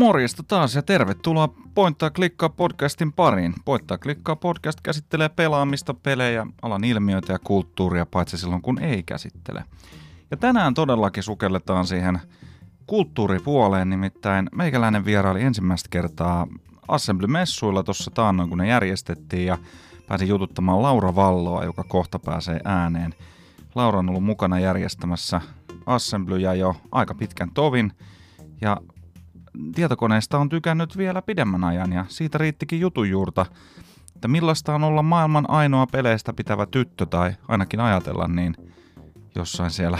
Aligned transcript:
Morjesta 0.00 0.42
taas 0.42 0.74
ja 0.74 0.82
tervetuloa 0.82 1.48
Pointtaa 1.74 2.10
klikkaa 2.10 2.48
podcastin 2.48 3.12
pariin. 3.12 3.54
Pointtaa 3.64 3.98
klikkaa 3.98 4.36
podcast 4.36 4.78
käsittelee 4.82 5.28
pelaamista, 5.28 5.94
pelejä, 5.94 6.46
alan 6.62 6.84
ilmiöitä 6.84 7.32
ja 7.32 7.38
kulttuuria, 7.38 8.06
paitsi 8.06 8.38
silloin 8.38 8.62
kun 8.62 8.78
ei 8.78 9.02
käsittele. 9.02 9.64
Ja 10.30 10.36
tänään 10.36 10.74
todellakin 10.74 11.22
sukelletaan 11.22 11.86
siihen 11.86 12.20
kulttuuripuoleen, 12.86 13.90
nimittäin 13.90 14.48
meikäläinen 14.54 15.04
vieraili 15.04 15.42
ensimmäistä 15.42 15.88
kertaa 15.90 16.46
Assembly-messuilla 16.88 17.82
tuossa 17.82 18.10
taannoin, 18.10 18.48
kun 18.48 18.58
ne 18.58 18.68
järjestettiin 18.68 19.46
ja 19.46 19.58
pääsin 20.06 20.28
jututtamaan 20.28 20.82
Laura 20.82 21.14
Valloa, 21.14 21.64
joka 21.64 21.84
kohta 21.84 22.18
pääsee 22.18 22.60
ääneen. 22.64 23.14
Laura 23.74 23.98
on 23.98 24.08
ollut 24.08 24.24
mukana 24.24 24.58
järjestämässä 24.58 25.40
Assemblyjä 25.86 26.54
jo 26.54 26.76
aika 26.92 27.14
pitkän 27.14 27.50
tovin 27.54 27.92
ja 28.60 28.76
tietokoneesta 29.74 30.38
on 30.38 30.48
tykännyt 30.48 30.96
vielä 30.96 31.22
pidemmän 31.22 31.64
ajan 31.64 31.92
ja 31.92 32.04
siitä 32.08 32.38
riittikin 32.38 32.80
jutujuurta, 32.80 33.46
että 34.14 34.28
millaista 34.28 34.74
on 34.74 34.84
olla 34.84 35.02
maailman 35.02 35.50
ainoa 35.50 35.86
peleistä 35.86 36.32
pitävä 36.32 36.66
tyttö 36.66 37.06
tai 37.06 37.32
ainakin 37.48 37.80
ajatella 37.80 38.28
niin 38.28 38.54
jossain 39.34 39.70
siellä 39.70 39.98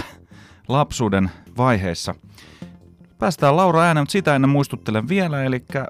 lapsuuden 0.68 1.30
vaiheessa. 1.56 2.14
Päästään 3.18 3.56
Laura 3.56 3.80
ääneen, 3.80 4.02
mutta 4.02 4.12
sitä 4.12 4.34
ennen 4.34 4.48
muistuttelen 4.48 5.08
vielä, 5.08 5.44
eli 5.44 5.64
äh, 5.76 5.84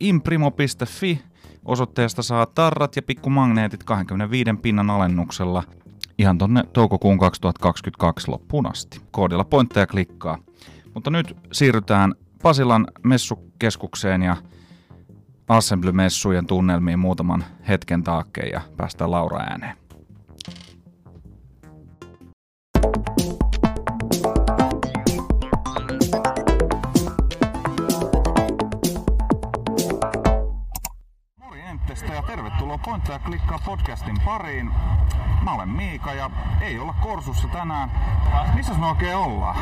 imprimo.fi 0.00 1.22
osoitteesta 1.64 2.22
saa 2.22 2.46
tarrat 2.46 2.96
ja 2.96 3.02
pikkumagneetit 3.02 3.84
25 3.84 4.50
pinnan 4.62 4.90
alennuksella 4.90 5.62
ihan 6.18 6.38
tonne 6.38 6.64
toukokuun 6.72 7.18
2022 7.18 8.28
loppuun 8.30 8.70
asti. 8.70 9.00
Koodilla 9.10 9.44
pointteja 9.44 9.86
klikkaa. 9.86 10.38
Mutta 10.94 11.10
nyt 11.10 11.36
siirrytään 11.52 12.14
Pasilan 12.44 12.86
messukeskukseen 13.02 14.22
ja 14.22 14.36
Assembly-messujen 15.48 16.46
tunnelmiin 16.46 16.98
muutaman 16.98 17.44
hetken 17.68 18.02
taakkeen 18.02 18.52
ja 18.52 18.60
päästään 18.76 19.10
Laura 19.10 19.40
ääneen. 19.40 19.76
Morjentesta 31.40 32.12
ja 32.12 32.22
tervetuloa 32.22 32.78
Pointtaa 32.78 33.18
klikkaa 33.18 33.58
podcastin 33.64 34.16
pariin. 34.24 34.70
Mä 35.44 35.54
olen 35.54 35.68
Miika 35.68 36.14
ja 36.14 36.30
ei 36.60 36.78
olla 36.78 36.94
Korsussa 37.02 37.48
tänään. 37.48 37.90
Missä 38.54 38.74
me 38.74 38.86
oikein 38.86 39.16
ollaan? 39.16 39.56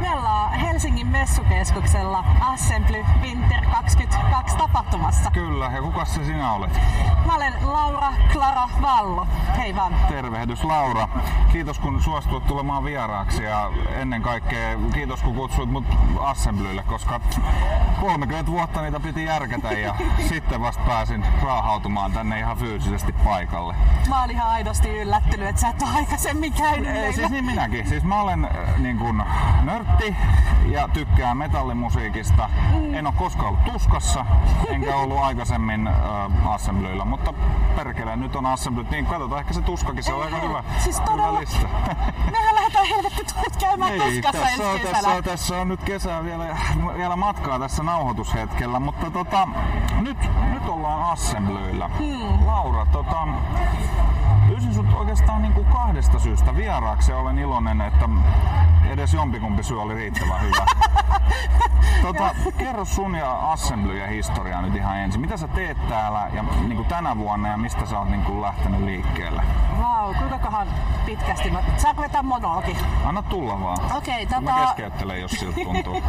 Me 0.00 0.14
ollaan 0.14 0.52
Helsingin 0.52 1.06
messukeskuksella 1.06 2.24
Assembly 2.40 3.04
Winter 3.22 3.64
22 3.70 4.56
tapahtumassa. 4.56 5.30
Kyllä, 5.30 5.70
ja 5.74 5.82
kuka 5.82 6.04
se 6.04 6.24
sinä 6.24 6.52
olet? 6.52 6.80
Mä 7.26 7.34
olen 7.34 7.52
Laura 7.62 8.12
Clara 8.32 8.68
Vallo. 8.82 9.26
Hei 9.56 9.76
vaan. 9.76 9.94
Tervehdys 10.08 10.64
Laura. 10.64 11.08
Kiitos 11.52 11.78
kun 11.78 12.02
suostuit 12.02 12.46
tulemaan 12.46 12.84
vieraaksi 12.84 13.42
ja 13.42 13.70
ennen 13.88 14.22
kaikkea 14.22 14.78
kiitos 14.92 15.22
kun 15.22 15.34
kutsuit 15.34 15.70
mut 15.70 15.84
Assemblylle, 16.20 16.82
koska 16.82 17.20
30 18.00 18.50
vuotta 18.50 18.82
niitä 18.82 19.00
piti 19.00 19.24
järkätä 19.24 19.72
ja 19.72 19.94
sitten 20.28 20.60
vasta 20.60 20.82
pääsin 20.86 21.24
raahautumaan 21.42 22.12
tänne 22.12 22.38
ihan 22.38 22.56
fyysisesti 22.56 23.12
paikalle. 23.12 23.74
Mä 24.08 24.22
olin 24.22 24.36
ihan 24.36 24.50
aidosti 24.50 24.88
yllättynyt, 24.88 25.48
että 25.48 25.60
sä 25.60 25.68
et 25.68 25.82
ole 25.82 25.90
aikaisemmin 25.96 26.52
käynyt 26.52 26.96
Ei, 26.96 27.12
siis 27.12 27.30
niin 27.30 27.44
minäkin. 27.44 27.88
Siis 27.88 28.04
mä 28.04 28.20
olen 28.20 28.44
äh, 28.44 28.78
niin 28.78 28.98
kun, 28.98 29.22
nörtti 29.62 29.87
ja 30.66 30.88
tykkään 30.88 31.36
metallimusiikista. 31.36 32.50
Mm. 32.74 32.94
En 32.94 33.06
ole 33.06 33.14
koskaan 33.16 33.48
ollut 33.48 33.64
tuskassa, 33.64 34.26
enkä 34.68 34.96
ollut 34.96 35.18
aikaisemmin 35.18 35.86
äh, 35.86 36.48
Assemblyllä, 36.48 37.04
mutta 37.04 37.34
perkele, 37.76 38.16
nyt 38.16 38.36
on 38.36 38.46
Assembly. 38.46 38.86
Niin 38.90 39.06
katsotaan, 39.06 39.40
ehkä 39.40 39.52
se 39.52 39.62
tuskakin, 39.62 40.02
se 40.02 40.12
on 40.12 40.22
aika 40.22 40.40
hyvä, 40.40 40.64
Siis 40.78 40.96
hyvä 40.96 41.06
todella. 41.06 41.40
lista. 41.40 41.68
Mehän 42.32 42.54
lähdetään 42.54 42.86
helvetti 42.86 43.24
käymään 43.60 43.92
Ei, 43.92 43.98
tuskassa 43.98 44.32
tässä, 44.32 44.68
on, 44.68 44.74
ensi 44.74 44.82
tässä, 44.82 44.96
kesänä. 44.96 45.14
on, 45.14 45.24
tässä 45.24 45.56
on 45.56 45.68
nyt 45.68 45.82
kesää 45.82 46.24
vielä, 46.24 46.56
vielä 46.96 47.16
matkaa 47.16 47.58
tässä 47.58 47.82
nauhoitushetkellä, 47.82 48.80
mutta 48.80 49.10
tota, 49.10 49.48
nyt, 50.00 50.18
nyt 50.52 50.68
ollaan 50.68 51.12
Assemblyillä. 51.12 51.88
Hmm. 51.98 52.46
Laura, 52.46 52.86
tota, 52.86 53.28
pyysin 54.58 54.74
sut 54.74 54.92
oikeastaan 54.92 55.42
niin 55.42 55.52
kuin 55.52 55.66
kahdesta 55.66 56.18
syystä 56.18 56.56
vieraaksi 56.56 57.12
ja 57.12 57.18
olen 57.18 57.38
iloinen, 57.38 57.80
että 57.80 58.08
edes 58.88 59.14
jompikumpi 59.14 59.62
syy 59.62 59.82
oli 59.82 59.94
riittävän 59.94 60.40
hyvä. 60.40 60.66
tota, 62.02 62.34
kerro 62.58 62.84
sun 62.84 63.14
ja 63.14 63.52
Assembly 63.52 63.98
ja 63.98 64.06
historiaa 64.06 64.62
nyt 64.62 64.76
ihan 64.76 64.98
ensin. 64.98 65.20
Mitä 65.20 65.36
sä 65.36 65.48
teet 65.48 65.88
täällä 65.88 66.30
ja 66.32 66.42
niin 66.42 66.76
kuin 66.76 66.88
tänä 66.88 67.16
vuonna 67.16 67.48
ja 67.48 67.56
mistä 67.56 67.86
sä 67.86 67.98
oot 67.98 68.08
niin 68.08 68.22
kuin 68.22 68.42
lähtenyt 68.42 68.80
liikkeelle? 68.80 69.42
Vau, 69.78 70.14
kuinka 70.14 70.38
kohan 70.38 70.68
pitkästi 71.06 71.50
mä... 71.50 71.62
Saanko 71.76 72.02
vetää 72.02 72.22
monologi? 72.22 72.76
Anna 73.04 73.22
tulla 73.22 73.60
vaan. 73.60 73.96
Okei, 73.96 74.26
Mä 74.26 74.40
tota... 74.40 74.66
keskeyttelen, 74.66 75.20
jos 75.20 75.30
siltä 75.30 75.60
tuntuu. 75.64 76.02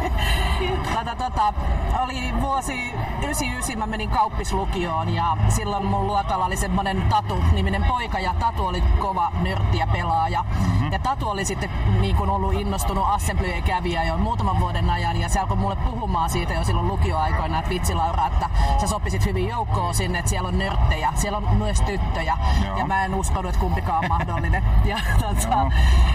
Tota, 0.94 1.16
tota, 1.16 1.54
oli 2.02 2.34
vuosi 2.40 2.94
99, 3.22 3.78
mä 3.78 3.86
menin 3.86 4.10
kauppislukioon 4.10 5.14
ja 5.14 5.36
silloin 5.48 5.86
mun 5.86 6.06
luokalla 6.06 6.44
oli 6.44 6.56
semmonen 6.56 7.02
Tatu-niminen 7.02 7.84
poika 7.84 8.18
ja 8.18 8.34
Tatu 8.40 8.66
oli 8.66 8.80
kova 8.98 9.32
nörtti 9.40 9.78
ja 9.78 9.86
pelaaja. 9.86 10.42
Mm-hmm. 10.42 10.92
Ja 10.92 10.98
Tatu 10.98 11.28
oli 11.28 11.44
sitten 11.44 11.70
niin 12.00 12.16
kun 12.16 12.30
ollut 12.30 12.52
innostunut 12.54 13.04
Assemblyjen 13.08 13.62
kävijä 13.62 14.04
jo 14.04 14.16
muutaman 14.16 14.60
vuoden 14.60 14.90
ajan 14.90 15.16
ja 15.20 15.28
se 15.28 15.40
alkoi 15.40 15.56
mulle 15.56 15.76
puhumaan 15.76 16.30
siitä 16.30 16.54
jo 16.54 16.64
silloin 16.64 16.88
lukioaikoina, 16.88 17.58
että 17.58 17.70
vitsi 17.70 17.94
Laura, 17.94 18.26
että 18.26 18.50
sä 18.78 18.86
sopisit 18.86 19.26
hyvin 19.26 19.48
joukkoon 19.48 19.94
sinne, 19.94 20.18
että 20.18 20.28
siellä 20.28 20.48
on 20.48 20.58
nörttejä, 20.58 21.12
siellä 21.14 21.38
on 21.38 21.56
myös 21.56 21.80
tyttöjä 21.80 22.38
Joo. 22.64 22.78
ja 22.78 22.86
mä 22.86 23.04
en 23.04 23.14
uskonut, 23.14 23.48
että 23.48 23.60
kumpikaan 23.60 24.04
on 24.04 24.08
mahdollinen. 24.08 24.64
Ja, 24.84 24.98
tota, 25.20 25.70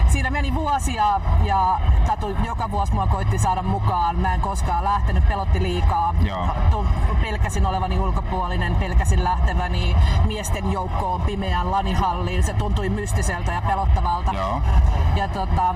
siinä 0.08 0.30
meni 0.30 0.54
vuosia 0.54 1.20
ja 1.42 1.80
Tatu 2.06 2.36
joka 2.44 2.70
vuosi 2.70 2.94
mua 2.94 3.06
koitti 3.06 3.38
saada 3.38 3.62
mukaan. 3.62 4.18
Mä 4.18 4.34
en 4.34 4.40
koskaan 4.40 4.84
lähtenyt, 4.84 5.28
pelotti 5.28 5.62
liikaa. 5.62 6.14
Joo. 6.22 6.48
Pelkäsin 7.22 7.66
olevani 7.66 7.98
ulkopuolinen, 7.98 8.74
pelkäsin 8.74 9.24
lähteväni 9.24 9.96
miesten 10.26 10.72
joukkoon 10.72 11.20
pimeään 11.20 11.70
lanihalliin. 12.16 12.42
Se 12.42 12.54
tuntui 12.54 12.88
mystiseltä 12.88 13.52
ja 13.52 13.62
pelottavalta. 13.62 14.32
Joo. 14.32 14.62
Ja 15.16 15.28
tota, 15.28 15.74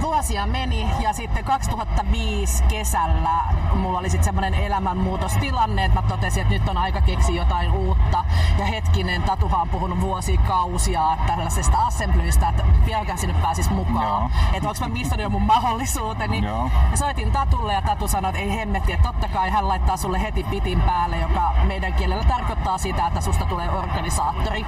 vuosia 0.00 0.46
meni 0.46 0.90
ja 1.00 1.12
sitten 1.12 1.44
2005 1.44 2.64
kesällä 2.68 3.44
mulla 3.74 3.98
oli 3.98 4.10
sitten 4.10 4.24
semmoinen 4.24 4.54
elämänmuutostilanne, 4.54 5.84
että 5.84 6.02
mä 6.02 6.08
totesin, 6.08 6.42
että 6.42 6.54
nyt 6.54 6.68
on 6.68 6.76
aika 6.76 7.00
keksiä 7.00 7.34
jotain 7.42 7.72
uutta. 7.72 8.24
Ja 8.58 8.64
hetkinen, 8.64 9.22
Tatuhan 9.22 9.60
on 9.60 9.68
puhunut 9.68 10.00
vuosikausia 10.00 11.16
tällaisesta 11.26 11.78
assemblyistä, 11.78 12.48
että 12.48 12.64
vieläkään 12.86 13.18
sinne 13.18 13.34
pääsis 13.42 13.70
mukaan. 13.70 14.30
Että 14.52 14.68
onko 14.68 14.80
mä 14.80 14.88
missannut 14.88 15.22
jo 15.22 15.30
mun 15.30 15.42
mahdollisuuteni. 15.42 16.44
Joo. 16.44 16.70
Ja 16.90 16.96
soitin 16.96 17.32
Tatulle 17.32 17.72
ja 17.72 17.82
Tatu 17.82 18.08
sanoi, 18.08 18.28
että 18.28 18.40
ei 18.40 18.56
hemmetti, 18.56 18.92
että 18.92 19.12
totta 19.12 19.28
kai 19.28 19.50
hän 19.50 19.68
laittaa 19.68 19.96
sulle 19.96 20.22
heti 20.22 20.44
pitin 20.44 20.80
päälle, 20.80 21.16
joka 21.16 21.54
meidän 21.64 21.94
kielellä 21.94 22.24
tarkoittaa 22.24 22.78
sitä, 22.78 23.06
että 23.06 23.20
susta 23.20 23.44
tulee 23.44 23.70
organisaattori. 23.70 24.66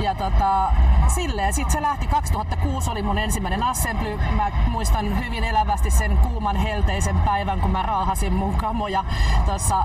Ja 0.00 0.14
tota, 0.14 0.72
silleen 1.08 1.52
sitten 1.52 1.72
se 1.72 1.82
lähti. 1.82 2.06
2006 2.06 2.90
oli 2.90 3.02
mun 3.02 3.18
ensimmäinen 3.18 3.62
assembly. 3.62 4.18
Mä 4.36 4.50
muistan 4.66 5.24
hyvin 5.24 5.44
elävästi 5.44 5.90
sen 5.90 6.18
kuuman 6.18 6.56
helteisen 6.56 7.18
päivän, 7.20 7.60
kun 7.60 7.70
mä 7.70 7.82
raahasin 7.82 8.32
mun 8.32 8.54
kamoja 8.54 9.04
tuossa 9.46 9.84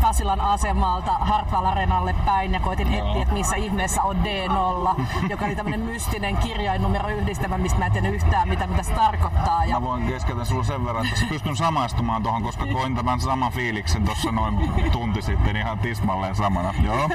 Pasilan 0.00 0.40
asemalta 0.40 1.12
Hartwall 1.12 1.66
Arenalle 1.66 2.14
päin 2.24 2.52
ja 2.52 2.60
koitin 2.60 2.94
etsiä, 2.94 3.22
että 3.22 3.34
missä 3.34 3.56
ihmeessä 3.56 4.02
on 4.02 4.16
D0, 4.16 5.00
joka 5.28 5.44
oli 5.44 5.56
tämmönen 5.56 5.80
mystinen 5.80 6.36
kirjainnumero 6.36 7.08
yhdistelmä, 7.08 7.58
mistä 7.58 7.78
mä 7.78 7.86
en 7.86 7.92
tiennyt 7.92 8.14
yhtään 8.14 8.48
mitä, 8.48 8.66
mitä 8.66 8.82
se 8.82 8.92
tarkoittaa. 8.92 9.64
Ja 9.64 9.80
Mä 9.80 9.86
voin 9.86 10.06
keskeytä 10.06 10.44
sulla 10.44 10.64
sen 10.64 10.84
verran, 10.84 11.06
että 11.06 11.26
pystyn 11.28 11.56
samaistumaan 11.56 12.22
tuohon, 12.22 12.42
koska 12.42 12.66
koin 12.66 12.94
tämän 12.94 13.20
saman 13.20 13.52
fiiliksen 13.52 14.04
tuossa 14.04 14.32
noin 14.32 14.72
tunti 14.92 15.22
sitten 15.22 15.56
ihan 15.56 15.78
tismalleen 15.78 16.36
samana. 16.36 16.74
Joo. 16.82 17.08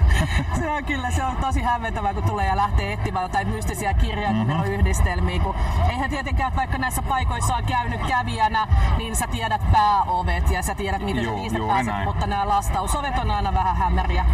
se 0.58 0.70
on 0.70 0.84
kyllä, 0.84 1.10
se 1.10 1.24
on 1.24 1.36
tosi 1.36 1.62
hämmentävää, 1.80 2.14
kun 2.14 2.22
tulee 2.22 2.46
ja 2.46 2.56
lähtee 2.56 2.92
etsimään 2.92 3.22
jotain 3.22 3.48
mystisiä 3.48 3.94
kirjainumeroyhdistelmiä. 3.94 5.40
Kun 5.40 5.54
eihän 5.90 6.10
tietenkään, 6.10 6.48
että 6.48 6.58
vaikka 6.60 6.78
näissä 6.78 7.02
paikoissa 7.02 7.56
on 7.56 7.64
käynyt 7.64 8.00
kävijänä, 8.08 8.66
niin 8.98 9.16
sä 9.16 9.26
tiedät 9.26 9.62
pääovet 9.72 10.50
ja 10.50 10.62
sä 10.62 10.74
tiedät, 10.74 11.02
miten 11.02 11.24
Juu, 11.24 11.36
sä 11.36 11.40
niistä 11.40 11.58
juuri 11.58 11.72
pääset, 11.74 11.92
näin. 11.92 12.08
mutta 12.08 12.26
nämä 12.26 12.48
lastausovet 12.48 13.18
on 13.18 13.30
aina 13.30 13.54
vähän 13.54 13.76
hämäriä. 13.76 14.24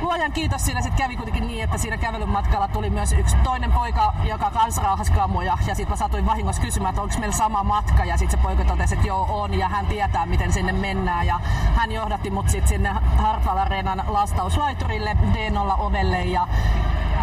Luojan 0.00 0.32
kiitos 0.32 0.64
siinä 0.64 0.82
sitten 0.82 0.98
kävi 0.98 1.16
kuitenkin 1.16 1.46
niin, 1.46 1.64
että 1.64 1.78
siinä 1.78 1.96
kävelyn 1.96 2.28
matkalla 2.28 2.68
tuli 2.68 2.90
myös 2.90 3.12
yksi 3.12 3.36
toinen 3.36 3.72
poika, 3.72 4.14
joka 4.24 4.50
kans 4.50 4.78
raahasi 4.78 5.12
kamoja. 5.12 5.58
Ja 5.66 5.74
sitten 5.74 5.92
mä 5.92 5.96
satuin 5.96 6.26
vahingossa 6.26 6.62
kysymään, 6.62 6.90
että 6.90 7.02
onko 7.02 7.14
meillä 7.18 7.36
sama 7.36 7.64
matka. 7.64 8.04
Ja 8.04 8.16
sitten 8.16 8.38
se 8.38 8.42
poika 8.42 8.64
totesi, 8.64 8.94
että 8.94 9.06
joo 9.06 9.26
on 9.30 9.54
ja 9.54 9.68
hän 9.68 9.86
tietää 9.86 10.26
miten 10.26 10.52
sinne 10.52 10.72
mennään. 10.72 11.26
Ja 11.26 11.40
hän 11.76 11.92
johdatti 11.92 12.30
mut 12.30 12.48
sitten 12.48 12.68
sinne 12.68 12.94
Hartwall 13.16 13.58
Areenan 13.58 14.02
lastauslaiturille 14.06 15.16
D0 15.32 15.80
ovelle 15.80 16.24
ja 16.24 16.48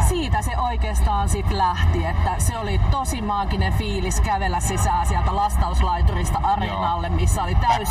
siitä 0.02 0.42
se 0.42 0.58
oikeastaan 0.58 1.30
sitten 1.30 1.58
lähti, 1.58 2.06
että 2.06 2.36
se 2.38 2.58
oli 2.58 2.82
tosi 2.92 3.22
maaginen 3.22 3.74
fiilis 3.74 4.22
kävellä 4.22 4.60
sisään 4.60 5.08
sieltä 5.08 5.36
lastauslaiturista 5.36 6.40
areenalle, 6.44 7.10
missä 7.10 7.44
oli 7.44 7.56
täys. 7.56 7.90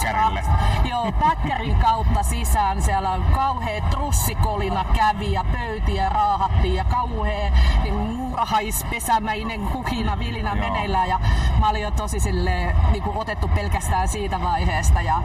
Joo, 0.85 1.13
päkkärin 1.13 1.77
kautta 1.77 2.23
sisään. 2.23 2.83
Siellä 2.83 3.11
on 3.11 3.25
kauhea 3.35 3.81
trussikolina 3.91 4.85
kävi 4.95 5.33
ja 5.33 5.45
pöytiä 5.53 6.09
raahattiin 6.09 6.75
ja 6.75 6.85
kauhea 6.85 7.53
niin 7.83 7.95
muurahaispesämäinen 7.95 9.61
kuhina 9.61 10.19
vilinä 10.19 10.51
Joo. 10.57 10.69
meneillään. 10.69 11.09
Ja 11.09 11.21
mä 11.61 11.69
olin 11.69 11.83
jo 11.83 11.91
tosi 11.91 12.21
silleen, 12.21 12.77
niin 12.91 13.03
kuin 13.03 13.17
otettu 13.17 13.49
pelkästään 13.49 14.09
siitä 14.09 14.41
vaiheesta. 14.41 15.03
Ja 15.03 15.23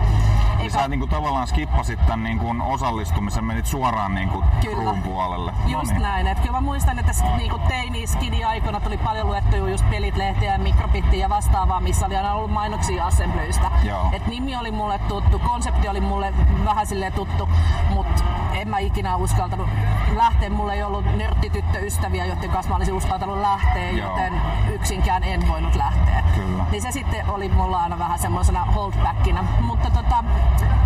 Eli 0.60 0.70
sä 0.70 0.88
niinku 0.88 1.08
tavallaan 1.08 1.48
skippasit 1.48 2.01
tämän 2.08 2.24
niinku 2.24 2.56
osallistumisen, 2.66 3.46
menit 3.46 3.66
suoraan 3.66 4.16
niinku 4.16 4.44
Kyllä. 4.62 4.76
kruun 4.76 5.02
puolelle. 5.04 5.54
Just 5.66 5.86
Noniin. 5.86 6.02
näin. 6.02 6.28
Et 6.28 6.40
kyllä 6.40 6.52
mä 6.52 6.62
muistan, 6.62 7.00
että 7.00 7.14
s- 7.14 7.24
niinku 7.38 7.60
teini 7.68 8.08
skidi 8.08 8.44
aikoina 8.44 8.80
tuli 8.80 8.98
paljon 8.98 9.28
luettuja 9.28 9.70
just 9.70 9.90
pelit, 9.90 10.16
lehtiä 10.18 10.52
ja 10.52 10.60
mikrobittiä 10.60 11.20
ja 11.20 11.30
vastaavaa, 11.30 11.80
missä 11.80 12.06
oli 12.06 12.16
aina 12.16 12.34
ollut 12.34 12.52
mainoksia 12.52 13.06
Assemblystä. 13.08 13.72
Joo. 13.84 14.10
Et 14.12 14.28
nimi 14.28 14.56
oli 14.56 14.72
mulle 14.72 15.00
tuttu, 15.00 15.40
konsepti 15.40 15.88
oli 15.88 16.02
mulle 16.02 16.34
vähän 16.66 16.88
silleen 16.88 17.14
tuttu, 17.14 17.50
mutta 17.90 18.24
en 18.54 18.68
mä 18.70 18.80
ikinä 18.80 19.16
uskaltanut 19.16 19.70
lähteä. 20.16 20.50
Mulla 20.50 20.74
ei 20.74 20.84
ollut 20.84 21.06
nörttityttöystäviä, 21.18 22.26
joiden 22.26 22.50
kanssa 22.50 22.70
mä 22.70 22.76
olisin 22.76 22.94
uskaltanut 22.94 23.38
lähteä, 23.38 23.92
Joo. 23.92 24.10
joten 24.10 24.34
yksinkään 24.74 25.24
en 25.24 25.48
voinut 25.48 25.76
lähteä. 25.76 26.24
Kyllä. 26.36 26.66
Niin 26.72 26.82
se 26.82 26.92
sitten 26.92 27.30
oli 27.30 27.50
mulla 27.50 27.82
aina 27.84 28.00
vähän 28.00 28.20
semmoisena 28.20 28.66
holdbackina. 28.66 29.44
Mutta 29.62 29.90
tota, 29.92 30.24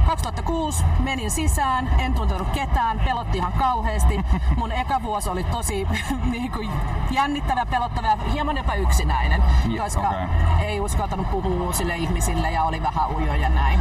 2006 0.06 0.86
menin 1.06 1.32
sisään, 1.32 1.90
en 2.00 2.14
tuntenut 2.14 2.48
ketään, 2.50 3.00
pelotti 3.06 3.38
ihan 3.38 3.54
kauheasti. 3.54 4.20
Mun 4.58 4.72
eka 4.72 5.02
vuosi 5.04 5.30
oli 5.30 5.44
tosi 5.44 5.88
niin 6.32 6.52
kuin, 6.52 6.70
jännittävä, 7.12 7.66
pelottava 7.66 8.08
ja 8.08 8.18
hieman 8.34 8.58
jopa 8.58 8.74
yksinäinen, 8.76 9.44
Ja, 9.68 9.84
koska 9.84 10.10
okei. 10.10 10.68
ei 10.68 10.80
uskaltanut 10.80 11.32
puhua 11.32 11.66
uusille 11.66 11.96
ihmisille 11.96 12.52
ja 12.52 12.64
oli 12.64 12.84
vähän 12.84 13.16
ujo 13.16 13.34
ja 13.34 13.50
näin. 13.50 13.80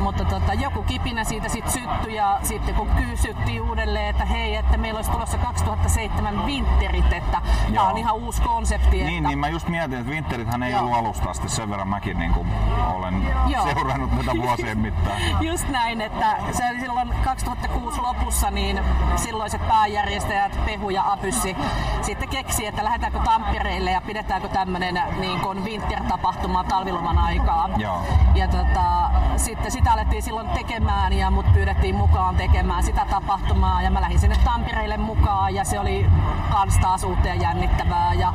Mutta 0.00 0.24
tota, 0.24 0.54
joku 0.54 0.82
kipinä 0.82 1.24
siitä 1.24 1.48
sitten 1.48 1.72
syttyi 1.72 2.14
ja 2.14 2.38
sitten 2.42 2.74
kun 2.74 2.88
kysyttiin 2.88 3.62
uudelleen, 3.62 4.06
että 4.06 4.24
hei, 4.24 4.56
että 4.56 4.76
meillä 4.76 4.98
olisi 4.98 5.10
tulossa 5.10 5.38
2007 5.38 6.46
Winterit, 6.46 7.12
että 7.12 7.42
tämä 7.74 7.88
on 7.88 7.98
ihan 7.98 8.14
uusi 8.14 8.42
konsepti. 8.42 8.96
Niin, 9.04 9.16
että... 9.16 9.28
niin 9.28 9.38
mä 9.38 9.48
just 9.48 9.68
mietin, 9.68 9.98
että 9.98 10.12
Winterithän 10.12 10.62
ei 10.62 10.72
Joo. 10.72 10.80
ollut 10.80 10.94
alusta 10.94 11.30
asti, 11.30 11.48
sen 11.48 11.70
verran 11.70 11.88
mäkin 11.88 12.18
niinku 12.18 12.46
olen 12.94 13.26
Joo. 13.46 13.64
seurannut 13.64 14.10
tätä 14.16 14.32
vuosien 14.42 14.78
mittaan. 14.78 15.20
Just 15.40 15.68
näin, 15.68 16.00
että 16.00 16.36
se 16.52 16.68
oli 16.70 16.80
silloin 16.80 17.14
2006 17.24 18.00
lopussa, 18.00 18.50
niin 18.50 18.80
silloiset 19.16 19.68
pääjärjestäjät 19.68 20.64
Pehu 20.66 20.90
ja 20.90 21.12
Apyssi 21.12 21.56
sitten 22.02 22.28
keksi, 22.28 22.66
että 22.66 22.84
lähdetäänkö 22.84 23.18
Tampereelle 23.18 23.90
ja 23.90 24.00
pidetäänkö 24.00 24.48
tämmöinen 24.48 25.02
niin 25.20 25.40
kuin 25.40 25.64
winter-tapahtuma 25.64 26.64
talviloman 26.64 27.18
aikaa. 27.18 27.68
Joo. 27.76 28.02
Ja 28.34 28.48
tota, 28.48 29.10
sitten 29.36 29.70
sitä 29.70 29.89
alettiin 29.92 30.22
silloin 30.22 30.48
tekemään 30.48 31.12
ja 31.12 31.30
mut 31.30 31.46
pyydettiin 31.54 31.94
mukaan 31.94 32.36
tekemään 32.36 32.82
sitä 32.82 33.06
tapahtumaa 33.10 33.82
ja 33.82 33.90
mä 33.90 34.00
lähdin 34.00 34.18
sinne 34.18 34.36
Tampereelle 34.44 34.96
mukaan 34.96 35.54
ja 35.54 35.64
se 35.64 35.80
oli 35.80 36.06
kans 36.50 36.78
taas 36.78 37.04
uutta 37.04 37.28
ja 37.28 37.34
jännittävää 37.34 38.14
ja 38.14 38.32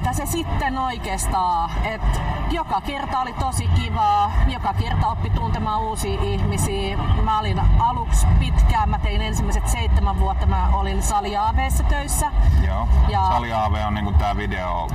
siitä 0.00 0.12
se 0.12 0.26
sitten 0.26 0.78
oikeastaan, 0.78 1.70
että 1.84 2.20
joka 2.50 2.80
kerta 2.80 3.20
oli 3.20 3.32
tosi 3.32 3.68
kivaa, 3.68 4.32
joka 4.48 4.74
kerta 4.74 5.06
oppi 5.06 5.30
tuntemaan 5.30 5.80
uusia 5.80 6.22
ihmisiä. 6.22 6.96
Mä 6.96 7.38
olin 7.38 7.60
aluksi 7.78 8.26
pitkään, 8.38 8.88
mä 8.88 8.98
tein 8.98 9.22
ensimmäiset 9.22 9.68
seitsemän 9.68 10.20
vuotta, 10.20 10.46
mä 10.46 10.68
olin 10.72 11.02
Sali 11.02 11.36
AV:ssa 11.36 11.84
töissä. 11.84 12.32
Joo. 12.66 12.88
Ja- 13.08 13.28
Sali 13.28 13.52
AV 13.52 13.74
on 13.86 13.94
niinku 13.94 14.12
tää 14.12 14.36
video 14.36 14.88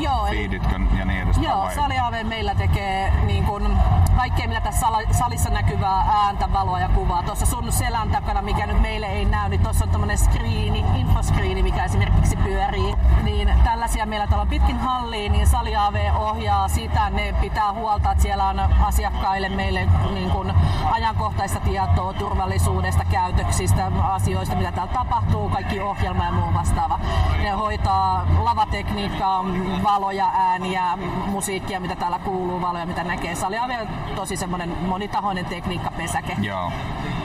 Joo, 0.00 0.26
feeditkö 0.30 0.80
ja 0.98 1.04
niin 1.04 1.22
edespäin. 1.22 1.48
Joo, 1.48 1.58
vai? 1.58 1.74
Sali 1.74 1.98
AV 1.98 2.26
meillä 2.26 2.54
tekee 2.54 3.12
niin 3.26 3.44
kun, 3.44 3.76
kaikkea, 4.16 4.48
mitä 4.48 4.60
tässä 4.60 4.86
salissa 5.10 5.50
näkyvää 5.50 6.06
ääntä, 6.24 6.52
valoa 6.52 6.80
ja 6.80 6.88
kuvaa. 6.88 7.22
Tuossa 7.22 7.46
sun 7.46 7.72
selän 7.72 8.10
takana, 8.10 8.42
mikä 8.42 8.66
nyt 8.66 8.80
meille 8.80 9.06
ei 9.06 9.24
näy, 9.24 9.48
niin 9.48 9.62
tuossa 9.62 9.84
on 9.84 9.90
tämmönen 9.90 10.18
screeni, 10.18 10.84
infoskriini, 10.96 11.62
mikä 11.62 11.84
esimerkiksi 11.84 12.36
pyörii. 12.36 12.94
Niin 13.22 13.52
tällaisia 13.64 14.06
meillä 14.14 14.26
täällä 14.26 14.42
on 14.42 14.48
pitkin 14.48 14.78
halliin, 14.78 15.32
niin 15.32 15.46
Sali 15.46 15.76
AV 15.76 15.94
ohjaa 16.16 16.68
sitä. 16.68 17.10
Ne 17.10 17.34
pitää 17.40 17.72
huolta, 17.72 18.12
että 18.12 18.22
siellä 18.22 18.48
on 18.48 18.60
asiakkaille 18.60 19.48
meille 19.48 19.88
niin 20.12 20.30
kun, 20.30 20.52
ajankohtaista 20.84 21.60
tietoa 21.60 22.12
turvallisuudesta, 22.12 23.04
käytöksistä, 23.04 23.92
asioista, 24.02 24.56
mitä 24.56 24.72
täällä 24.72 24.92
tapahtuu, 24.92 25.48
kaikki 25.48 25.80
ohjelma 25.80 26.24
ja 26.24 26.32
muu 26.32 26.54
vastaava. 26.54 26.98
Ne 27.42 27.50
hoitaa 27.50 28.26
lavatekniikkaa, 28.38 29.44
valoja, 29.82 30.30
ääniä, 30.34 30.98
musiikkia, 31.26 31.80
mitä 31.80 31.96
täällä 31.96 32.18
kuuluu, 32.18 32.60
valoja, 32.60 32.86
mitä 32.86 33.04
näkee. 33.04 33.34
Se 33.34 33.46
oli 33.46 33.58
aivan 33.58 33.88
tosi 34.16 34.36
semmoinen 34.36 34.76
monitahoinen 34.86 35.44
tekniikkapesäke. 35.44 36.36
Joo. 36.40 36.72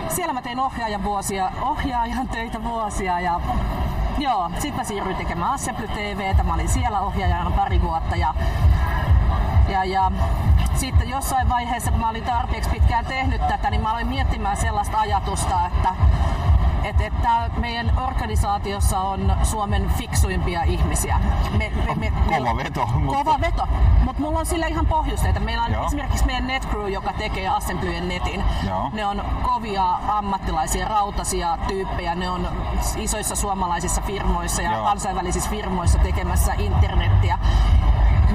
Siellä 0.08 0.34
mä 0.34 0.42
tein 0.42 0.60
ohjaajan 0.60 1.04
vuosia, 1.04 1.52
ohjaajan 1.62 2.28
töitä 2.28 2.64
vuosia 2.64 3.20
ja 3.20 3.42
joo, 4.20 4.52
sit 4.60 4.76
mä 4.76 4.84
siirryin 4.84 5.18
tekemään 5.18 5.54
Assembly 5.54 5.88
TVtä. 5.88 6.44
Mä 6.44 6.54
olin 6.54 6.70
siellä 6.70 7.02
ohjaajana 7.02 7.52
pari 7.52 7.82
vuotta 7.82 8.16
ja 8.16 8.34
ja, 9.70 9.86
ja 9.86 10.12
sitten 10.74 11.10
jossain 11.10 11.50
vaiheessa, 11.50 11.92
kun 11.92 12.00
mä 12.00 12.10
olin 12.10 12.24
tarpeeksi 12.24 12.70
pitkään 12.70 13.06
tehnyt 13.06 13.48
tätä, 13.48 13.70
niin 13.70 13.82
mä 13.82 13.92
aloin 13.92 14.08
miettimään 14.08 14.58
sellaista 14.58 15.00
ajatusta, 15.00 15.66
että 15.68 15.96
että, 16.90 17.06
että 17.06 17.60
meidän 17.60 17.92
organisaatiossa 17.98 19.00
on 19.00 19.38
Suomen 19.44 19.90
fiksuimpia 19.98 20.64
ihmisiä. 20.64 21.20
Me, 21.58 21.72
me, 21.86 21.96
me, 21.96 22.12
Kova 22.38 22.58
veto, 22.58 22.86
mutta- 22.86 23.18
Kova 23.18 23.42
veto, 23.42 23.68
mutta 24.04 24.22
mulla 24.22 24.40
on 24.40 24.46
sille 24.46 24.68
ihan 24.68 24.86
pohjusteita. 24.86 25.40
Meillä 25.40 25.64
on 25.64 25.72
Joo. 25.72 25.86
esimerkiksi 25.86 26.26
meidän 26.26 26.48
NetCrew, 26.48 26.90
joka 26.90 27.14
tekee 27.14 27.48
Assemblyjen 27.48 28.08
netin. 28.08 28.44
Joo. 28.68 28.90
Ne 28.94 29.06
on 29.06 29.26
kovia 29.42 29.98
ammattilaisia, 30.08 30.88
rautaisia 30.88 31.58
tyyppejä. 31.68 32.16
Ne 32.16 32.30
on 32.30 32.48
isoissa 32.98 33.36
suomalaisissa 33.36 34.02
firmoissa 34.02 34.62
ja 34.62 34.72
Joo. 34.74 34.84
kansainvälisissä 34.84 35.50
firmoissa 35.50 36.00
tekemässä 36.00 36.54
internettiä. 36.58 37.40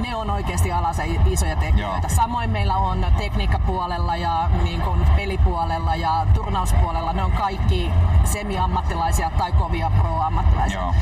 Ne 0.01 0.15
on 0.15 0.29
oikeasti 0.29 0.71
alassa 0.71 1.03
isoja 1.25 1.55
tekijöitä. 1.55 2.07
Joo. 2.07 2.15
Samoin 2.15 2.49
meillä 2.49 2.77
on 2.77 3.05
tekniikkapuolella 3.17 4.15
ja 4.15 4.49
niin 4.63 4.81
kuin 4.81 5.05
pelipuolella 5.15 5.95
ja 5.95 6.27
turnauspuolella. 6.33 7.13
Ne 7.13 7.23
on 7.23 7.31
kaikki 7.31 7.91
semi-ammattilaisia 8.23 9.31
tai 9.37 9.51
kovia 9.51 9.91
pro-ammattilaisia. 9.99 10.79
Joo. 10.79 10.93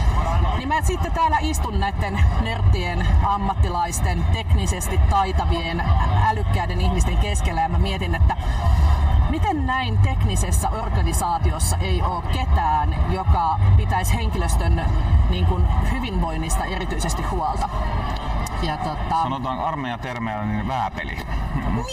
Niin 0.57 0.67
mä 0.67 0.81
sitten 0.81 1.11
täällä 1.11 1.37
istun 1.41 1.79
näiden 1.79 2.19
nörttien, 2.41 3.07
ammattilaisten, 3.23 4.25
teknisesti 4.33 4.97
taitavien, 5.09 5.83
älykkäiden 6.27 6.81
ihmisten 6.81 7.17
keskellä 7.17 7.61
ja 7.61 7.69
mä 7.69 7.77
mietin, 7.77 8.15
että 8.15 8.37
miten 9.29 9.65
näin 9.65 9.97
teknisessä 9.97 10.69
organisaatiossa 10.69 11.77
ei 11.77 12.01
ole 12.01 12.23
ketään, 12.33 12.95
joka 13.09 13.59
pitäisi 13.77 14.13
henkilöstön 14.13 14.81
niin 15.29 15.45
kuin, 15.45 15.67
hyvinvoinnista 15.91 16.65
erityisesti 16.65 17.21
huolta. 17.21 17.69
Ja 18.63 18.77
tota, 18.77 19.23
Sanotaan 19.23 19.59
armeijan 19.59 19.99
termeillä 19.99 20.45
niin 20.45 20.67
vääpeli. 20.67 21.17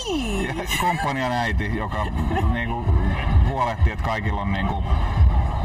niin, 0.08 0.68
Komppanian 0.80 1.32
äiti, 1.32 1.76
joka 1.76 2.06
niinku 2.52 2.94
huolehtii, 3.48 3.92
että 3.92 4.04
kaikilla 4.04 4.40
on 4.40 4.52
niinku 4.52 4.84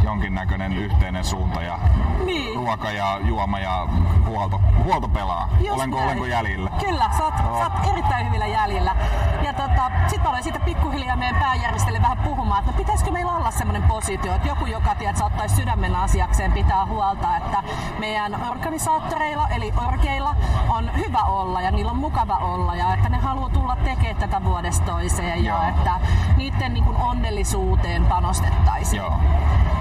jonkinnäköinen 0.05 0.73
yhteinen 0.73 1.23
suunta 1.23 1.61
ja 1.61 1.79
niin. 2.25 2.55
ruoka 2.55 2.91
ja 2.91 3.19
juoma 3.23 3.59
ja 3.59 3.87
huolto, 4.25 4.61
huolto 4.83 5.07
pelaa. 5.07 5.49
Just 5.59 5.75
olenko, 5.75 5.97
näin. 5.97 6.07
olenko 6.07 6.25
jäljillä? 6.25 6.69
Kyllä, 6.79 7.09
sä 7.17 7.23
oot, 7.23 7.33
Joo. 7.43 7.59
sä 7.59 7.63
oot 7.63 7.87
erittäin 7.93 8.27
hyvillä 8.27 8.47
jäljillä. 8.47 8.95
Ja 9.43 9.53
tota, 9.53 9.91
sit 10.07 10.23
mä 10.23 10.29
aloin 10.29 10.43
siitä 10.43 10.59
pikkuhiljaa 10.59 11.15
meidän 11.15 11.35
pääjärjestäjille 11.35 12.01
vähän 12.01 12.17
puhumaan, 12.17 12.59
että 12.59 12.71
no 12.71 12.77
pitäisikö 12.77 13.11
meillä 13.11 13.31
olla 13.31 13.51
semmoinen 13.51 13.83
positio, 13.83 14.35
että 14.35 14.47
joku, 14.47 14.65
joka 14.65 14.95
tiedät, 14.95 15.17
sä 15.17 15.25
ottaisi 15.25 15.55
sydämen 15.55 15.95
asiakseen, 15.95 16.51
pitää 16.51 16.85
huolta, 16.85 17.37
että 17.37 17.63
meidän 17.99 18.43
organisaattoreilla, 18.49 19.47
eli 19.47 19.73
orkeilla, 19.87 20.35
on 20.69 20.91
hyvä 20.97 21.23
olla 21.23 21.61
ja 21.61 21.71
niillä 21.71 21.91
on 21.91 21.97
mukava 21.97 22.37
olla 22.37 22.75
ja 22.75 22.93
että 22.93 23.09
ne 23.09 23.17
haluaa 23.17 23.49
tulla 23.49 23.75
tekemään 23.75 24.15
tätä 24.15 24.43
vuodesta 24.43 24.85
toiseen 24.85 25.45
Joo. 25.45 25.57
ja 25.57 25.69
että 25.69 25.99
niiden 26.37 26.73
niin 26.73 26.83
kuin 26.83 26.97
onnellisuuteen 26.97 28.05
panostettaisiin. 28.05 28.97
Joo. 28.97 29.19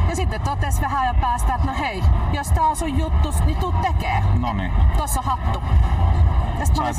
Ja 0.09 0.17
sitten 0.17 0.41
totes 0.41 0.81
vähän 0.81 1.01
ajan 1.03 1.17
päästä, 1.17 1.55
että 1.55 1.67
no 1.67 1.73
hei, 1.79 2.05
jos 2.33 2.49
tää 2.51 2.65
on 2.67 2.77
sun 2.77 2.99
juttus, 2.99 3.45
niin 3.45 3.57
tuu 3.57 3.73
tekee. 3.83 4.23
No 4.39 4.53
niin. 4.53 4.73
Tossa 4.97 5.21
on 5.21 5.27
hattu. 5.27 5.63
Ja 6.59 6.67
sit 6.67 6.77
Sait 6.77 6.97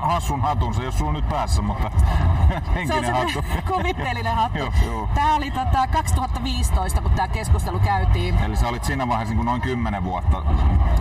hassun, 0.00 0.40
hatun, 0.40 0.74
se 0.74 0.80
ei 0.80 0.86
ole 0.86 0.92
sulla 0.92 1.12
nyt 1.12 1.28
päässä, 1.28 1.62
mutta 1.62 1.90
se 2.00 2.54
on 2.68 2.74
henkinen 2.74 3.14
hattu. 3.14 3.44
kuvitteellinen 3.74 4.34
hattu. 4.34 4.58
Joo, 4.58 4.72
joo. 4.84 5.08
Tää 5.14 5.34
oli 5.34 5.50
tota 5.50 5.86
2015, 5.92 7.00
kun 7.00 7.10
tää 7.10 7.28
keskustelu 7.28 7.78
käytiin. 7.80 8.38
Eli 8.38 8.56
sä 8.56 8.68
olit 8.68 8.84
siinä 8.84 9.08
vaiheessa 9.08 9.30
niin 9.30 9.36
kuin 9.36 9.46
noin 9.46 9.60
10 9.60 10.04
vuotta 10.04 10.42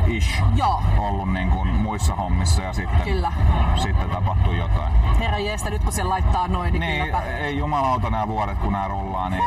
ish 0.07 0.43
Joo. 0.55 0.83
ollut 0.97 1.33
niin 1.33 1.49
kuin 1.49 1.67
muissa 1.69 2.15
hommissa 2.15 2.61
ja 2.63 2.73
sitten, 2.73 3.01
Kyllä. 3.01 3.33
sitten 3.75 4.09
tapahtui 4.09 4.57
jotain. 4.57 4.93
Herra 5.19 5.39
jeestä, 5.39 5.69
nyt 5.69 5.83
kun 5.83 5.93
se 5.93 6.03
laittaa 6.03 6.47
noin, 6.47 6.73
niin, 6.73 6.79
Niin, 6.79 7.03
kylläpä. 7.05 7.23
ei 7.23 7.57
jumalauta 7.57 8.09
nämä 8.09 8.27
vuodet 8.27 8.57
kun 8.57 8.73
nämä 8.73 8.87
rullaa, 8.87 9.29
niin 9.29 9.43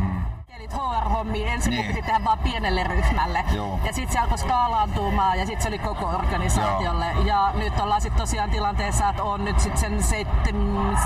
mm, 0.00 0.22
niitä 0.62 0.76
HR-hommia. 0.76 1.52
Ensin 1.52 1.70
Niin. 1.70 1.86
piti 1.86 2.02
tehdä 2.02 2.24
vaan 2.24 2.38
pienelle 2.38 2.84
ryhmälle. 2.84 3.44
Joo. 3.54 3.78
Ja 3.84 3.92
sitten 3.92 4.12
se 4.12 4.18
alkoi 4.18 4.38
skaalaantumaan 4.38 5.38
ja 5.38 5.46
sitten 5.46 5.62
se 5.62 5.68
oli 5.68 5.78
koko 5.78 6.06
organisaatiolle. 6.06 7.06
Ja 7.24 7.50
nyt 7.54 7.80
ollaan 7.80 8.00
sitten 8.00 8.20
tosiaan 8.20 8.50
tilanteessa, 8.50 9.08
että 9.08 9.22
on 9.24 9.44
nyt 9.44 9.60
sitten 9.60 9.80
sen 9.80 10.02
seitsemän 10.02 10.98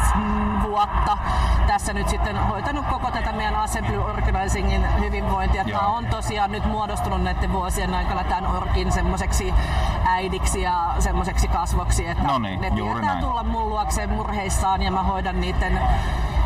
vuotta 0.62 1.18
tässä 1.66 1.92
nyt 1.92 2.08
sitten 2.08 2.36
hoitanut 2.36 2.86
koko 2.86 3.10
tätä 3.10 3.32
meidän 3.32 3.56
Assembly 3.56 3.96
Organizingin 4.04 4.98
hyvinvointia. 5.00 5.62
Joo. 5.66 5.80
Mä 5.82 5.86
on 5.88 6.06
tosiaan 6.06 6.52
nyt 6.52 6.64
muodostunut 6.64 7.22
näiden 7.22 7.52
vuosien 7.52 7.94
aikana 7.94 8.24
tämän 8.24 8.46
orkin 8.56 8.92
semmoiseksi 8.92 9.54
äidiksi 10.04 10.62
ja 10.62 10.94
semmoiseksi 10.98 11.48
kasvoksi, 11.48 12.06
että 12.08 12.22
No 12.24 12.38
niin, 12.38 12.60
ne 12.60 12.70
tietää 12.70 13.00
näin. 13.00 13.18
tulla 13.24 13.42
mun 13.44 13.68
luokseen 13.68 14.10
murheissaan 14.10 14.82
ja 14.82 14.90
mä 14.90 15.02
hoidan 15.02 15.40
niiden 15.40 15.80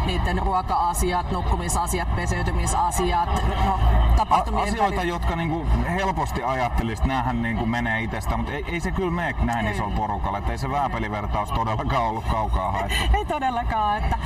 niiden 0.06 0.38
ruoka-asiat, 0.38 1.30
nukkumisasiat, 1.30 2.16
peseytymisasiat, 2.16 3.28
no, 3.66 3.78
tapahtumien 4.16 4.68
Asioita, 4.68 4.96
väli- 4.96 5.08
jotka 5.08 5.36
niinku 5.36 5.66
helposti 5.90 6.42
ajattelisit, 6.42 7.04
näähän 7.04 7.42
niinku 7.42 7.66
menee 7.66 8.00
itsestä, 8.02 8.36
mutta 8.36 8.52
ei, 8.52 8.64
ei 8.68 8.80
se 8.80 8.90
kyllä 8.92 9.10
mene 9.10 9.34
näin 9.40 9.66
Ei. 9.66 9.74
isolla 9.74 9.96
porukalla. 9.96 10.38
Että 10.38 10.52
ei 10.52 10.58
se 10.58 10.70
vääpelivertaus 10.70 11.50
todellakaan 11.52 12.04
ollut 12.04 12.24
kaukaa 12.24 12.72
haettu. 12.72 12.94
Ei 13.18 13.24
todellakaan, 13.24 13.98
että 13.98 14.18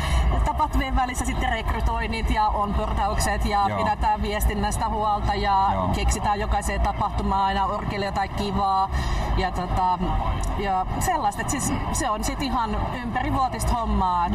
tapahtumien 0.45 0.97
välissä 0.97 1.25
sitten 1.25 1.49
rekrytoinnit 1.53 2.31
ja 2.31 2.49
onportaukset 2.49 3.45
ja 3.45 3.65
Joo. 3.69 3.79
pidetään 3.85 4.23
viestinnästä 4.23 4.89
huolta 4.89 5.35
ja 5.35 5.69
Joo. 5.73 5.89
keksitään 5.89 6.41
jokaiseen 6.41 6.81
tapahtumaan 6.81 7.45
aina 7.45 7.65
orkille 7.67 8.07
jotain 8.07 8.31
kivaa 8.31 8.91
ja, 9.37 9.51
tota, 9.53 9.99
ja 10.59 10.87
sellaista. 11.01 11.41
että 11.41 11.51
Siis 11.51 11.73
se 11.93 12.11
on 12.11 12.25
sitten 12.25 12.47
ihan 12.47 12.77
ympärivuotista 13.03 13.73
hommaa. 13.73 14.27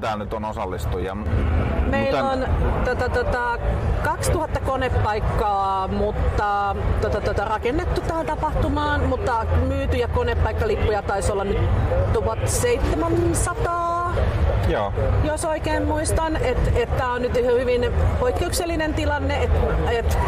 Täällä 0.00 0.24
nyt 0.24 0.32
on 0.32 0.44
osallistujia. 0.44 1.14
Meillä 1.14 2.22
Mutta- 2.22 2.48
on 2.48 2.84
tota, 2.84 3.08
tota, 3.08 3.58
2000 4.04 4.60
konepaikkaa, 4.60 5.88
mutta 5.88 6.76
tota, 7.00 7.20
tota, 7.20 7.44
rakennettu 7.44 8.00
tähän 8.00 8.26
tapahtumaan, 8.26 9.00
mutta 9.04 9.46
myytyjä 9.68 10.08
konepaikkalippuja 10.08 11.02
taisi 11.02 11.32
olla 11.32 11.44
nyt 11.44 11.58
1700 12.12 14.14
Joo. 14.68 14.92
jos 15.24 15.44
oikein 15.44 15.84
muistan, 15.86 16.36
että 16.36 16.70
et 16.74 16.96
tämä 16.96 17.12
on 17.12 17.22
nyt 17.22 17.34
hyvin 17.34 17.92
poikkeuksellinen 18.20 18.94
tilanne, 18.94 19.42
että 19.42 19.90
et 19.90 20.18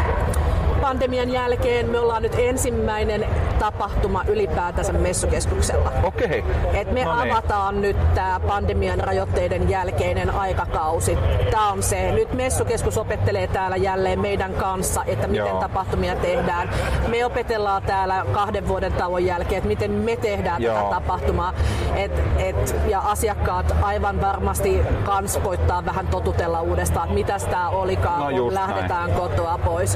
pandemian 0.81 1.29
jälkeen 1.31 1.89
me 1.89 1.99
ollaan 1.99 2.21
nyt 2.23 2.35
ensimmäinen 2.37 3.25
tapahtuma 3.59 4.23
ylipäätänsä 4.27 4.93
messukeskuksella. 4.93 5.91
Okei. 6.03 6.43
Et 6.73 6.91
me 6.91 7.05
No 7.05 7.21
niin. 7.23 7.31
avataan 7.33 7.81
nyt 7.81 8.13
tämä 8.13 8.39
pandemian 8.47 8.99
rajoitteiden 8.99 9.69
jälkeinen 9.69 10.29
aikakausi. 10.29 11.17
Tämä 11.51 11.71
on 11.71 11.83
se. 11.83 12.11
Nyt 12.11 12.33
messukeskus 12.33 12.97
opettelee 12.97 13.47
täällä 13.47 13.75
jälleen 13.77 14.19
meidän 14.19 14.53
kanssa, 14.53 15.03
että 15.07 15.27
miten 15.27 15.47
Joo. 15.47 15.59
tapahtumia 15.59 16.15
tehdään. 16.15 16.69
Me 17.07 17.25
opetellaan 17.25 17.83
täällä 17.83 18.25
kahden 18.31 18.67
vuoden 18.67 18.93
tauon 18.93 19.25
jälkeen, 19.25 19.57
että 19.57 19.67
miten 19.67 19.91
me 19.91 20.15
tehdään 20.15 20.61
Joo. 20.61 20.75
tätä 20.75 20.89
tapahtumaa. 20.89 21.53
Et, 21.95 22.11
et, 22.37 22.75
ja 22.87 22.99
asiakkaat 22.99 23.75
aivan 23.81 24.21
varmasti 24.21 24.81
kans 25.03 25.37
koittaa 25.37 25.85
vähän 25.85 26.07
totutella 26.07 26.61
uudestaan, 26.61 27.03
että 27.05 27.13
mitäs 27.15 27.45
tää 27.45 27.69
olikaan, 27.69 28.35
No 28.35 28.41
kun 28.43 28.53
lähdetään 28.53 29.11
kotoa 29.11 29.59
pois. 29.65 29.95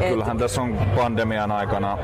Et, 0.00 0.19
Kyllähän 0.20 0.38
tässä 0.38 0.62
on 0.62 0.78
pandemian 0.96 1.50
aikana, 1.50 1.98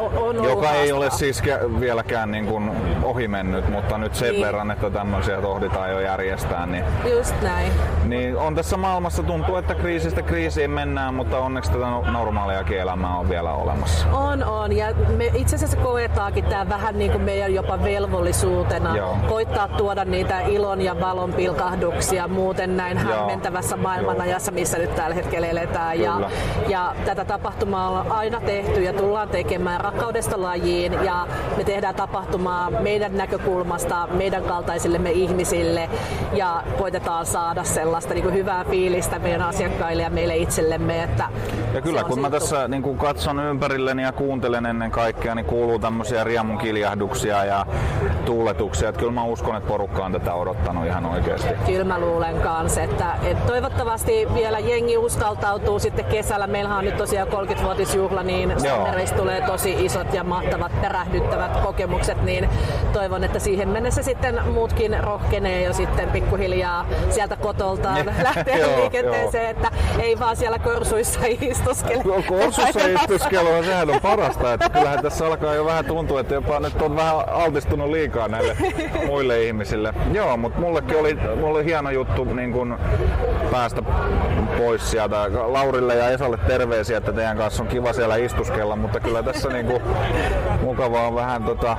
on, 0.00 0.18
on 0.18 0.44
joka 0.44 0.70
ei 0.70 0.92
ole 0.92 1.10
siis 1.10 1.42
kä- 1.42 1.80
vieläkään 1.80 2.30
niin 2.30 2.46
kuin 2.46 2.70
ohi 3.02 3.28
mennyt, 3.28 3.68
mutta 3.70 3.98
nyt 3.98 4.14
sen 4.14 4.30
Niin. 4.32 4.46
verran, 4.46 4.70
että 4.70 4.90
tämmöisiä 4.90 5.40
tohditaan 5.40 5.90
jo 5.90 6.00
järjestää, 6.00 6.66
niin, 6.66 6.84
Just 7.12 7.34
näin. 7.42 7.72
niin 8.04 8.36
on 8.36 8.54
tässä 8.54 8.76
maailmassa 8.76 9.22
tuntuu, 9.22 9.56
että 9.56 9.74
kriisistä 9.74 10.22
kriisiin 10.22 10.70
mennään, 10.70 11.14
mutta 11.14 11.38
onneksi 11.38 11.70
tätä 11.72 11.84
no- 11.86 12.04
normaaliakin 12.12 12.78
elämää 12.80 13.14
on 13.16 13.28
vielä 13.28 13.52
olemassa. 13.52 14.08
On, 14.12 14.44
on. 14.44 14.76
Ja 14.76 14.86
me 15.16 15.30
itse 15.34 15.56
asiassa 15.56 15.76
koetaankin 15.76 16.44
tämä 16.44 16.68
vähän 16.68 16.98
niin 16.98 17.12
kuin 17.12 17.24
meidän 17.24 17.54
jopa 17.54 17.82
velvollisuutena. 17.82 18.96
Joo. 18.96 19.16
Koittaa 19.28 19.68
tuoda 19.68 20.04
niitä 20.04 20.40
ilon 20.40 20.80
ja 20.80 21.00
valon 21.00 21.32
pilkahduksia 21.32 22.28
muuten 22.28 22.76
näin 22.76 23.00
Joo. 23.08 23.16
hämmentävässä 23.18 23.76
maailmanajassa, 23.76 24.52
missä 24.52 24.78
nyt 24.78 24.94
tällä 24.94 25.14
hetkellä 25.14 25.46
eletään. 25.46 26.00
Ja, 26.00 26.20
ja 26.68 26.94
tätä 27.04 27.24
tapahtumaa 27.42 27.90
on 27.90 28.12
aina 28.12 28.40
tehty 28.40 28.82
ja 28.82 28.92
tullaan 28.92 29.28
tekemään 29.28 29.80
rakkaudesta 29.80 30.42
lajiin. 30.42 30.92
Ja 30.92 31.26
me 31.56 31.64
tehdään 31.64 31.94
tapahtumaa 31.94 32.70
meidän 32.70 33.16
näkökulmasta, 33.16 34.08
meidän 34.12 34.42
kaltaisillemme 34.42 35.10
ihmisille. 35.10 35.90
Ja 36.32 36.62
koitetaan 36.78 37.26
saada 37.26 37.64
sellaista 37.64 38.14
niin 38.14 38.22
kuin 38.22 38.34
hyvää 38.34 38.64
fiilistä 38.64 39.18
meidän 39.18 39.42
asiakkaille 39.42 40.02
ja 40.02 40.10
meille 40.10 40.36
itsellemme. 40.36 41.02
Että 41.02 41.24
Ja 41.74 41.80
kyllä 41.80 42.04
kun 42.04 42.20
mä 42.20 42.30
tässä 42.30 42.68
niin 42.68 42.82
kun 42.82 42.98
katson 42.98 43.40
ympärilleni 43.40 44.02
ja 44.02 44.12
kuuntelen 44.12 44.66
ennen 44.66 44.90
kaikkea, 44.90 45.34
niin 45.34 45.46
kuuluu 45.46 45.78
tämmöisiä 45.78 46.24
riemun 46.24 46.58
kiljahduksia 46.58 47.44
ja 47.44 47.66
tuuletuksia. 48.24 48.88
Että 48.88 48.98
kyllä 48.98 49.12
mä 49.12 49.24
uskon, 49.24 49.56
että 49.56 49.68
porukka 49.68 50.04
on 50.04 50.12
tätä 50.12 50.34
odottanut 50.34 50.86
ihan 50.86 51.06
oikeasti. 51.06 51.48
Kyllä 51.66 51.84
mä 51.84 52.00
luulen 52.00 52.40
kanssa, 52.40 52.82
että, 52.82 53.14
että 53.22 53.46
toivottavasti 53.46 54.28
vielä 54.34 54.58
jengi 54.58 54.96
uskaltautuu 54.96 55.78
sitten 55.78 56.04
kesällä. 56.04 56.46
Meillähän 56.46 56.78
on 56.78 56.84
nyt 56.84 56.96
tosiaan 56.96 57.29
30-vuotisjuhla, 57.30 58.22
niin 58.22 58.50
Joo. 58.50 58.58
Sandereista 58.58 59.16
tulee 59.16 59.40
tosi 59.40 59.84
isot 59.84 60.14
ja 60.14 60.24
mahtavat 60.24 60.72
perähdyttävät 60.80 61.56
kokemukset, 61.56 62.22
niin 62.22 62.48
toivon, 62.92 63.24
että 63.24 63.38
siihen 63.38 63.68
mennessä 63.68 64.02
sitten 64.02 64.40
muutkin 64.52 65.04
rohkenee 65.04 65.64
jo 65.64 65.72
sitten 65.72 66.10
pikkuhiljaa 66.10 66.86
sieltä 67.10 67.36
kotoltaan 67.36 68.06
lähteä 68.22 68.56
Joo, 68.56 68.80
liikenteeseen, 68.80 69.50
että 69.50 69.70
ei 69.98 70.18
vaan 70.18 70.36
siellä 70.36 70.58
korsuissa 70.58 71.20
istuskele. 71.40 72.22
Korsussa 72.28 72.88
istuskelua, 72.88 73.62
sehän 73.62 73.90
on 73.90 74.00
parasta. 74.00 74.52
Että 74.52 74.70
kyllähän 74.70 75.02
tässä 75.02 75.26
alkaa 75.26 75.54
jo 75.54 75.64
vähän 75.64 75.84
tuntua, 75.84 76.20
että 76.20 76.34
jopa 76.34 76.60
nyt 76.60 76.82
on 76.82 76.96
vähän 76.96 77.28
altistunut 77.28 77.90
liikaa 77.90 78.28
näille 78.28 78.56
muille 79.06 79.42
ihmisille. 79.42 79.94
Joo, 80.12 80.36
mutta 80.36 80.60
mullekin 80.60 80.96
oli, 80.96 81.14
mulla 81.14 81.58
oli 81.58 81.64
hieno 81.64 81.90
juttu 81.90 82.24
niin 82.24 82.52
kun 82.52 82.78
päästä 83.50 83.82
pois 84.58 84.90
sieltä. 84.90 85.16
Laurille 85.46 85.94
ja 85.94 86.10
Esalle 86.10 86.38
terveisiä, 86.46 86.98
että 86.98 87.12
teidän 87.20 87.36
kanssa 87.36 87.62
on 87.62 87.68
kiva 87.68 87.92
siellä 87.92 88.16
istuskella, 88.16 88.76
mutta 88.76 89.00
kyllä 89.00 89.22
tässä 89.22 89.48
niin 89.48 89.66
kun, 89.66 89.80
mukavaa 90.62 91.06
on 91.06 91.14
vähän 91.14 91.44
tota, 91.44 91.76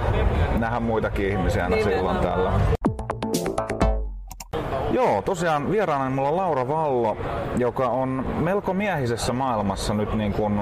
nähdä 0.57 0.79
muitakin 0.79 1.29
ihmisiä 1.29 1.63
aina 1.63 1.83
silloin 1.83 2.17
täällä. 2.17 2.51
Joo, 4.91 5.21
tosiaan 5.21 5.71
vieraana 5.71 6.09
mulla 6.09 6.29
on 6.29 6.37
Laura 6.37 6.67
Vallo, 6.67 7.17
joka 7.57 7.89
on 7.89 8.25
melko 8.39 8.73
miehisessä 8.73 9.33
maailmassa 9.33 9.93
nyt 9.93 10.13
niin 10.13 10.33
kuin 10.33 10.59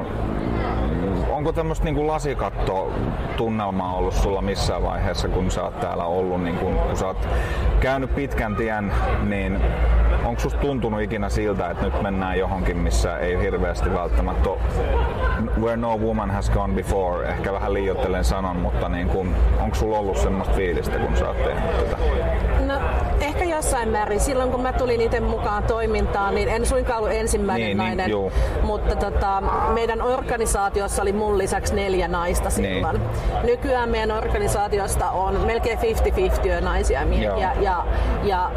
Onko 1.29 1.51
tämmöistä 1.51 1.86
niin 1.86 2.07
lasikatto 2.07 2.91
tunnelmaa 3.38 3.95
ollut 3.95 4.13
sulla 4.13 4.41
missään 4.41 4.83
vaiheessa, 4.83 5.27
kun 5.27 5.51
sä 5.51 5.63
oot 5.63 5.79
täällä 5.79 6.03
ollut, 6.03 6.43
niin 6.43 6.57
kun, 6.57 6.75
kun 6.75 6.98
sä 6.98 7.07
oot 7.07 7.27
käynyt 7.79 8.15
pitkän 8.15 8.55
tien, 8.55 8.91
niin 9.24 9.62
onko 10.29 10.41
susta 10.41 10.59
tuntunut 10.59 11.01
ikinä 11.01 11.29
siltä, 11.29 11.69
että 11.69 11.86
nyt 11.86 12.01
mennään 12.01 12.39
johonkin, 12.39 12.77
missä 12.77 13.17
ei 13.17 13.39
hirveästi 13.39 13.93
välttämättä 13.93 14.50
where 15.59 15.77
no 15.77 15.98
woman 15.98 16.31
has 16.31 16.50
gone 16.50 16.74
before, 16.74 17.29
ehkä 17.29 17.53
vähän 17.53 17.74
liioittelen 17.74 18.24
sanon, 18.24 18.55
mutta 18.55 18.89
niin 18.89 19.07
kun, 19.07 19.36
onko 19.59 19.75
sulla 19.75 19.98
ollut 19.98 20.17
semmoista 20.17 20.55
fiilistä, 20.55 21.00
kun 21.00 21.17
sä 21.17 21.27
oot 21.27 21.38
tehnyt 21.43 21.77
tätä? 21.77 21.98
No, 22.67 22.79
jossain 23.60 23.89
määrin. 23.89 24.20
Silloin 24.20 24.51
kun 24.51 24.62
mä 24.62 24.74
tulin 24.74 25.01
itse 25.01 25.20
mukaan 25.20 25.63
toimintaan, 25.63 26.36
niin 26.36 26.50
en 26.50 26.66
suinkaan 26.66 27.00
ollut 27.00 27.13
ensimmäinen 27.16 27.68
Niin, 27.68 27.78
niin, 27.78 27.86
nainen. 27.88 28.10
juu. 28.10 28.32
mutta 28.63 28.96
tota, 28.96 29.42
meidän 29.74 30.01
organisaatiossa 30.01 31.01
oli 31.01 31.13
mun 31.13 31.38
lisäksi 31.38 31.75
neljä 31.75 32.08
naista 32.08 32.50
silloin. 32.50 33.00
Niin. 33.00 33.44
Nykyään 33.44 33.89
meidän 33.89 34.12
organisaatiosta 34.12 35.10
on 35.12 35.42
melkein 35.46 35.80
50-50 35.80 36.62
naisia 36.63 37.00
ja 37.00 37.06
miehiä. 37.06 37.28
Joo. 37.54 37.62
Ja, 37.62 37.86
ja 38.24 38.51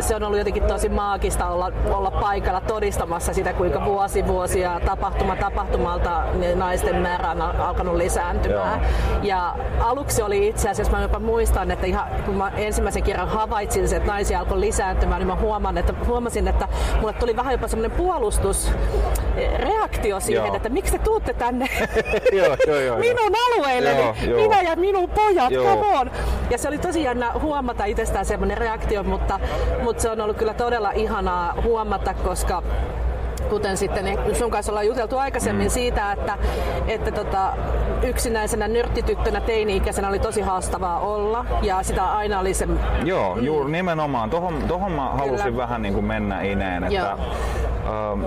se 0.00 0.16
on 0.16 0.22
ollut 0.22 0.38
jotenkin 0.38 0.62
tosi 0.62 0.88
maagista 0.88 1.48
olla, 1.48 1.72
olla 1.92 2.10
paikalla 2.10 2.60
todistamassa 2.60 3.32
sitä, 3.34 3.52
kuinka 3.52 3.84
vuosi 3.84 4.26
vuosia 4.26 4.80
tapahtuma 4.86 5.36
tapahtumalta 5.36 6.22
naisten 6.54 6.96
määrä 6.96 7.30
on 7.30 7.42
al- 7.42 7.60
alkanut 7.60 7.94
lisääntymään. 7.96 8.80
Joo. 8.80 9.20
Ja 9.22 9.54
aluksi 9.80 10.22
oli 10.22 10.48
itse 10.48 10.70
asiassa, 10.70 10.92
mä 10.92 11.02
jopa 11.02 11.18
muistan, 11.18 11.70
että 11.70 11.86
ihan, 11.86 12.08
kun 12.26 12.34
mä 12.34 12.52
ensimmäisen 12.56 13.02
kerran 13.02 13.28
havaitsin 13.28 13.88
sen, 13.88 13.96
että 13.96 14.12
naisia 14.12 14.41
alkoi 14.42 14.60
lisääntymään, 14.60 15.20
niin 15.20 15.26
mä 15.26 15.36
huomaan, 15.36 15.78
että, 15.78 15.94
huomasin, 16.06 16.48
että 16.48 16.68
mulle 17.00 17.12
tuli 17.12 17.36
vähän 17.36 17.52
jopa 17.52 17.68
semmoinen 17.68 17.96
puolustusreaktio 17.96 20.20
siihen, 20.20 20.46
Joo. 20.46 20.56
että 20.56 20.68
miksi 20.68 20.92
te 20.92 20.98
tuutte 20.98 21.34
tänne 21.34 21.68
joo, 22.38 22.56
joo, 22.66 22.80
joo. 22.80 22.98
minun 22.98 23.32
alueelleni, 23.46 24.00
Joo, 24.00 24.14
joo. 24.26 24.42
minä 24.42 24.62
ja 24.62 24.76
minun 24.76 25.10
pojat, 25.10 25.50
Joo. 25.50 25.64
come 25.64 25.98
on. 25.98 26.10
Ja 26.50 26.58
se 26.58 26.68
oli 26.68 26.78
tosi 26.78 27.02
jännä 27.02 27.32
huomata 27.32 27.84
itsestään 27.84 28.26
semmoinen 28.26 28.58
reaktio, 28.58 29.02
mutta, 29.02 29.40
mutta 29.82 30.02
se 30.02 30.10
on 30.10 30.20
ollut 30.20 30.36
kyllä 30.36 30.54
todella 30.54 30.90
ihanaa 30.90 31.54
huomata, 31.62 32.14
koska 32.14 32.62
kuten 33.52 33.76
sitten 33.76 34.18
sun 34.32 34.50
kanssa 34.50 34.72
ollaan 34.72 34.86
juteltu 34.86 35.18
aikaisemmin 35.18 35.66
mm. 35.66 35.70
siitä, 35.70 36.12
että, 36.12 36.38
että 36.86 37.12
tota, 37.12 37.52
yksinäisenä 38.02 38.68
nörttityttönä 38.68 39.40
teini-ikäisenä 39.40 40.08
oli 40.08 40.18
tosi 40.18 40.40
haastavaa 40.40 41.00
olla 41.00 41.44
ja 41.62 41.82
sitä 41.82 42.04
aina 42.04 42.40
oli 42.40 42.54
se... 42.54 42.68
Joo, 43.04 43.34
mm. 43.34 43.44
juuri 43.44 43.72
nimenomaan. 43.72 44.30
Tohon, 44.30 44.62
tohon 44.68 44.92
mä 44.92 45.08
halusin 45.08 45.46
Kyllä. 45.46 45.56
vähän 45.56 45.82
niin 45.82 45.94
kuin 45.94 46.06
mennä 46.06 46.42
ineen, 46.42 46.84
että 46.84 46.94
Joo. 46.94 48.12
Ähm, 48.12 48.24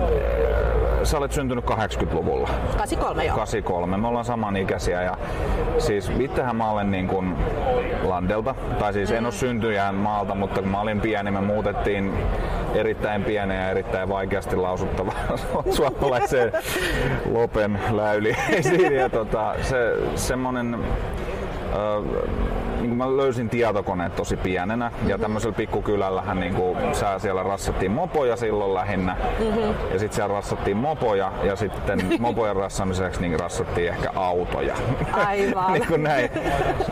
sä 1.06 1.18
olet 1.18 1.32
syntynyt 1.32 1.64
80-luvulla. 1.64 2.48
83 2.76 3.24
joo. 3.24 3.36
83. 3.36 3.96
Me 3.96 4.08
ollaan 4.08 4.24
samanikäisiä 4.24 5.02
ja 5.02 5.16
siis 5.78 6.12
itsehän 6.20 6.56
mä 6.56 6.70
olen 6.70 6.90
niin 6.90 7.08
kuin 7.08 7.36
Landelta, 8.02 8.54
tai 8.78 8.92
siis 8.92 9.10
mm. 9.10 9.16
en 9.16 9.24
ole 9.24 9.32
syntyjään 9.32 9.94
maalta, 9.94 10.34
mutta 10.34 10.62
kun 10.62 10.70
mä 10.70 10.80
olin 10.80 11.00
pieni, 11.00 11.30
me 11.30 11.40
muutettiin 11.40 12.12
erittäin 12.74 13.24
pieneen 13.24 13.62
ja 13.62 13.70
erittäin 13.70 14.08
vaikeasti 14.08 14.56
lausuttavaan 14.56 15.38
suomalaiseen 15.76 16.52
Lopen 17.32 17.80
läyliin. 17.90 18.36
ja 19.00 19.08
tota, 19.08 19.54
se 19.62 19.76
semmonen 20.14 20.78
niin 22.80 22.96
mä 22.96 23.16
löysin 23.16 23.48
tietokoneet 23.48 24.16
tosi 24.16 24.36
pienenä 24.36 24.88
mm-hmm. 24.88 25.08
ja 25.08 25.18
tämmöisellä 25.18 25.56
pikkukylällähän 25.56 26.40
niin 26.40 26.54
kuin, 26.54 26.78
sä 26.92 27.18
siellä 27.18 27.42
rassattiin 27.42 27.90
mopoja 27.90 28.36
silloin 28.36 28.74
lähinnä 28.74 29.16
mm-hmm. 29.38 29.74
ja 29.92 29.98
sitten 29.98 30.12
siellä 30.12 30.34
rassattiin 30.34 30.76
mopoja 30.76 31.32
ja 31.42 31.56
sitten 31.56 32.02
mopojen 32.18 32.56
rassamiseksi 32.56 33.20
niin 33.20 33.40
rassattiin 33.40 33.88
ehkä 33.88 34.10
autoja. 34.14 34.74
Aivan. 35.12 35.72
niin 35.72 35.86
kuin 35.86 36.02
näin. 36.02 36.30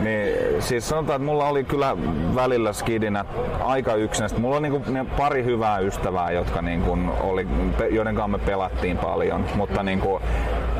Niin, 0.01 0.61
siis 0.61 0.89
sanotaan, 0.89 1.21
että 1.21 1.31
mulla 1.31 1.47
oli 1.47 1.63
kyllä 1.63 1.97
välillä 2.35 2.73
skidinä 2.73 3.25
aika 3.63 3.93
yksinäistä. 3.95 4.39
Mulla 4.39 4.57
oli 4.57 4.69
niin 4.69 4.83
kuin, 4.83 5.07
pari 5.17 5.43
hyvää 5.43 5.79
ystävää, 5.79 6.31
jotka 6.31 6.61
niin 6.61 6.81
kuin, 6.81 7.09
oli, 7.21 7.47
joiden 7.91 8.15
kanssa 8.15 8.37
me 8.37 8.45
pelattiin 8.45 8.97
paljon, 8.97 9.45
mutta 9.55 9.83
niin 9.83 9.99
kuin, 9.99 10.23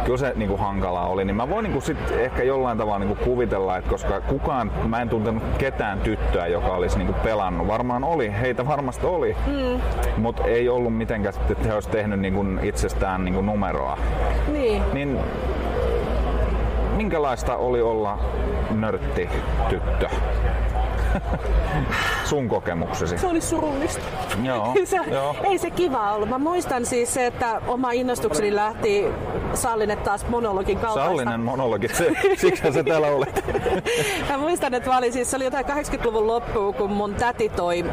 kyllä 0.05 0.17
se 0.17 0.33
niin 0.35 0.49
kuin 0.49 0.59
hankalaa 0.59 1.07
oli, 1.07 1.25
niin 1.25 1.35
mä 1.35 1.49
voin 1.49 1.63
niin 1.63 1.73
kuin 1.73 1.81
sit 1.81 2.11
ehkä 2.11 2.43
jollain 2.43 2.77
tavalla 2.77 2.99
niin 2.99 3.15
kuin 3.15 3.19
kuvitella, 3.19 3.77
että 3.77 3.89
koska 3.89 4.21
kukaan, 4.21 4.71
mä 4.87 5.01
en 5.01 5.09
tuntenut 5.09 5.43
ketään 5.57 5.99
tyttöä, 5.99 6.47
joka 6.47 6.67
olisi 6.67 6.97
niin 6.97 7.07
kuin 7.07 7.21
pelannut. 7.23 7.67
Varmaan 7.67 8.03
oli, 8.03 8.33
heitä 8.41 8.67
varmasti 8.67 9.05
oli, 9.05 9.35
mm. 9.47 9.81
mutta 10.17 10.43
ei 10.43 10.69
ollut 10.69 10.97
mitenkään, 10.97 11.33
että 11.49 11.67
he 11.67 11.73
olisi 11.73 11.89
tehnyt 11.89 12.19
niin 12.19 12.33
kuin 12.33 12.59
itsestään 12.63 13.25
niin 13.25 13.33
kuin 13.33 13.45
numeroa. 13.45 13.97
Niin. 14.51 14.83
niin 14.93 15.19
minkälaista 16.95 17.57
oli 17.57 17.81
olla 17.81 18.19
nörtti 18.71 19.29
tyttö? 19.69 20.09
sun 22.25 22.49
kokemuksesi? 22.49 23.17
Se 23.17 23.27
oli 23.27 23.41
surullista. 23.41 24.03
Joo, 24.43 24.73
se, 24.83 24.97
joo. 25.11 25.35
Ei 25.43 25.57
se 25.57 25.69
kiva 25.69 26.13
ollut. 26.13 26.29
Mä 26.29 26.37
muistan 26.37 26.85
siis 26.85 27.13
se, 27.13 27.25
että 27.25 27.61
oma 27.67 27.91
innostukseni 27.91 28.55
lähti 28.55 29.05
Sallinen 29.53 29.97
taas 29.97 30.27
monologin 30.27 30.77
kautta. 30.79 31.05
Sallinen 31.05 31.39
monologi, 31.39 31.87
se, 31.87 32.11
siksi 32.37 32.71
se 32.71 32.83
täällä 32.83 33.07
oli. 33.07 33.25
mä 34.29 34.37
muistan, 34.37 34.73
että 34.73 34.89
mä 34.89 34.97
olin, 34.97 35.13
siis, 35.13 35.31
se 35.31 35.35
oli 35.35 35.43
jotain 35.43 35.65
80-luvun 35.65 36.27
loppuun, 36.27 36.73
kun 36.73 36.91
mun 36.91 37.15
täti 37.15 37.49
toi, 37.49 37.85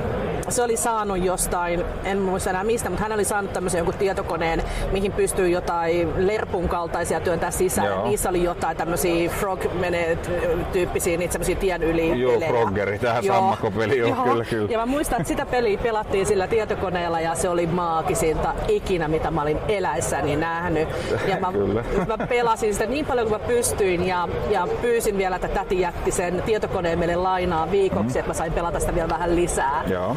se 0.49 0.63
oli 0.63 0.77
saanut 0.77 1.25
jostain, 1.25 1.85
en 2.05 2.19
muista 2.19 2.51
enää 2.51 2.65
mistä, 2.65 2.91
mutta 2.91 3.03
hän 3.03 3.13
oli 3.13 3.25
saanut 3.25 3.53
tämmöisen 3.53 3.79
jonkun 3.79 3.95
tietokoneen, 3.95 4.63
mihin 4.93 5.13
pystyy 5.13 5.49
jotain 5.49 6.27
lerpun 6.27 6.69
kaltaisia 6.69 7.21
työntää 7.21 7.51
sisään. 7.51 7.89
Joo. 7.89 8.09
Niissä 8.09 8.29
oli 8.29 8.43
jotain 8.43 8.77
tämmöisiä 8.77 9.31
frog 9.31 9.61
tyyppisiä, 10.73 11.19
niitä 11.19 11.33
semmoisia 11.33 11.57
tien 11.57 11.83
yli 11.83 12.21
Joo, 12.21 12.41
froggeri, 12.41 12.99
tähän 12.99 13.25
sammakopeli, 13.25 13.99
joo, 13.99 14.09
joo, 14.09 14.22
kyllä, 14.31 14.45
kyllä. 14.45 14.71
Ja 14.71 14.79
mä 14.79 14.87
muistan, 14.87 15.21
että 15.21 15.29
sitä 15.29 15.47
peliä 15.47 15.79
pelattiin 15.79 16.27
sillä 16.27 16.47
tietokoneella 16.47 17.21
ja 17.21 17.35
se 17.35 17.49
oli 17.49 17.67
maagisinta 17.67 18.55
ikinä, 18.69 19.09
mitä 19.09 19.31
mä 19.31 19.43
olin 19.43 19.59
eläissäni 19.69 20.37
nähnyt. 20.37 20.89
Ja 21.27 21.37
mä, 21.41 21.53
mä 22.07 22.27
pelasin 22.27 22.73
sitä 22.73 22.87
niin 22.87 23.07
paljon 23.07 23.29
kuin 23.29 23.41
mä 23.41 23.47
pystyin 23.47 24.07
ja, 24.07 24.29
ja 24.51 24.69
pyysin 24.83 25.19
vielä, 25.19 25.37
että 25.37 25.49
täti 25.49 25.81
jätti 25.81 26.11
sen 26.11 26.43
tietokoneen 26.47 26.99
meille 26.99 27.17
lainaa 27.17 27.71
viikoksi, 27.71 28.15
mm. 28.15 28.19
että 28.21 28.31
mä 28.31 28.35
sain 28.35 28.53
pelata 28.53 28.81
sitä 28.81 28.95
vielä 28.95 29.09
vähän 29.09 29.37
lisää. 29.37 29.85
Joo. 29.87 30.17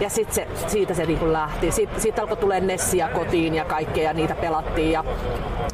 Ja 0.00 0.10
sit 0.10 0.32
se, 0.32 0.48
siitä 0.66 0.94
se 0.94 1.06
niin 1.06 1.32
lähti. 1.32 1.72
Sitten 1.72 2.00
sit 2.00 2.18
alkoi 2.18 2.36
tulee 2.36 2.60
Nessia 2.60 3.08
kotiin 3.08 3.54
ja 3.54 3.64
kaikkea 3.64 4.04
ja 4.04 4.14
niitä 4.14 4.34
pelattiin. 4.34 4.92
Ja, 4.92 5.04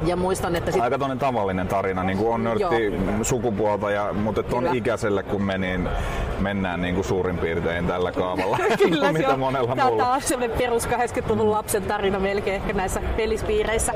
ja 0.06 0.16
muistan, 0.16 0.56
että 0.56 0.70
sit... 0.70 0.82
Aika 0.82 0.98
tavallinen 1.18 1.68
tarina, 1.68 2.02
niin 2.02 2.18
kuin 2.18 2.34
on 2.34 2.44
nörtti 2.44 2.92
sukupuolta, 3.22 3.90
ja, 3.90 4.12
mutta 4.12 4.42
ton 4.42 4.74
ikäiselle 4.74 5.22
kun 5.22 5.42
meniin, 5.42 5.88
mennään 6.40 6.82
niin 6.82 6.94
kuin 6.94 7.04
suurin 7.04 7.38
piirtein 7.38 7.86
tällä 7.86 8.12
kaavalla, 8.12 8.58
Kyllä, 8.90 9.12
mitä 9.12 9.28
on, 9.28 9.38
monella 9.38 9.76
Tämä 9.76 9.88
muulla. 9.88 10.12
on 10.12 10.22
semmoinen 10.22 10.58
perus 10.58 10.88
80-luvun 10.88 11.50
lapsen 11.50 11.82
tarina 11.82 12.18
melkein 12.18 12.56
ehkä 12.56 12.72
näissä 12.72 13.00
pelispiireissä. 13.16 13.92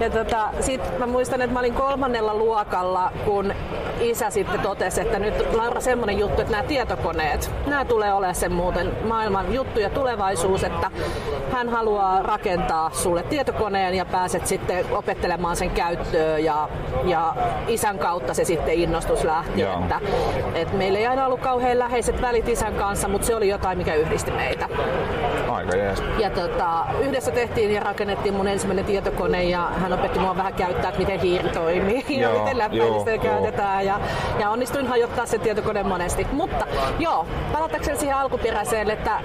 Ja 0.00 0.10
tota, 0.10 0.48
sit 0.60 0.98
mä 0.98 1.06
muistan, 1.06 1.42
että 1.42 1.52
mä 1.52 1.58
olin 1.58 1.74
kolmannella 1.74 2.34
luokalla, 2.34 3.12
kun 3.24 3.54
isä 4.00 4.30
sitten 4.30 4.60
totesi, 4.60 5.00
että 5.00 5.18
nyt 5.18 5.54
Laura 5.54 5.80
semmoinen 5.80 6.18
juttu, 6.18 6.40
että 6.40 6.52
nämä 6.52 6.62
tietokoneet, 6.64 7.50
nämä 7.66 7.84
tulee 7.84 8.12
olemaan 8.12 8.34
sen 8.34 8.52
muuten 8.52 8.92
maailman 9.04 9.54
juttu 9.54 9.80
ja 9.80 9.90
tulevaisuus, 9.90 10.64
että 10.64 10.90
hän 11.52 11.68
haluaa 11.68 12.22
rakentaa 12.22 12.90
sulle 12.90 13.22
tietokoneen 13.22 13.94
ja 13.94 14.04
pääset 14.04 14.46
sitten 14.46 14.84
opettelemaan 14.90 15.56
sen 15.56 15.70
käyttöön 15.70 16.44
ja, 16.44 16.68
ja 17.04 17.34
isän 17.68 17.98
kautta 17.98 18.34
se 18.34 18.44
sitten 18.44 18.74
innostus 18.74 19.24
lähti. 19.24 19.62
Että, 19.62 20.00
että 20.54 20.74
meillä 20.76 20.98
ei 20.98 21.06
aina 21.06 21.26
ollut 21.26 21.40
kauhean 21.40 21.78
läheiset 21.84 22.22
välit 22.22 22.48
isän 22.48 22.74
kanssa, 22.74 23.08
mutta 23.08 23.26
se 23.26 23.34
oli 23.34 23.48
jotain, 23.48 23.78
mikä 23.78 23.94
yhdisti 23.94 24.30
meitä. 24.30 24.68
Aika 25.48 25.76
jees. 25.76 26.02
Ja 26.18 26.30
tota, 26.30 26.86
yhdessä 27.00 27.30
tehtiin 27.30 27.70
ja 27.70 27.80
rakennettiin 27.80 28.34
mun 28.34 28.48
ensimmäinen 28.48 28.84
tietokone 28.84 29.44
ja 29.44 29.70
hän 29.80 29.92
opetti 29.92 30.18
mua 30.18 30.36
vähän 30.36 30.54
käyttää, 30.54 30.88
että 30.88 31.00
miten 31.00 31.20
hiiri 31.20 31.48
toimii 31.48 32.04
ja 32.20 32.20
joo, 32.20 32.38
miten 32.38 32.58
läppäilistöä 32.58 33.18
käytetään. 33.18 33.86
Ja, 33.86 34.00
ja 34.40 34.50
onnistuin 34.50 34.86
hajottaa 34.86 35.26
sen 35.26 35.40
tietokoneen 35.40 35.86
monesti. 35.86 36.26
Mutta 36.32 36.66
joo, 36.98 37.26
palatakseni 37.52 37.98
siihen 37.98 38.16
alkuperäiseen, 38.16 38.90
että 38.90 39.20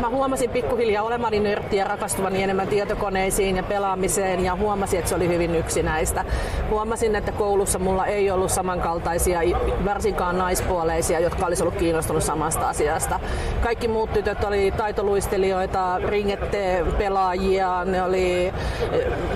mä 0.00 0.08
huomasin 0.08 0.50
pikkuhiljaa 0.50 1.04
olemani 1.04 1.40
nörtti 1.40 1.76
ja 1.76 1.84
rakastuvani 1.84 2.42
enemmän 2.42 2.68
tietokoneisiin 2.68 3.56
ja 3.56 3.62
pelaamiseen 3.62 4.44
ja 4.44 4.56
huomasin, 4.56 4.98
että 4.98 5.08
se 5.08 5.14
oli 5.14 5.28
hyvin 5.28 5.54
yksinäistä. 5.54 6.24
Huomasin, 6.70 7.16
että 7.16 7.32
koulussa 7.32 7.78
mulla 7.78 8.06
ei 8.06 8.30
ollut 8.30 8.50
samankaltaisia, 8.50 9.40
varsinkaan 9.84 10.38
naispuoleisia, 10.38 11.20
jotka 11.20 11.46
olisi 11.46 11.62
ollut 11.62 11.78
kiinnostunut 12.00 12.22
samasta 12.22 12.68
asiasta. 12.68 13.20
Kaikki 13.60 13.88
muut 13.88 14.12
tytöt 14.12 14.44
oli 14.44 14.70
taitoluistelijoita, 14.76 15.98
ringette 15.98 16.84
pelaajia, 16.98 17.84
ne 17.84 18.02
oli 18.02 18.46
eh, 18.46 18.54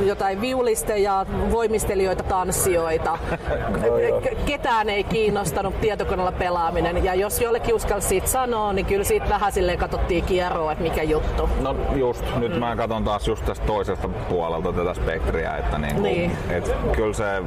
jotain 0.04 0.40
viulisteja, 0.40 1.26
voimistelijoita, 1.50 2.22
tanssijoita. 2.22 3.18
Ketään 4.46 4.90
ei 4.90 5.04
kiinnostanut 5.04 5.80
tietokoneella 5.80 6.32
pelaaminen 6.32 7.04
ja 7.04 7.14
jos 7.14 7.40
jollekin 7.40 7.74
uskalsi 7.74 8.08
siitä 8.08 8.26
sanoa, 8.26 8.72
niin 8.72 8.86
kyllä 8.86 9.04
siitä 9.04 9.28
vähän 9.28 9.52
silleen 9.52 9.78
katsottiin 9.78 10.24
kierroa, 10.24 10.72
että 10.72 10.84
mikä 10.84 11.02
juttu. 11.02 11.48
No 11.60 11.76
just, 11.96 12.24
nyt 12.36 12.52
mm. 12.52 12.58
mä 12.58 12.76
katson 12.76 13.04
taas 13.04 13.28
just 13.28 13.44
tästä 13.44 13.66
toisesta 13.66 14.08
puolelta 14.08 14.72
tätä 14.72 14.94
spektriä, 14.94 15.56
että 15.56 15.78
niinku, 15.78 16.02
niin. 16.02 16.36
et 16.50 16.72
kyllä 16.96 17.14
se 17.14 17.42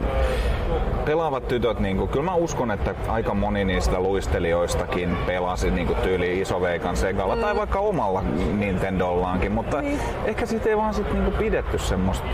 pelaavat 1.08 1.48
tytöt, 1.48 1.80
niinku, 1.80 2.08
kyllä 2.08 2.26
mä 2.26 2.36
uskon, 2.36 2.72
että 2.72 2.96
aika 3.08 3.34
moni 3.34 3.65
niistä 3.65 4.00
luistelijoistakin 4.00 5.17
pelasi 5.26 5.72
niinku 5.72 5.93
tyyli 5.93 6.41
Isoveikan 6.41 6.98
Segalla 6.98 7.36
mm. 7.36 7.41
tai 7.41 7.56
vaikka 7.56 7.80
omalla 7.80 8.24
Nintendollaankin, 8.54 9.52
mutta 9.52 9.82
niin. 9.82 10.00
ehkä 10.26 10.46
siitä 10.46 10.70
ei 10.70 10.78
vaan 10.78 10.93
sit 10.93 11.13
niinku 11.13 11.32
pidetty 11.32 11.78
semmoista. 11.78 12.28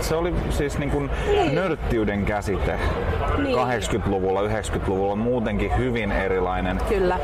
Se 0.00 0.14
oli 0.14 0.34
siis 0.50 0.78
niinku 0.78 1.02
niin. 1.26 1.54
nörttiyden 1.54 2.24
käsite 2.24 2.78
niin. 3.38 3.58
80-luvulla, 3.58 4.42
90-luvulla 4.42 5.16
muutenkin 5.16 5.76
hyvin 5.78 6.12
erilainen. 6.12 6.80
Kyllä. 6.88 7.18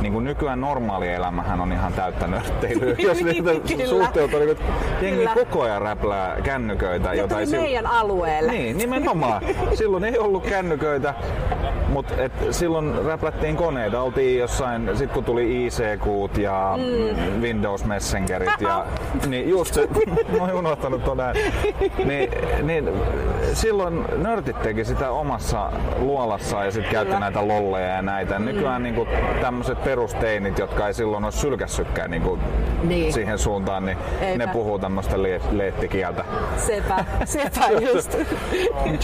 Niin 0.00 0.12
kuin 0.12 0.24
nykyään 0.24 0.60
normaali 0.60 1.08
elämähän 1.08 1.60
on 1.60 1.72
ihan 1.72 1.92
täyttä 1.92 2.26
nörtteilyä. 2.26 2.94
Jos 3.08 3.24
niitä 3.24 3.50
suhteet 3.86 4.34
on, 4.34 4.40
niin 4.40 4.56
jengi 5.00 5.26
koko 5.34 5.62
ajan 5.62 5.82
räplää 5.82 6.36
kännyköitä. 6.42 7.14
Jota 7.14 7.40
ei 7.40 7.46
meidän 7.46 7.86
alueelle. 7.86 8.52
Niin, 8.52 8.78
nimenomaan. 8.78 9.42
Silloin 9.74 10.04
ei 10.04 10.19
ollut 10.20 10.46
kännyköitä, 10.46 11.14
mutta 11.88 12.14
silloin 12.50 13.04
räplättiin 13.04 13.56
koneita. 13.56 14.02
Oltiin 14.02 14.38
jossain, 14.38 14.90
sit 14.94 15.12
kun 15.12 15.24
tuli 15.24 15.66
ICQ 15.66 16.38
ja 16.38 16.78
mm. 16.78 17.42
Windows 17.42 17.84
Messengerit 17.84 18.60
ja 18.60 18.86
niin 19.26 19.48
just 19.48 19.74
se, 19.74 19.88
mä 20.38 20.42
oon 20.42 20.52
unohtanut 20.52 21.04
ton 21.04 21.16
näin. 21.16 21.36
Niin, 22.04 22.30
niin, 22.62 22.88
silloin 23.52 24.04
nörtit 24.16 24.62
teki 24.62 24.84
sitä 24.84 25.10
omassa 25.10 25.72
luolassa 25.98 26.64
ja 26.64 26.70
sitten 26.70 26.92
käytti 26.92 27.18
näitä 27.18 27.48
lolleja 27.48 27.88
ja 27.88 28.02
näitä. 28.02 28.38
Mm. 28.38 28.44
Nykyään 28.44 28.82
niin 28.82 29.08
tämmöiset 29.40 29.84
perusteinit, 29.84 30.58
jotka 30.58 30.86
ei 30.86 30.94
silloin 30.94 31.24
ole 31.24 31.32
sylkässykään 31.32 32.10
niin 32.10 32.40
niin. 32.82 33.12
siihen 33.12 33.38
suuntaan, 33.38 33.86
niin 33.86 33.98
Eipä. 34.20 34.46
ne 34.46 34.52
puhuu 34.52 34.78
tämmöistä 34.78 35.22
le- 35.22 35.40
leettikieltä. 35.50 36.24
Sepä, 36.56 37.04
sepä 37.24 37.70
just. 37.92 38.16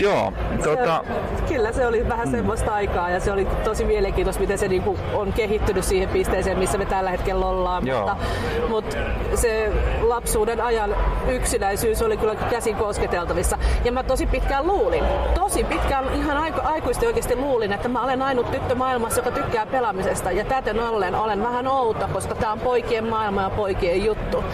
Joo, 0.01 0.33
tota... 0.65 1.05
se, 1.37 1.55
kyllä 1.55 1.73
se 1.73 1.87
oli 1.87 2.09
vähän 2.09 2.29
mm. 2.29 2.33
semmoista 2.33 2.75
aikaa 2.75 3.11
ja 3.11 3.21
se 3.21 3.33
oli 3.33 3.45
tosi 3.65 3.85
mielenkiintoista, 3.85 4.41
miten 4.41 4.59
se 4.59 4.69
niinku 4.69 4.99
on 5.15 5.33
kehittynyt 5.33 5.85
siihen 5.85 6.09
pisteeseen, 6.09 6.59
missä 6.59 6.79
me 6.79 6.87
tällä 6.87 7.11
hetkellä 7.11 7.47
ollaan. 7.47 7.87
Joo. 7.87 8.01
Mutta, 8.01 8.17
mutta 8.69 8.97
se 9.35 9.73
lapsuuden 10.01 10.61
ajan 10.61 10.97
yksinäisyys 11.29 12.03
oli 12.03 12.17
kyllä 12.17 12.35
käsin 12.35 12.77
kosketeltavissa. 12.77 13.59
Ja 13.85 13.93
mä 13.93 14.03
tosi 14.03 14.27
pitkään 14.41 14.67
luulin, 14.67 15.05
tosi 15.35 15.65
pitkään 15.65 16.15
ihan 16.15 16.37
aiku, 16.37 16.61
aikuisesti 16.65 17.07
oikeasti 17.07 17.37
luulin, 17.37 17.73
että 17.73 17.89
mä 17.89 18.05
olen 18.05 18.23
ainut 18.23 18.51
tyttö 18.51 18.75
maailmassa, 18.75 19.21
joka 19.21 19.31
tykkää 19.31 19.67
pelaamisesta. 19.67 20.31
Ja 20.31 20.45
täten 20.45 20.81
ollen 20.81 21.15
olen 21.15 21.43
vähän 21.43 21.67
outo, 21.67 22.09
koska 22.13 22.35
tämä 22.35 22.53
on 22.53 22.61
poikien 22.61 23.05
maailma 23.05 23.43
ja 23.43 23.51
poikien 23.51 24.05
juttu. 24.05 24.45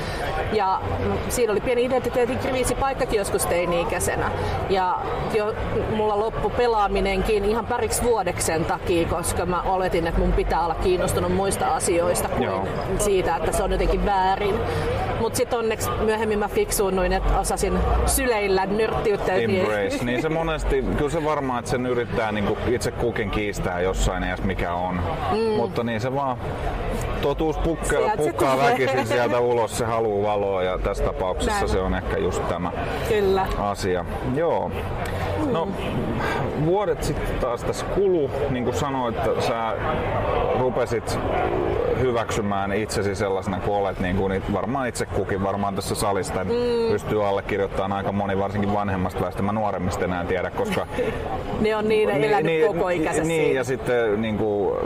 Ja 0.53 0.81
siinä 1.29 1.53
oli 1.53 1.61
pieni 1.61 1.85
identiteetin 1.85 2.39
kriisi 2.39 2.75
paikkakin 2.75 3.19
joskus 3.19 3.47
teini-ikäisenä. 3.47 4.31
Ja 4.71 4.99
jo, 5.35 5.55
mulla 5.91 6.21
loppu 6.21 6.51
pelaaminenkin 6.51 7.45
ihan 7.45 7.67
pariksi 7.67 8.03
vuodeksi 8.03 8.47
sen 8.47 8.65
takia, 8.65 9.09
koska 9.09 9.47
mä 9.47 9.63
oletin, 9.63 10.07
että 10.07 10.21
mun 10.21 10.33
pitää 10.33 10.65
olla 10.65 10.75
kiinnostunut 10.75 11.33
muista 11.35 11.75
asioista 11.75 12.29
kuin 12.29 12.43
Joo. 12.43 12.67
siitä, 12.99 13.37
että 13.37 13.53
se 13.53 13.63
on 13.63 13.73
jotenkin 13.73 14.07
väärin. 14.07 14.55
Mutta 15.21 15.37
sitten 15.37 15.59
onneksi 15.59 15.91
myöhemmin 15.91 16.39
mä 16.39 16.49
fiksuunnuin, 16.49 17.13
että 17.13 17.39
osasin 17.41 17.79
syleillä 18.07 18.67
nörttiyttä. 18.67 19.33
Embrace, 19.73 20.05
niin 20.05 20.23
se 20.23 20.29
monesti, 20.29 20.85
kyllä 20.97 21.11
se 21.11 21.25
varmaan, 21.25 21.59
että 21.59 21.71
sen 21.71 21.87
yrittää 21.87 22.33
niin 22.33 22.57
itse 22.67 22.91
kukin 22.91 23.31
kiistää 23.31 23.81
jossain 23.81 24.25
edes 24.25 24.43
mikä 24.43 24.75
on. 24.75 25.01
Mm. 25.33 25.57
Mutta 25.57 25.85
niin 25.85 26.01
se 26.01 26.15
vaan, 26.15 26.37
totuus 27.23 27.59
pukkaa, 27.59 28.17
pukkaa 28.17 28.59
väkisin 28.59 29.07
sieltä 29.07 29.41
ulos, 29.41 29.79
se 29.79 29.85
haluaa 29.85 30.33
valoa 30.33 30.63
ja 30.63 30.79
tässä 30.79 31.05
tapauksessa 31.05 31.55
Näin. 31.55 31.69
se 31.69 31.81
on 31.81 31.95
ehkä 31.95 32.17
just 32.17 32.49
tämä 32.49 32.73
Kyllä. 33.09 33.47
asia. 33.59 34.05
Joo. 34.35 34.71
No, 35.53 35.69
vuodet 36.65 37.03
sitten 37.03 37.39
taas 37.41 37.65
tässä 37.65 37.87
kulu, 37.87 38.31
niin 38.51 38.65
kuin 38.65 38.77
sanoit, 38.77 39.17
että 39.17 39.43
sä 39.43 39.77
rupesit 40.59 41.19
hyväksymään 42.03 42.73
itsesi 42.73 43.15
sellaisena 43.15 43.61
kuin 43.61 43.75
olet, 43.77 44.01
niin 44.01 44.17
kuin 44.17 44.43
varmaan 44.53 44.89
itse 44.89 45.07
kukin, 45.07 45.43
varmaan 45.43 45.75
tässä 45.75 45.95
salista 45.95 46.45
mm. 46.45 46.51
pystyy 46.93 47.29
allekirjoittamaan 47.29 47.93
aika 47.93 48.13
moni, 48.13 48.39
varsinkin 48.39 48.75
vanhemmasta 48.75 49.21
väestä. 49.21 49.43
Mä 49.43 49.53
nuoremmista 49.53 50.05
enää 50.05 50.25
tiedä, 50.25 50.51
koska 50.51 50.87
Ne 51.61 51.77
on 51.77 51.89
niin, 51.89 52.09
niin 52.09 52.25
elänyt 52.25 52.45
niin, 52.45 52.67
koko 52.67 52.89
ikänsä 52.89 53.23
Niin, 53.23 53.45
siinä. 53.45 53.61
ja 53.61 53.65
sitten 53.65 54.23
niin 54.23 54.39
kuin, 54.39 54.77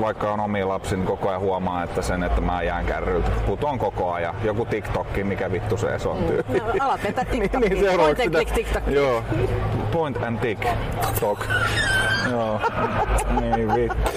vaikka 0.00 0.32
on 0.32 0.40
omia 0.40 0.68
lapsia, 0.68 0.98
niin 0.98 1.06
koko 1.06 1.28
ajan 1.28 1.40
huomaa, 1.40 1.82
että 1.82 2.02
sen, 2.02 2.22
että 2.22 2.40
mä 2.40 2.62
jään 2.62 2.86
kärryltä. 2.86 3.30
Putoon 3.46 3.78
koko 3.78 4.12
ajan. 4.12 4.34
Joku 4.44 4.64
TikTokki, 4.64 5.24
mikä 5.24 5.52
vittu 5.52 5.76
se 5.76 6.08
on 6.08 6.24
tyyli. 6.24 6.42
No, 6.48 6.64
alat 6.80 7.04
vetää 7.04 7.24
niin, 7.30 7.42
TikTokia. 7.42 7.68
niin 7.68 7.84
seuraavaksi 7.84 8.22
Point 8.22 8.36
and 8.36 8.44
click 8.44 8.54
TikTok. 8.54 8.82
Joo. 8.94 9.22
Point 9.92 10.22
and 10.22 10.38
tick. 10.38 10.64
Tok. 11.20 11.46
Joo. 12.30 12.60
Niin 13.40 13.74
vittu. 13.74 14.10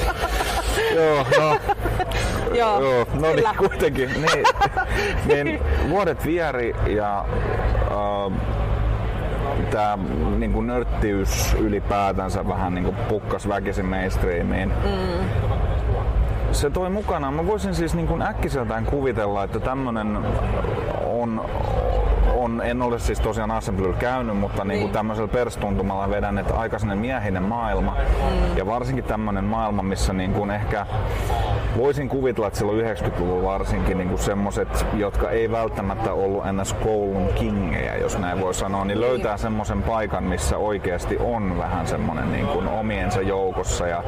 Joo, 0.96 1.26
no. 1.40 1.58
Joo, 2.60 2.82
Joo, 2.82 3.00
no 3.14 3.28
kyllä. 3.34 3.52
niin 3.52 3.58
kuitenkin. 3.58 4.10
Niin, 4.10 4.46
niin 5.46 5.62
vuodet 5.90 6.26
vieri 6.26 6.76
ja 6.88 7.26
äh, 7.92 8.54
tämä 9.72 9.98
niin 10.38 10.54
kuin 10.54 10.68
nörttiys 10.68 11.54
ylipäätänsä 11.60 12.48
vähän 12.48 12.76
niin 12.76 12.86
kuin 12.86 12.96
pukkas 12.96 13.48
väkisin 13.48 13.86
mainstreamiin. 13.86 14.74
Mm. 14.84 15.30
Se 16.52 16.70
toi 16.70 16.90
mukanaan, 16.90 17.34
mä 17.34 17.48
voisin 17.48 17.76
siis 17.76 17.96
niin 17.96 18.08
kuin 18.08 18.22
äkkiseltään 18.22 18.86
kuvitella, 18.86 19.44
että 19.44 19.60
tämmönen 19.60 20.18
on, 21.06 21.46
on, 22.44 22.62
en 22.66 22.82
ole 22.82 23.00
siis 23.00 23.20
tosiaan 23.20 23.52
Assemblyllä 23.52 23.98
käynyt, 23.98 24.38
mutta 24.38 24.64
niin 24.64 24.80
Niin. 24.80 24.92
tämmöisellä 24.92 25.28
perstuntumalla 25.28 26.10
vedän, 26.10 26.38
että 26.38 26.54
aika 26.54 26.80
sellainen 26.80 27.02
miehinen 27.02 27.44
maailma. 27.44 27.92
Mm. 27.92 28.58
Ja 28.58 28.66
varsinkin 28.66 29.04
tämmöinen 29.04 29.44
maailma, 29.44 29.84
missä 29.84 30.14
niin 30.14 30.34
kuin 30.34 30.52
ehkä 30.52 30.86
voisin 31.78 32.10
kuvitella, 32.10 32.48
että 32.48 32.60
silloin 32.60 32.86
90-luvulla 32.86 33.44
varsinkin 33.50 33.98
niin 33.98 34.10
kuin 34.10 34.20
semmoset, 34.20 34.86
jotka 34.94 35.30
ei 35.30 35.52
välttämättä 35.52 36.14
ollut 36.14 36.44
ns. 36.62 36.74
koulun 36.74 37.30
kingejä, 37.36 37.96
jos 37.96 38.18
näin 38.20 38.42
voi 38.42 38.54
sanoa, 38.54 38.86
niin 38.86 39.02
löytää 39.02 39.38
semmoisen 39.38 39.84
paikan, 39.84 40.24
missä 40.24 40.58
oikeasti 40.58 41.18
on 41.20 41.58
vähän 41.58 41.88
semmoinen 41.88 42.32
niin 42.32 42.48
kuin 42.48 42.68
omiensa 42.68 43.22
joukossa 43.22 43.88
ja 43.88 44.04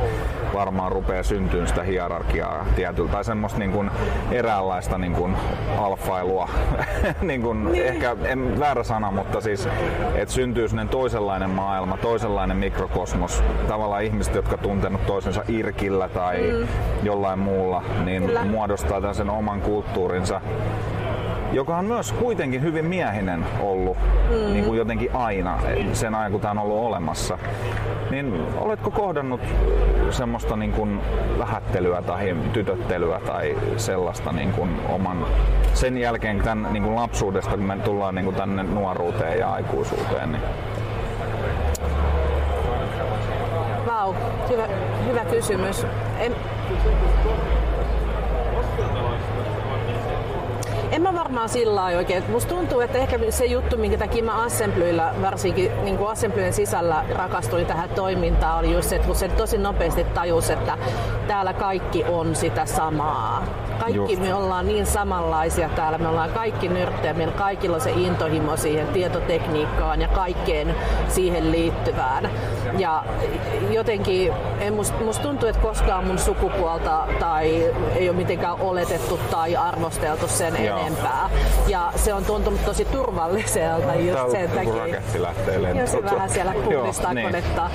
varmaan 0.53 0.91
rupeaa 0.91 1.23
syntyyn 1.23 1.67
sitä 1.67 1.83
hierarkiaa 1.83 2.65
tietyllä 2.75 3.11
tai 3.11 3.23
semmoista 3.25 3.59
niin 3.65 3.71
kuin 3.71 3.91
eräänlaista 4.31 4.97
niin 4.97 5.13
kuin 5.13 5.35
alfailua. 5.77 6.49
niin 7.21 7.41
kuin, 7.41 7.75
ehkä 7.75 8.15
en 8.25 8.59
väärä 8.59 8.83
sana, 8.83 9.11
mutta 9.11 9.41
siis 9.41 9.67
että 10.15 10.33
syntyy 10.33 10.67
sellainen 10.67 10.91
toisenlainen 10.91 11.49
maailma, 11.49 11.97
toisenlainen 11.97 12.57
mikrokosmos, 12.57 13.43
tavallaan 13.67 14.03
ihmiset, 14.03 14.35
jotka 14.35 14.57
tuntenut 14.57 15.05
toisensa 15.05 15.43
irkillä 15.47 16.09
tai 16.09 16.37
mm. 16.37 16.67
jollain 17.03 17.39
muulla, 17.39 17.83
niin 18.05 18.25
Kyllä. 18.25 18.45
muodostaa 18.45 19.01
tällaisen 19.01 19.29
oman 19.29 19.61
kulttuurinsa 19.61 20.41
joka 21.53 21.77
on 21.77 21.85
myös 21.85 22.11
kuitenkin 22.11 22.61
hyvin 22.61 22.85
miehinen 22.85 23.45
ollut 23.59 23.97
mm. 24.29 24.53
niin 24.53 24.65
kuin 24.65 24.77
jotenkin 24.77 25.15
aina 25.15 25.59
sen 25.93 26.15
ajan, 26.15 26.31
kun 26.31 26.41
tämä 26.41 26.51
on 26.51 26.57
ollut 26.57 26.87
olemassa. 26.87 27.37
Niin 28.11 28.33
oletko 28.57 28.91
kohdannut 28.91 29.41
semmoista 30.09 30.55
niin 30.55 30.71
kuin 30.71 30.99
vähättelyä 31.39 32.01
tai 32.01 32.35
tytöttelyä 32.53 33.21
tai 33.27 33.57
sellaista 33.77 34.31
niin 34.31 34.51
kuin 34.51 34.69
oman 34.89 35.25
sen 35.73 35.97
jälkeen 35.97 36.41
tämän 36.41 36.73
niin 36.73 36.83
kuin 36.83 36.95
lapsuudesta, 36.95 37.51
kun 37.51 37.65
me 37.65 37.77
tullaan 37.77 38.15
niin 38.15 38.25
kuin 38.25 38.35
tänne 38.35 38.63
nuoruuteen 38.63 39.39
ja 39.39 39.51
aikuisuuteen, 39.53 40.31
niin 40.31 40.43
Vau, 43.85 44.13
hyvä, 44.49 44.67
hyvä 45.07 45.25
kysymys. 45.25 45.85
En, 46.19 46.35
en 50.95 51.01
mä 51.01 51.13
varmaan 51.13 51.49
sillä 51.49 51.75
lailla 51.75 51.97
oikein. 51.97 52.23
Musta 52.31 52.55
tuntuu, 52.55 52.79
että 52.79 52.97
ehkä 52.97 53.19
se 53.29 53.45
juttu, 53.45 53.77
minkä 53.77 53.97
takia 53.97 54.23
mä 54.23 54.43
Assemblyllä, 54.43 55.13
varsinkin 55.21 55.71
niin 55.83 55.97
kuin 55.97 56.11
Assemblyjen 56.11 56.53
sisällä 56.53 57.05
rakastuin 57.09 57.65
tähän 57.65 57.89
toimintaan, 57.89 58.59
oli 58.59 58.73
just 58.73 58.89
se, 58.89 58.95
että 58.95 59.07
kun 59.07 59.15
se 59.15 59.27
tosi 59.27 59.57
nopeasti 59.57 60.03
tajus, 60.03 60.49
että 60.49 60.77
täällä 61.27 61.53
kaikki 61.53 62.03
on 62.03 62.35
sitä 62.35 62.65
samaa. 62.65 63.45
Kaikki 63.79 64.13
Just. 64.13 64.21
me 64.21 64.33
ollaan 64.33 64.67
niin 64.67 64.85
samanlaisia 64.85 65.69
täällä. 65.69 65.97
Me 65.97 66.07
ollaan 66.07 66.29
kaikki 66.29 66.67
nörttejä. 66.67 67.13
Meillä 67.13 67.33
kaikilla 67.33 67.75
on 67.75 67.81
se 67.81 67.91
intohimo 67.91 68.57
siihen 68.57 68.87
tietotekniikkaan 68.87 70.01
ja 70.01 70.07
kaikkeen 70.07 70.75
siihen 71.07 71.51
liittyvään. 71.51 72.29
Ja 72.77 73.03
jotenkin 73.69 74.33
en 74.59 74.73
musta 74.73 74.97
must 75.03 75.21
tuntuu, 75.21 75.49
että 75.49 75.61
koskaan 75.61 76.07
mun 76.07 76.19
sukupuolta 76.19 77.07
tai 77.19 77.73
ei 77.95 78.09
ole 78.09 78.17
mitenkään 78.17 78.61
oletettu 78.61 79.19
tai 79.31 79.55
arvosteltu 79.55 80.27
sen 80.27 80.65
Joo. 80.65 80.79
enempää. 80.79 81.29
Ja 81.67 81.91
se 81.95 82.13
on 82.13 82.25
tuntunut 82.25 82.65
tosi 82.65 82.85
turvalliselta 82.85 83.95
just 83.95 84.31
sen 84.31 84.49
takia. 84.49 84.75
raketti 84.75 85.21
lähtee 85.21 85.61
lentoon. 85.61 85.77
Ja 85.77 85.87
se 85.87 86.03
vähän 86.03 86.29
siellä 86.29 86.53
puhdistaa 86.63 87.05
Joo, 87.05 87.13
niin. 87.13 87.25
konetta. 87.25 87.69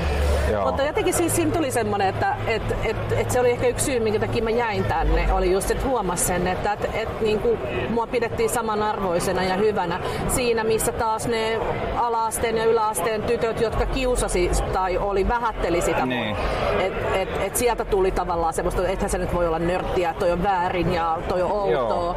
Joo. 0.50 0.66
Mutta 0.66 0.82
jotenkin 0.82 1.14
siis 1.14 1.36
siinä 1.36 1.52
tuli 1.52 1.70
semmoinen, 1.70 2.08
että 2.08 2.36
et, 2.46 2.62
et, 2.84 2.96
et 3.12 3.30
se 3.30 3.40
oli 3.40 3.50
ehkä 3.50 3.66
yksi 3.66 3.84
syy, 3.84 4.00
minkä 4.00 4.20
takia 4.20 4.44
mä 4.44 4.50
jäin 4.50 4.84
tänne, 4.84 5.32
oli 5.32 5.52
just, 5.52 5.70
että 5.70 5.86
huomasin 5.86 6.26
sen, 6.26 6.46
että 6.46 6.72
et, 6.72 6.84
et, 6.94 7.20
niin 7.20 7.40
kuin, 7.40 7.58
mua 7.90 8.06
pidettiin 8.06 8.50
samanarvoisena 8.50 9.42
ja 9.42 9.56
hyvänä 9.56 10.00
siinä, 10.28 10.64
missä 10.64 10.92
taas 10.92 11.28
ne 11.28 11.60
alaasteen 11.96 12.56
ja 12.56 12.64
yläasteen 12.64 13.22
tytöt, 13.22 13.60
jotka 13.60 13.86
kiusasi 13.86 14.50
tai 14.80 14.98
oli 14.98 15.28
vähätteli 15.28 15.80
sitä. 15.80 16.06
Niin. 16.06 16.36
Et, 16.80 16.92
et, 17.14 17.28
et 17.40 17.56
sieltä 17.56 17.84
tuli 17.84 18.10
tavallaan 18.10 18.52
semmoista, 18.52 18.88
että 18.88 19.08
se 19.08 19.18
nyt 19.18 19.34
voi 19.34 19.46
olla 19.46 19.58
nörttiä, 19.58 20.14
toi 20.14 20.32
on 20.32 20.42
väärin 20.42 20.92
ja 20.92 21.18
toi 21.28 21.42
on 21.42 21.52
outoa. 21.52 21.70
Joo. 21.72 22.16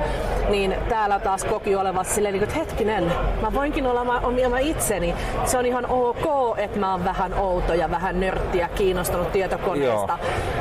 Niin 0.50 0.76
täällä 0.90 1.20
taas 1.20 1.44
koki 1.44 1.76
olevassa 1.76 2.14
silleen, 2.14 2.34
niin 2.34 2.44
että 2.44 2.56
hetkinen, 2.56 3.12
mä 3.42 3.54
voinkin 3.54 3.88
olla 3.88 4.02
oma, 4.02 4.22
oma 4.46 4.58
itseni. 4.58 5.16
Se 5.46 5.58
on 5.58 5.66
ihan 5.66 5.86
ok, 5.90 6.58
että 6.58 6.80
mä 6.80 6.92
oon 6.92 7.06
vähän 7.06 7.34
outo 7.34 7.74
ja 7.74 7.92
vähän 7.92 8.20
nörttiä, 8.20 8.70
kiinnostunut 8.76 9.32
tietokoneesta. 9.32 10.18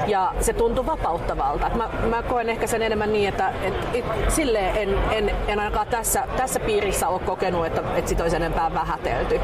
Ja 0.07 0.33
se 0.41 0.53
tuntuu 0.53 0.87
vapauttavalta. 0.87 1.67
Et 1.67 1.75
mä, 1.75 1.89
mä 2.11 2.23
koen 2.23 2.49
ehkä 2.49 2.67
sen 2.67 2.83
enemmän 2.83 3.13
niin, 3.13 3.29
että 3.29 3.53
et, 3.63 3.75
et, 3.95 4.05
silleen 4.29 4.77
en, 4.77 4.99
en, 5.11 5.31
en 5.49 5.59
ainakaan 5.59 5.87
tässä, 5.87 6.25
tässä 6.37 6.61
piirissä 6.61 7.09
ole 7.09 7.21
kokenut, 7.21 7.67
että, 7.67 7.83
että 7.97 8.09
sit 8.09 8.21
olisi 8.21 8.37
enempää 8.37 8.75
vähätelty. 8.75 9.41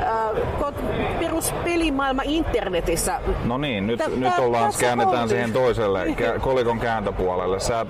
Äh, 0.00 0.26
kun 0.58 0.74
perus 1.18 1.54
pelimaailma 1.76 2.22
internetissä 2.24 3.20
No 3.44 3.58
niin, 3.58 3.86
nyt, 3.86 3.98
Tä- 3.98 4.08
nyt 4.08 4.38
ollaan, 4.38 4.72
käännetään 4.80 5.22
on 5.22 5.28
siihen 5.28 5.52
toiselle 5.52 6.06
kolikon 6.40 6.80
kääntöpuolelle. 6.80 7.60
Sä, 7.60 7.86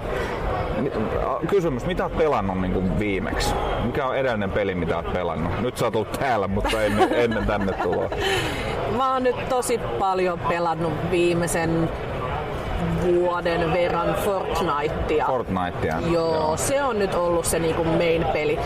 kysymys, 1.48 1.86
mitä 1.86 2.02
oot 2.02 2.18
pelannut 2.18 2.60
niin 2.60 2.72
kuin 2.72 2.98
viimeksi? 2.98 3.54
Mikä 3.84 4.06
on 4.06 4.16
edellinen 4.16 4.50
peli, 4.50 4.74
mitä 4.74 4.96
oot 4.96 5.12
pelannut? 5.12 5.60
Nyt 5.60 5.76
sä 5.76 5.84
oot 5.84 5.96
ollut 5.96 6.12
täällä, 6.12 6.48
mutta 6.48 6.82
ennen, 6.82 7.14
ennen 7.14 7.46
tänne 7.46 7.72
tuloa. 7.82 8.10
Mä 8.96 9.12
oon 9.12 9.22
nyt 9.22 9.48
tosi 9.48 9.78
paljon 9.98 10.38
pelannut 10.38 10.92
viimeisen 11.10 11.88
vuoden 13.14 13.72
verran 13.72 14.14
Fortnitea. 14.14 15.26
Fortnitea. 15.26 15.98
Joo, 16.12 16.34
joo, 16.34 16.56
se 16.56 16.82
on 16.82 16.98
nyt 16.98 17.14
ollut 17.14 17.44
se 17.44 17.58
niinku 17.58 17.84
main 17.84 18.24
peli. 18.32 18.58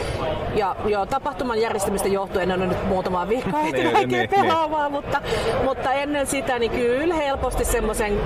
Ja 0.54 0.76
joo, 0.84 1.06
tapahtuman 1.06 1.60
järjestämistä 1.60 2.08
johtuen 2.08 2.52
on 2.52 2.68
nyt 2.68 2.88
muutama 2.88 3.28
viikkoa 3.28 3.60
ehtinyt 3.60 3.84
Niin, 3.92 3.96
oikein 3.96 4.30
niin, 4.30 4.30
pelaamaan, 4.30 4.92
mutta, 4.92 5.22
mutta 5.64 5.92
ennen 5.92 6.26
sitä 6.26 6.58
niin 6.58 6.70
kyllä 6.70 7.14
helposti 7.14 7.64
semmoisen 7.64 8.20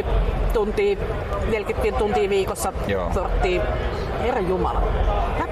20-30 0.00 0.04
tuntia, 0.52 0.96
40 1.50 1.98
tuntia 1.98 2.30
viikossa 2.30 2.72
Joo. 2.86 3.10
Herra 4.22 4.40
Jumala. 4.40 4.82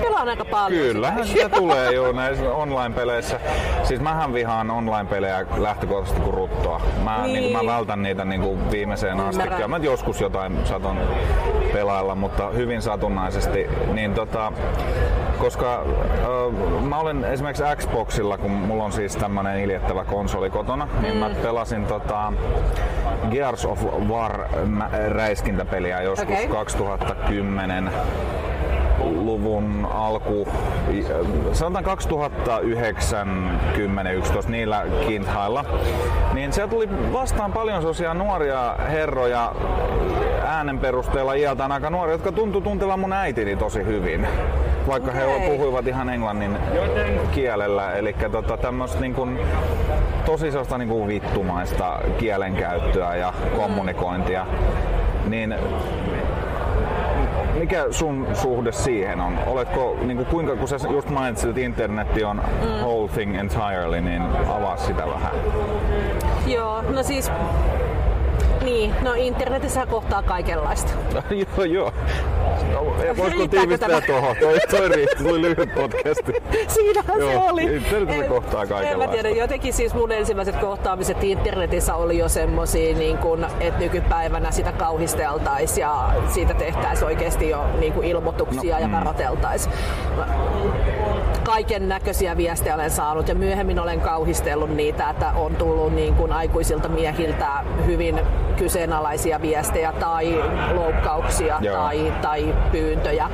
Hän 0.02 0.12
pelaa 0.12 0.30
aika 0.30 0.44
paljon. 0.44 0.92
Kyllähän 0.94 1.26
sitä 1.26 1.48
tulee 1.58 1.92
jo 1.92 2.12
näissä 2.12 2.52
online-peleissä. 2.52 3.40
Siis 3.82 4.00
mähän 4.00 4.34
vihaan 4.34 4.70
online-pelejä 4.70 5.46
lähtökohtaisesti 5.56 6.20
kuin 6.20 6.34
ruttoa. 6.34 6.80
Mä, 7.04 7.18
niin. 7.22 7.32
Niin. 7.32 7.42
Niin 7.42 7.66
mä 7.66 7.72
vältän 7.72 8.02
niitä 8.02 8.24
niin 8.24 8.40
kuin 8.40 8.70
viimeiseen 8.70 9.20
asti. 9.20 9.42
Kyllä 9.42 9.68
mä 9.68 9.76
joskus 9.76 10.20
jotain 10.20 10.66
saton 10.66 10.98
pelailla, 11.72 12.14
mutta 12.14 12.50
hyvin 12.50 12.82
satunnaisesti. 12.82 13.66
Niin 13.92 14.14
tota, 14.14 14.52
koska 15.38 15.82
äh, 15.82 16.82
mä 16.82 16.98
olen 16.98 17.24
esimerkiksi 17.24 17.64
Xboxilla, 17.76 18.38
kun 18.38 18.50
mulla 18.50 18.84
on 18.84 18.92
siis 18.92 19.16
tämmönen 19.16 19.60
iljettävä 19.60 20.04
konsoli 20.04 20.50
kotona, 20.50 20.88
niin 21.00 21.16
mä 21.16 21.30
pelasin 21.42 21.86
tota 21.86 22.32
Gears 23.30 23.66
of 23.66 23.84
War 24.08 24.40
räiskintäpeliä 25.08 26.02
joskus 26.02 26.34
Okei. 26.34 26.48
2010 26.48 27.92
luvun 29.32 29.88
alku, 29.90 30.48
sanotaan 31.52 31.84
2009, 31.84 33.60
10, 33.76 34.14
11, 34.16 34.50
niillä 34.50 34.84
kinthailla, 35.06 35.64
niin 36.34 36.52
siellä 36.52 36.70
tuli 36.70 36.88
vastaan 37.12 37.52
paljon 37.52 37.80
sellaisia 37.80 38.14
nuoria 38.14 38.76
herroja 38.90 39.54
äänen 40.46 40.78
perusteella 40.78 41.34
iältään 41.34 41.72
aika 41.72 41.90
nuoria, 41.90 42.14
jotka 42.14 42.32
tuntui 42.32 42.62
tuntevan 42.62 43.00
mun 43.00 43.12
äitini 43.12 43.56
tosi 43.56 43.84
hyvin. 43.84 44.26
Vaikka 44.86 45.12
he 45.12 45.24
Okei. 45.24 45.50
puhuivat 45.50 45.86
ihan 45.86 46.08
englannin 46.08 46.56
kielellä, 47.30 47.92
eli 47.92 48.16
tota, 48.32 48.56
tämmöistä 48.56 49.00
niin 49.00 49.14
kuin, 49.14 49.38
tosi 50.24 50.50
sellaista 50.50 50.78
niin 50.78 50.88
kuin 50.88 51.08
vittumaista 51.08 51.98
kielenkäyttöä 52.18 53.14
ja 53.14 53.32
kommunikointia. 53.56 54.46
Niin 55.28 55.54
mikä 57.62 57.86
sun 57.90 58.26
suhde 58.34 58.72
siihen 58.72 59.20
on? 59.20 59.38
Oletko, 59.46 59.96
niin 60.02 60.16
kuin, 60.16 60.26
kuinka, 60.26 60.56
kun 60.56 60.68
sä 60.68 60.76
just 60.90 61.08
mainitsit, 61.08 61.48
että 61.48 61.60
internetti 61.60 62.24
on 62.24 62.36
mm. 62.36 62.68
whole 62.68 63.08
thing 63.08 63.36
entirely, 63.36 64.00
niin 64.00 64.22
avaa 64.48 64.76
sitä 64.76 65.06
vähän. 65.06 65.32
Joo, 66.46 66.82
no 66.82 67.02
siis... 67.02 67.32
Niin, 68.64 68.94
no 69.02 69.14
internetissä 69.14 69.86
kohtaa 69.86 70.22
kaikenlaista. 70.22 70.92
joo, 71.56 71.64
joo. 71.64 71.92
Voisiko 73.16 73.46
tiivistää 73.48 74.00
tuohon? 74.00 74.36
Toi, 74.40 74.58
toi 74.70 74.88
riitti, 74.88 75.24
tuli 75.24 75.42
lyhyt 75.42 75.74
podcasti. 75.74 76.32
Siinähän 76.74 77.18
se 77.20 77.36
oli. 77.50 77.62
internetissä 77.62 78.24
En- 78.24 78.28
kohtaa 78.30 78.62
En 78.62 78.68
mä 78.68 78.74
kaikenlaista. 78.74 79.12
tiedä, 79.12 79.28
jotenkin 79.28 79.72
siis 79.72 79.94
mun 79.94 80.12
ensimmäiset 80.12 80.56
kohtaamiset 80.56 81.24
internetissä 81.24 81.94
oli 81.94 82.18
jo 82.18 82.28
semmosia, 82.28 82.94
niin 82.94 83.18
kun, 83.18 83.46
että 83.60 83.80
nykypäivänä 83.80 84.50
sitä 84.50 84.72
kauhisteltaisiin 84.72 85.82
ja 85.82 86.08
siitä 86.28 86.54
tehtäisiin 86.54 87.06
oikeasti 87.06 87.48
jo 87.48 87.64
niin 87.78 88.04
ilmoituksia 88.04 88.74
No, 88.74 88.80
ja 88.80 88.88
mm. 88.88 88.92
varoteltaisiin. 88.92 89.74
Kaiken 91.52 91.88
näköisiä 91.88 92.36
viestejä 92.36 92.74
olen 92.74 92.90
saanut 92.90 93.28
ja 93.28 93.34
myöhemmin 93.34 93.78
olen 93.78 94.00
kauhistellut 94.00 94.70
niitä, 94.76 95.10
että 95.10 95.32
on 95.36 95.56
tullut 95.56 95.94
niin 95.94 96.14
kuin 96.14 96.32
aikuisilta 96.32 96.88
miehiltä 96.88 97.46
hyvin 97.86 98.20
kyseenalaisia 98.56 99.42
viestejä 99.42 99.92
tai 99.92 100.44
loukkauksia 100.74 101.58
Joo. 101.60 101.76
tai, 101.76 102.12
tai 102.22 102.54
pyyntöjä. 102.72 103.30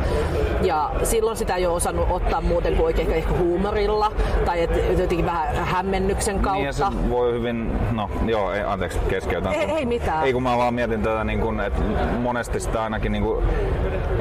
Ja 0.62 0.90
silloin 1.02 1.36
sitä 1.36 1.56
ei 1.56 1.66
ole 1.66 1.74
osannut 1.76 2.06
ottaa 2.10 2.40
muuten 2.40 2.74
kuin 2.76 2.84
oikein 2.84 3.12
ehkä 3.12 3.32
huumorilla 3.32 4.12
tai 4.44 4.62
et, 4.62 4.70
jotenkin 4.90 5.26
vähän 5.26 5.54
hämmennyksen 5.56 6.42
Niin 6.52 6.64
ja 6.64 6.72
se 6.72 6.82
kautta. 6.82 7.10
voi 7.10 7.32
hyvin, 7.32 7.72
no 7.92 8.10
joo, 8.26 8.52
ei, 8.52 8.62
anteeksi 8.64 8.98
keskeytän. 9.08 9.52
Ei- 9.52 9.70
ei 9.70 9.86
mitään. 9.86 10.24
Ei 10.24 10.32
kun 10.32 10.42
mä 10.42 10.56
vaan 10.56 10.74
mietin 10.74 11.02
tätä, 11.02 11.24
niin 11.24 11.40
kun, 11.40 11.60
että 11.60 11.82
monesti 12.20 12.60
sitä 12.60 12.82
ainakin, 12.82 13.12
niin 13.12 13.24
kun, 13.24 13.42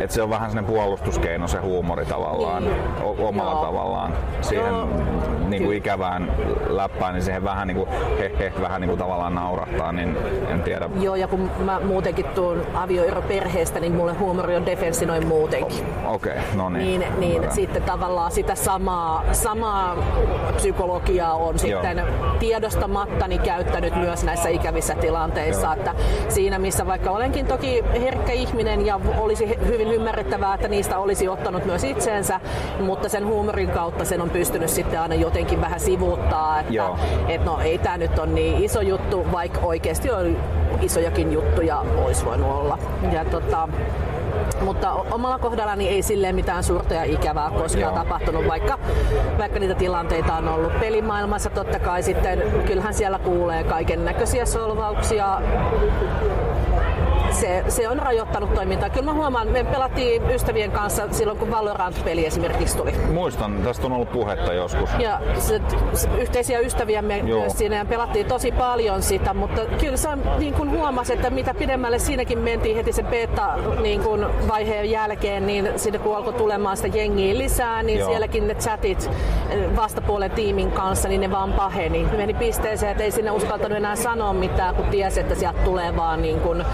että 0.02 0.14
se 0.14 0.22
on 0.22 0.30
vähän 0.30 0.50
sellainen 0.50 0.74
puolustuskeino 0.74 1.48
se 1.48 1.58
huumori 1.58 2.06
tavallaan, 2.06 2.64
Niin. 2.64 2.76
omalla 3.02 3.52
Joo. 3.52 3.66
tavallaan. 3.66 3.87
Siihen 4.42 4.68
Joo. 4.68 4.88
niin 5.48 5.64
kuin 5.64 5.78
ikävään 5.78 6.32
läppään, 6.68 7.14
niin 7.14 7.24
siihen 7.24 7.44
vähän 7.44 7.68
niin 7.68 7.78
kuin, 7.78 7.90
he, 8.20 8.32
he, 8.40 8.54
vähän 8.62 8.82
niin 8.82 8.90
kuin 8.90 9.00
tavallaan 9.00 9.36
naurahtaa, 9.36 9.92
niin 9.92 10.18
en 10.50 10.64
tiedä. 10.64 10.90
Joo, 11.00 11.16
ja 11.16 11.28
kun 11.28 11.52
mä 11.60 11.80
muutenkin 11.80 12.26
tuun 12.26 12.62
avioeroperheestä, 12.74 13.80
niin 13.80 13.94
mulle 13.94 14.14
huumori 14.14 14.56
on 14.56 14.66
defenssi 14.66 15.06
noin 15.06 15.28
muutenkin. 15.28 15.86
Okei, 16.06 16.32
okay, 16.32 16.44
no 16.56 16.70
niin. 16.70 17.00
Niin, 17.00 17.20
niin 17.20 17.32
Ymmärrän. 17.32 17.56
sitten 17.56 17.84
tavallaan 17.84 18.32
sitä 18.32 18.56
samaa, 18.56 19.24
samaa 19.32 19.98
psykologiaa 20.56 21.34
on 21.34 21.60
sitten 21.60 22.04
tiedostamattani 22.40 23.40
käyttänyt 23.40 23.96
myös 23.96 24.24
näissä 24.24 24.50
ikävissä 24.50 24.96
tilanteissa. 24.96 25.68
Joo. 25.68 25.74
Että 25.74 25.96
siinä 26.30 26.60
missä 26.60 26.88
vaikka 26.88 27.12
olenkin 27.12 27.46
toki 27.48 27.84
herkkä 28.02 28.34
ihminen 28.34 28.86
ja 28.86 29.00
olisi 29.18 29.58
hyvin 29.68 29.88
ymmärrettävää, 29.88 30.54
että 30.54 30.68
niistä 30.68 30.98
olisi 31.00 31.28
ottanut 31.28 31.66
myös 31.66 31.84
itseensä, 31.84 32.40
mutta 32.80 33.10
sen 33.10 33.28
huumorin 33.28 33.70
kautta 33.78 34.06
sen 34.06 34.22
on 34.22 34.30
pystynyt 34.30 34.70
sitten 34.70 35.02
aina 35.02 35.16
jotenkin 35.16 35.62
vähän 35.62 35.80
sivuuttaa, 35.80 36.60
että 36.60 36.74
Joo. 36.74 36.98
et 37.28 37.46
no 37.46 37.60
ei 37.60 37.78
tämä 37.78 37.98
nyt 37.98 38.20
ole 38.20 38.28
niin 38.28 38.64
iso 38.64 38.82
juttu, 38.82 39.26
vaikka 39.32 39.60
oikeasti 39.60 40.12
on 40.12 40.38
isojakin 40.82 41.32
juttuja 41.32 41.86
olisi 42.06 42.26
voinut 42.26 42.52
olla. 42.52 42.78
Ja 43.12 43.26
tota, 43.26 43.70
mutta 44.62 44.92
omalla 44.92 45.40
kohdallani 45.40 45.88
ei 45.88 46.02
silleen 46.02 46.36
mitään 46.36 46.64
suurta 46.64 46.94
ja 46.94 47.04
ikävää 47.04 47.50
koskaan 47.50 47.96
Joo. 47.96 48.04
tapahtunut, 48.04 48.48
vaikka, 48.48 48.80
vaikka 49.38 49.60
niitä 49.60 49.76
tilanteita 49.76 50.34
on 50.34 50.48
ollut 50.48 50.80
pelimaailmassa 50.80 51.50
totta 51.50 51.80
kai 51.80 52.04
sitten, 52.04 52.44
kyllähän 52.66 52.94
siellä 52.94 53.20
kuulee 53.20 53.64
kaiken 53.64 54.06
näköisiä 54.06 54.46
solvauksia, 54.46 55.42
se, 57.32 57.64
se 57.68 57.90
on 57.90 58.00
rajoittanut 58.00 58.54
toimintaa. 58.54 58.90
Kyllä 58.90 59.06
mä 59.06 59.14
huomaan, 59.14 59.48
me 59.48 59.64
pelattiin 59.64 60.30
ystävien 60.30 60.72
kanssa 60.72 61.04
silloin, 61.12 61.38
kun 61.40 61.52
Valorant-peli 61.52 62.26
esimerkiksi 62.26 62.78
tuli. 62.78 62.94
Muistan, 63.14 63.62
tästä 63.64 63.86
on 63.86 63.92
ollut 63.92 64.12
puhetta 64.12 64.54
joskus. 64.54 64.90
Ja 65.00 65.20
se, 65.40 65.62
se, 65.94 66.10
yhteisiä 66.18 66.60
ystäviämme 66.60 67.18
Joo. 67.18 67.40
myös 67.40 67.54
siinä 67.58 67.76
ja 67.76 67.86
pelattiin 67.86 68.26
tosi 68.26 68.52
paljon 68.52 69.02
sitä, 69.02 69.34
mutta 69.34 69.62
kyllä 69.80 69.98
se 69.98 70.10
niin 70.38 70.54
kuin 70.54 70.72
huomasi, 70.72 71.14
että 71.14 71.30
mitä 71.30 71.54
pidemmälle 71.54 72.00
siinäkin 72.00 72.40
mentiin 72.40 72.76
heti 72.76 72.94
sen 72.94 73.06
beta 73.06 73.58
niin 73.82 74.02
jälkeen, 74.84 75.48
niin 75.48 75.70
sinne 75.76 76.00
kun 76.00 76.16
alkoi 76.16 76.34
tulemaan 76.34 76.78
sitä 76.78 76.98
jengiä 76.98 77.38
lisää, 77.38 77.84
niin 77.84 78.00
Joo. 78.00 78.10
sielläkin 78.10 78.48
ne 78.48 78.56
chatit 78.56 79.10
vastapuolen 79.76 80.32
tiimin 80.32 80.72
kanssa, 80.72 81.10
niin 81.10 81.22
ne 81.22 81.32
vaan 81.32 81.54
paheni. 81.54 82.04
Ne 82.04 82.18
meni 82.18 82.34
pisteeseen, 82.34 82.92
että 82.92 83.04
ei 83.04 83.12
sinne 83.12 83.32
uskaltanut 83.32 83.78
enää 83.78 83.96
sanoa 83.96 84.34
mitään, 84.34 84.76
kun 84.76 84.86
tiesi, 84.86 85.20
että 85.20 85.36
sieltä 85.36 85.60
tulee 85.64 85.96
vaan 85.96 86.22
niin 86.22 86.40
kuin 86.40 86.66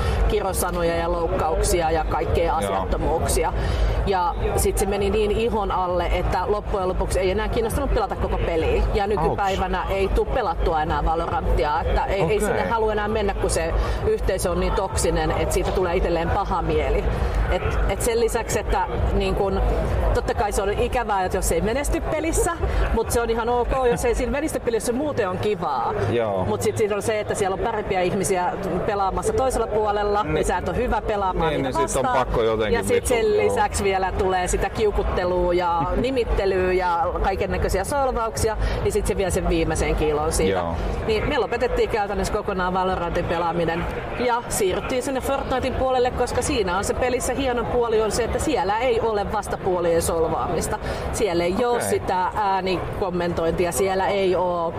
kirosanoja 0.43 0.95
ja 0.95 1.11
loukkauksia 1.11 1.91
ja 1.91 2.05
kaikkea 2.09 2.55
asiattomuuksia. 2.55 3.53
Ja 4.05 4.35
sitten 4.55 4.79
se 4.79 4.85
meni 4.85 5.09
niin 5.09 5.31
ihon 5.31 5.71
alle, 5.71 6.05
että 6.13 6.43
loppujen 6.47 6.87
lopuksi 6.87 7.19
ei 7.19 7.31
enää 7.31 7.49
kiinnostanut 7.49 7.93
pelata 7.93 8.15
koko 8.15 8.37
peliä. 8.37 8.83
Ja 8.93 9.07
nykypäivänä 9.07 9.85
ei 9.89 10.07
tule 10.07 10.27
pelattua 10.33 10.81
enää 10.81 11.05
Valoranttia. 11.05 11.81
Että 11.81 12.05
ei, 12.05 12.15
ei 12.15 12.21
Okei. 12.21 12.39
sinne 12.39 12.69
halua 12.69 12.91
enää 12.91 13.07
mennä, 13.07 13.33
kun 13.33 13.49
se 13.49 13.73
yhteisö 14.07 14.51
on 14.51 14.59
niin 14.59 14.73
toksinen, 14.73 15.31
että 15.31 15.53
siitä 15.53 15.71
tulee 15.71 15.95
itselleen 15.95 16.29
paha 16.29 16.61
mieli. 16.61 17.03
Et, 17.51 17.63
et 17.89 18.01
sen 18.01 18.19
lisäksi, 18.19 18.59
että 18.59 18.87
niin 19.13 19.35
kun, 19.35 19.61
totta 20.13 20.33
kai 20.33 20.51
se 20.51 20.61
on 20.61 20.69
ikävää, 20.69 21.25
että 21.25 21.37
jos 21.37 21.51
ei 21.51 21.61
menesty 21.61 22.01
pelissä, 22.01 22.51
mutta 22.93 23.13
se 23.13 23.21
on 23.21 23.29
ihan 23.29 23.49
ok, 23.49 23.71
jos 23.91 24.05
ei 24.05 24.15
siinä 24.15 24.31
menesty 24.31 24.59
pelissä, 24.59 24.93
muuten 24.93 25.29
on 25.29 25.37
kivaa. 25.37 25.93
Mutta 26.47 26.63
sitten 26.63 26.77
siinä 26.77 26.95
on 26.95 27.01
se, 27.01 27.19
että 27.19 27.35
siellä 27.35 27.53
on 27.53 27.59
parempia 27.59 28.01
ihmisiä 28.01 28.53
pelaamassa 28.85 29.33
toisella 29.33 29.67
puolella, 29.67 30.23
niin, 30.23 30.32
Niin. 30.33 30.45
sä 30.45 30.57
et 30.57 30.69
ole 30.69 30.77
hyvä 30.77 31.01
pelaamaan 31.01 31.49
Niin, 31.53 31.63
niin 31.63 31.73
sit 31.73 31.81
on 31.81 32.03
vastaan. 32.03 32.17
pakko 32.17 32.43
jotenkin 32.43 32.73
Ja 32.77 32.83
sitten 32.83 33.07
sen 33.07 33.37
lisäksi 33.37 33.83
vielä 33.83 34.11
tulee 34.11 34.47
sitä 34.47 34.69
kiukuttelua 34.69 35.53
ja 35.53 35.81
nimittelyä 35.95 36.73
ja 36.73 37.07
kaiken 37.23 37.51
näköisiä 37.51 37.83
solvauksia, 37.83 38.57
niin 38.83 38.91
sitten 38.91 39.07
se 39.07 39.17
vie 39.17 39.31
sen 39.31 39.49
viimeisen 39.49 39.95
kilon 39.95 40.31
siitä. 40.33 40.59
Joo. 40.59 40.75
Niin 41.07 41.29
me 41.29 41.37
lopetettiin 41.37 41.89
käytännössä 41.89 42.33
kokonaan 42.33 42.73
Valorantin 42.73 43.25
pelaaminen 43.25 43.85
ja 44.19 44.43
siirryttiin 44.49 45.03
sinne 45.03 45.21
Fortnitein 45.21 45.73
puolelle, 45.75 46.11
koska 46.11 46.41
siinä 46.41 46.77
on 46.77 46.83
se 46.83 46.93
pelissä 46.93 47.33
hieno 47.33 47.63
puoli 47.63 48.01
on 48.01 48.11
se, 48.11 48.23
että 48.23 48.39
siellä 48.39 48.79
ei 48.79 48.99
ole 49.01 49.31
vastapuolien 49.31 50.01
solvaamista. 50.01 50.79
Siellä 51.13 51.43
ei 51.43 51.55
ole 51.65 51.75
Okei. 51.77 51.89
sitä 51.89 52.31
äänikommentointia, 52.35 53.71
siellä 53.71 54.07
ei 54.07 54.35
ole 54.35 54.73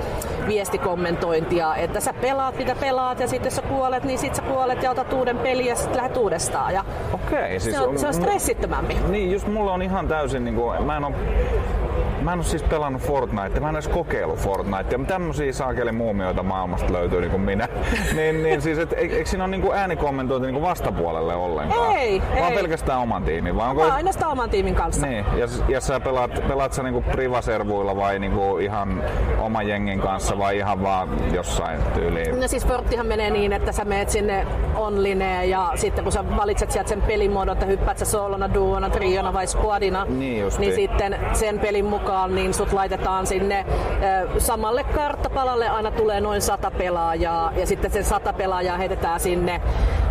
viestikommentointia, 0.47 1.77
että 1.77 2.01
sä 2.01 2.13
pelaat 2.13 2.59
mitä 2.59 2.75
pelaat 2.81 3.21
ja 3.21 3.29
sitten 3.29 3.47
jos 3.47 3.57
sä 3.57 3.63
kuolet, 3.63 4.05
niin 4.05 4.19
sit 4.19 4.35
sä 4.35 4.43
kuolet 4.43 4.83
ja 4.83 4.91
otat 4.91 5.13
uuden 5.13 5.39
pelin 5.39 5.67
ja 5.67 5.77
sitten 5.77 5.97
lähdet 5.97 6.17
uudestaan. 6.17 6.75
Ja 6.75 6.85
Okei, 7.13 7.61
siis 7.61 7.77
se, 7.77 7.83
on, 7.83 7.99
se 7.99 8.07
on 8.07 8.15
stressittömämpi. 8.15 8.97
Niin, 9.09 9.33
just 9.33 9.47
mulla 9.47 9.73
on 9.73 9.83
ihan 9.83 10.09
täysin, 10.09 10.45
niin 10.45 10.55
kuin, 10.55 10.83
mä 10.83 10.97
en 10.97 11.05
ole 11.05 11.15
mä 12.25 12.33
en 12.33 12.39
oo 12.39 12.45
siis 12.45 12.63
pelannut 12.63 13.03
Fortnite, 13.03 13.61
mä 13.61 13.69
en 13.69 13.75
edes 13.75 13.89
kokeillut 13.89 14.39
Fortnite. 14.39 14.97
Ja 14.97 15.05
tämmösiä 15.07 15.53
saakeli 15.53 15.93
muumioita 15.93 16.43
maailmasta 16.43 16.93
löytyy 16.93 17.21
niin 17.21 17.31
kuin 17.31 17.43
minä. 17.43 17.69
niin, 18.17 18.43
niin 18.43 18.63
siis, 18.63 18.79
et, 18.79 18.93
eikö 18.93 19.27
siinä 19.27 19.45
ole 19.45 19.51
niin 19.51 19.63
kuin 19.63 19.79
äänikommentointi 19.79 20.47
niin 20.47 20.55
kuin 20.55 20.63
vastapuolelle 20.63 21.35
ollenkaan? 21.35 21.97
Ei, 21.97 22.23
Vaan 22.41 22.53
ei. 22.53 22.59
pelkästään 22.59 23.01
oman 23.01 23.23
tiimiin. 23.23 23.57
Vai 23.57 23.69
onko... 23.69 23.85
Mä 23.85 23.95
ainoastaan 23.95 24.33
oman 24.33 24.51
tiimin 24.51 24.75
kanssa. 24.75 25.07
Niin, 25.07 25.25
ja, 25.37 25.49
ja 25.69 25.81
sä 25.81 26.01
pelaat, 26.01 26.49
pelaat 26.49 26.73
sä 26.73 26.83
niinku 26.83 27.05
privaservuilla 27.13 27.97
vai 27.97 28.19
niinku 28.19 28.59
ihan 28.59 29.03
oman 29.39 29.69
jengin 29.69 30.01
kanssa 30.01 30.34
vai 30.39 30.57
ihan 30.57 30.83
vaan 30.83 31.09
jossain 31.35 31.81
tyyliin? 31.95 32.41
No 32.41 32.49
siis 32.49 32.67
Forttihan 32.67 33.07
menee 33.07 33.31
niin, 33.31 33.53
että 33.53 33.73
sä 33.73 33.85
meet 33.85 34.11
sinne 34.11 34.47
onlineen 34.77 35.51
ja 35.51 35.73
sitten 35.75 36.05
kun 36.05 36.13
sä 36.13 36.37
valitset 36.37 36.71
sieltä 36.71 36.89
sen 36.89 37.03
pelimuodon, 37.03 37.53
että 37.53 37.67
hyppäät 37.67 37.99
sä 37.99 38.05
soolona, 38.05 38.55
duona, 38.55 38.91
triona 38.91 39.33
vai 39.33 39.47
squadina, 39.47 40.05
Niin 40.09 40.41
justiin. 40.41 40.61
niin 40.61 40.75
sitten 40.75 41.19
sen 41.33 41.59
pelin 41.59 41.85
mukaan 41.85 42.35
niin 42.35 42.55
sut 42.55 42.73
laitetaan 42.73 43.27
sinne 43.27 43.67
samalle 44.39 44.85
karttapalalle 44.85 45.69
aina 45.69 45.91
tulee 45.91 46.21
noin 46.21 46.43
sata 46.43 46.71
pelaajaa 46.71 47.53
ja 47.57 47.67
sitten 47.67 47.91
sen 47.91 48.05
sata 48.05 48.33
pelaajaa 48.33 48.77
heitetään 48.77 49.21
sinne 49.21 49.61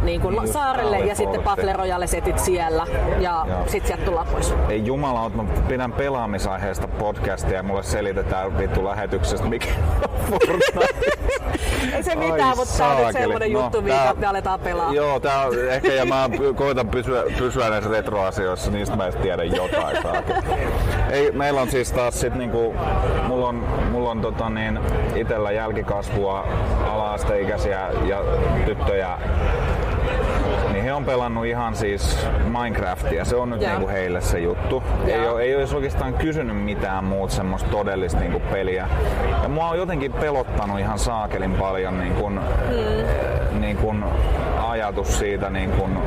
niin 0.04 0.22
kuin 0.22 0.36
Just 0.36 0.54
saarelle 0.54 1.00
ja 1.00 1.16
sitten. 1.16 1.44
Battle 1.44 1.74
Royale 1.74 2.08
setit 2.08 2.40
siellä 2.40 2.88
ja 3.20 3.46
sitten 3.68 3.88
sieltä 3.88 4.06
tullaan 4.06 4.28
pois. 4.28 4.54
Ei 4.70 4.86
jumala, 4.86 5.30
mä 5.30 5.44
pidän 5.68 5.92
pelaamisaiheesta 5.94 6.88
podcastia 6.88 7.54
ja 7.58 7.64
mulle 7.64 7.84
selitetään 7.84 8.58
vittu 8.58 8.86
lähetyksestä, 8.86 9.48
mikä 9.48 9.68
on. 10.04 10.10
Ei 11.96 12.04
se 12.04 12.12
Ai 12.12 12.32
mitään, 12.32 12.58
mutta 12.58 12.78
tää 12.78 12.88
on 12.96 13.06
nyt 13.06 13.14
semmonen 13.14 13.54
No, 13.54 13.62
juttu, 13.62 13.82
tää- 13.82 13.98
mitä 14.12 14.14
me 14.20 14.28
aletaan 14.28 14.60
pelaa. 14.60 14.94
Joo, 14.94 15.20
tää 15.20 15.46
on 15.46 15.70
ehkä, 15.70 15.88
ja 15.88 16.06
mä 16.06 16.30
koitan 16.56 16.88
pysyä, 16.88 17.24
pysyä 17.38 17.70
näissä 17.70 17.90
retroasioissa, 17.92 18.72
niistä 18.72 18.96
mä 18.96 19.04
edes 19.04 19.16
tiedän 19.16 19.56
jotain. 19.56 19.98
saakeli. 20.04 20.40
Ei, 21.12 21.32
meillä 21.32 21.62
on 21.62 21.70
siis 21.72 21.92
taas 21.92 22.20
sit 22.22 22.36
niinku, 22.36 22.76
mulla 23.28 23.48
on, 23.48 23.56
mulla 23.92 24.10
on 24.12 24.22
tota 24.22 24.50
niin, 24.50 24.80
itellä 25.16 25.52
jälkikasvua, 25.52 26.48
ala-asteikäisiä 26.92 27.90
ja 28.06 28.22
tyttöjä 28.66 29.18
on 30.94 31.06
pelannut 31.06 31.46
ihan 31.46 31.76
siis 31.76 32.28
Minecraftia. 32.44 33.26
Se 33.26 33.36
on 33.36 33.50
nyt 33.50 33.62
Joo. 33.62 33.72
niinku 33.72 33.88
heille 33.88 34.22
se 34.22 34.40
juttu. 34.40 34.84
Ei 35.08 35.24
Joo. 35.24 35.34
ole, 35.34 35.42
ei 35.42 35.56
ole 35.56 35.66
oikeastaan 35.76 36.14
kysynyt 36.14 36.64
mitään 36.64 37.04
muuta 37.04 37.34
semmoista 37.34 37.70
todellista 37.70 38.20
niinku 38.20 38.42
peliä. 38.52 38.88
Ja 39.44 39.50
mua 39.50 39.70
on 39.70 39.78
jotenkin 39.78 40.14
pelottanut 40.14 40.80
ihan 40.80 41.00
saakelin 41.00 41.52
paljon 41.52 42.00
niin 42.00 42.14
kun, 42.14 42.34
mm. 42.34 43.62
niin 43.62 43.78
kun 43.78 44.06
ajatus 44.68 45.20
siitä, 45.20 45.50
niin 45.50 45.72
kun, 45.72 45.98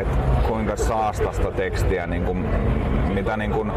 että 0.00 0.16
kuinka 0.48 0.76
saastasta 0.76 1.50
tekstiä, 1.50 2.06
niin 2.06 2.24
kun, 2.24 2.46
mitä 3.14 3.36
niin 3.36 3.50
kun, 3.50 3.72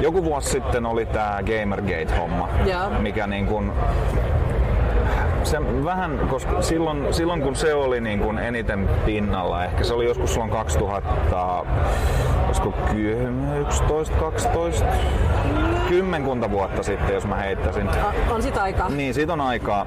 joku 0.00 0.24
vuosi 0.24 0.50
sitten 0.50 0.86
oli 0.86 1.06
tämä 1.06 1.38
Gamergate-homma, 1.46 2.48
Joo. 2.66 2.90
mikä 3.00 3.26
niin 3.26 3.46
kun, 3.46 3.72
se 5.50 5.84
vähän, 5.84 6.20
koska 6.30 6.62
silloin, 6.62 7.14
silloin 7.14 7.42
kun 7.42 7.56
se 7.56 7.74
oli 7.74 8.00
niin 8.00 8.18
kuin 8.20 8.38
eniten 8.38 8.88
pinnalla, 9.06 9.64
ehkä 9.64 9.84
se 9.84 9.94
oli 9.94 10.04
joskus 10.04 10.30
silloin 10.32 10.50
2000, 10.50 11.64
olisiko 12.46 12.74
11, 13.56 14.16
12, 14.16 14.84
kymmenkunta 15.88 16.50
vuotta 16.50 16.82
sitten, 16.82 17.14
jos 17.14 17.26
mä 17.26 17.36
heittäisin. 17.36 17.88
A- 17.88 18.34
On 18.34 18.42
sitä 18.42 18.62
aikaa. 18.62 18.88
Niin, 18.88 19.14
siitä 19.14 19.32
on 19.32 19.40
aikaa. 19.40 19.86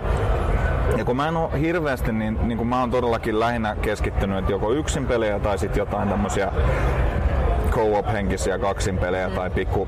Ja 0.98 1.06
kun 1.06 1.16
mä 1.16 1.28
en 1.28 1.38
oo 1.38 1.52
hirveästi, 1.62 2.12
niin, 2.12 2.38
niin 2.48 2.58
kun 2.58 2.68
mä 2.68 2.80
oon 2.80 2.92
todellakin 2.92 3.40
lähinnä 3.40 3.76
keskittynyt, 3.82 4.38
että 4.38 4.52
joko 4.52 4.72
yksin 4.72 5.06
pelejä 5.06 5.40
tai 5.40 5.58
sitten 5.58 5.82
jotain 5.82 6.10
tämmöisiä 6.10 6.52
co-op-henkisiä 7.72 8.60
kaksinpelejä 8.60 9.30
mm. 9.30 9.36
tai 9.36 9.50
pikku 9.50 9.88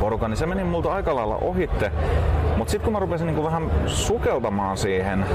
porukka, 0.00 0.28
niin 0.28 0.36
se 0.36 0.46
meni 0.46 0.64
multa 0.64 0.92
aika 0.92 1.14
lailla 1.14 1.36
ohitte. 1.36 1.92
Mutta 2.62 2.70
sitten 2.70 2.84
kun 2.84 2.92
mä 2.92 2.98
rupesin 2.98 3.26
niinku 3.26 3.44
vähän 3.44 3.70
sukeltamaan 3.86 4.76
siihen, 4.76 5.26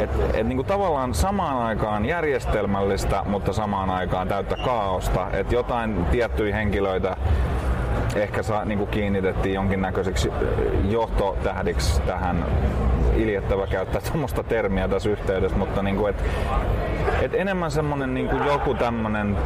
että 0.00 0.18
et 0.34 0.46
niinku 0.46 0.64
tavallaan 0.64 1.14
samaan 1.14 1.56
aikaan 1.56 2.04
järjestelmällistä, 2.04 3.22
mutta 3.26 3.52
samaan 3.52 3.90
aikaan 3.90 4.28
täyttä 4.28 4.56
kaaosta, 4.64 5.26
että 5.32 5.54
jotain 5.54 6.04
tiettyjä 6.04 6.56
henkilöitä 6.56 7.16
ehkä 8.14 8.42
saa, 8.42 8.64
niin 8.64 8.78
kuin 8.78 8.90
kiinnitettiin 8.90 9.54
jonkinnäköiseksi 9.54 10.30
johtotähdiksi 10.88 12.02
tähän. 12.02 12.44
Iljettävä 13.16 13.66
käyttää 13.66 14.00
tuommoista 14.10 14.42
termiä 14.42 14.88
tässä 14.88 15.10
yhteydessä, 15.10 15.58
mutta 15.58 15.82
niin 15.82 15.96
kuin, 15.96 16.14
et, 16.14 16.24
et 17.22 17.34
enemmän 17.34 17.70
semmonen 17.70 18.14
niin 18.14 18.28
kuin 18.28 18.46
joku 18.46 18.74
tämmönen 18.74 19.36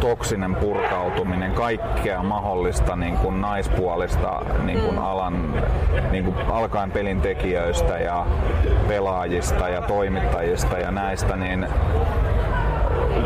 toksinen 0.00 0.54
purkautuminen 0.54 1.52
kaikkea 1.52 2.22
mahdollista 2.22 2.96
niin 2.96 3.16
kuin 3.16 3.40
naispuolista 3.40 4.42
niin 4.64 4.80
kuin 4.80 4.98
alan 4.98 5.64
niin 6.10 6.24
kuin 6.24 6.36
alkaen 6.48 6.90
pelin 6.90 7.20
tekijöistä 7.20 7.98
ja 7.98 8.26
pelaajista 8.88 9.68
ja 9.68 9.82
toimittajista 9.82 10.78
ja 10.78 10.90
näistä 10.90 11.36
niin 11.36 11.66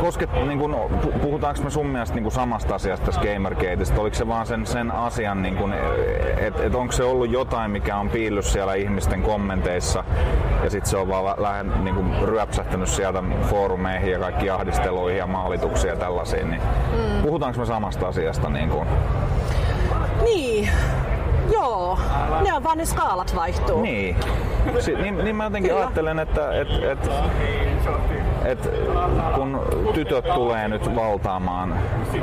kosket, 0.01 0.31
niin 0.47 0.59
kun, 0.59 0.75
pu- 1.05 1.19
puhutaanko 1.19 1.63
me 1.63 1.71
sun 1.71 1.87
mielestä 1.87 2.15
niin 2.15 2.23
kun 2.23 2.33
samasta 2.33 2.75
asiasta 2.75 3.07
tässä 3.07 3.21
Gamergateista? 3.21 4.01
Oliko 4.01 4.17
se 4.17 4.29
vaan 4.29 4.47
sen, 4.47 4.67
sen 4.67 4.91
asian, 4.91 5.43
niin 5.43 5.57
kun, 5.57 5.75
että 6.37 6.63
et 6.63 6.75
onko 6.75 6.93
se 6.93 7.05
ollut 7.05 7.31
jotain, 7.31 7.71
mikä 7.71 7.97
on 7.97 8.11
piillyt 8.11 8.45
siellä 8.45 8.75
ihmisten 8.75 9.23
kommenteissa 9.23 10.05
ja 10.65 10.71
sitten 10.71 10.91
se 10.91 10.97
on 10.97 11.09
vaan 11.09 11.43
lähden, 11.43 11.85
niin 11.85 11.95
kun, 11.95 12.15
ryöpsähtänyt 12.23 12.89
sieltä 12.89 13.23
foorumeihin 13.43 14.13
ja 14.13 14.19
kaikki 14.19 14.51
ahdisteluihin 14.51 15.19
ja 15.19 15.27
maalituksiin 15.27 15.91
ja 15.91 15.97
tällaisiin. 15.97 16.51
Niin 16.51 16.63
mm. 16.93 17.23
Puhutaanko 17.23 17.61
me 17.61 17.67
samasta 17.67 18.09
asiasta? 18.09 18.49
Niin 18.49 18.71
kun? 18.71 18.87
Niin. 20.25 20.69
Joo. 21.53 21.99
Ne 22.45 22.55
on 22.55 22.65
vaan 22.65 22.79
ne 22.79 22.85
skaalat 22.85 23.35
vaihtuu. 23.37 23.83
Niin. 23.83 24.17
Si- 24.79 24.95
niin, 24.95 25.19
niin 25.19 25.37
mä 25.37 25.45
jotenkin 25.45 25.71
Kyllä. 25.71 25.83
ajattelen, 25.83 26.19
että 26.19 26.53
et, 26.53 26.69
et, 26.83 27.11
et, 28.51 28.71
kun 29.35 29.61
tytöt 29.95 30.25
tulee 30.35 30.69
nyt 30.69 30.95
valtaamaan 30.95 31.75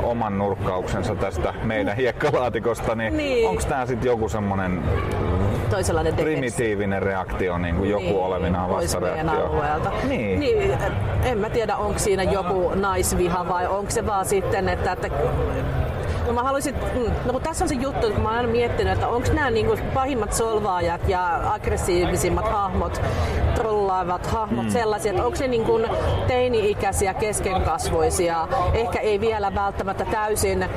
oman 0.02 0.38
nurkkauksensa 0.38 1.14
tästä 1.14 1.54
meidän 1.62 1.96
hiekkalaatikosta, 1.96 2.94
niin, 2.94 3.16
Niin. 3.16 3.48
onko 3.48 3.62
tämä 3.68 3.86
sitten 3.86 4.06
joku 4.08 4.28
semmoinen 4.28 4.82
Toisenlainen 5.70 6.14
primitiivinen 6.14 7.02
reaktio, 7.02 7.58
niin 7.58 7.76
kuin 7.76 7.90
joku 7.90 8.04
Niin, 8.04 8.16
olevinaan 8.16 8.70
vastareaktio? 8.70 9.46
alueelta. 9.46 9.90
Niin. 10.08 10.40
niin. 10.40 10.78
En 11.24 11.38
mä 11.38 11.50
tiedä, 11.50 11.76
onko 11.76 11.98
siinä 11.98 12.22
joku 12.22 12.72
naisviha 12.74 13.48
vai 13.48 13.66
onko 13.66 13.90
se 13.90 14.06
vaan 14.06 14.26
sitten, 14.26 14.68
että, 14.68 14.92
että 14.92 15.10
No 16.26 16.32
mä 16.32 16.42
haluaisin, 16.42 16.74
mm, 16.74 17.12
no 17.24 17.32
kun 17.32 17.42
tässä 17.42 17.64
on 17.64 17.68
se 17.68 17.74
juttu, 17.74 18.06
että 18.06 18.20
mä 18.20 18.28
oon 18.28 18.36
aina 18.36 18.48
miettinyt, 18.48 18.92
että 18.92 19.08
onko 19.08 19.28
nämä 19.32 19.50
niinku 19.50 19.78
pahimmat 19.94 20.32
solvaajat 20.32 21.08
ja 21.08 21.52
aggressiivisimmat 21.52 22.48
hahmot, 22.48 23.00
trollaavat 23.54 24.26
hahmot 24.26 24.64
mm. 24.64 24.70
sellaisia, 24.70 25.10
että 25.10 25.24
onko 25.24 25.38
ne 25.40 25.48
niinku 25.48 25.80
teini-ikäisiä, 26.26 27.14
keskenkasvoisia, 27.14 28.48
ehkä 28.74 28.98
ei 28.98 29.20
vielä 29.20 29.54
välttämättä 29.54 30.04
täysin 30.04 30.62
äm, 30.62 30.68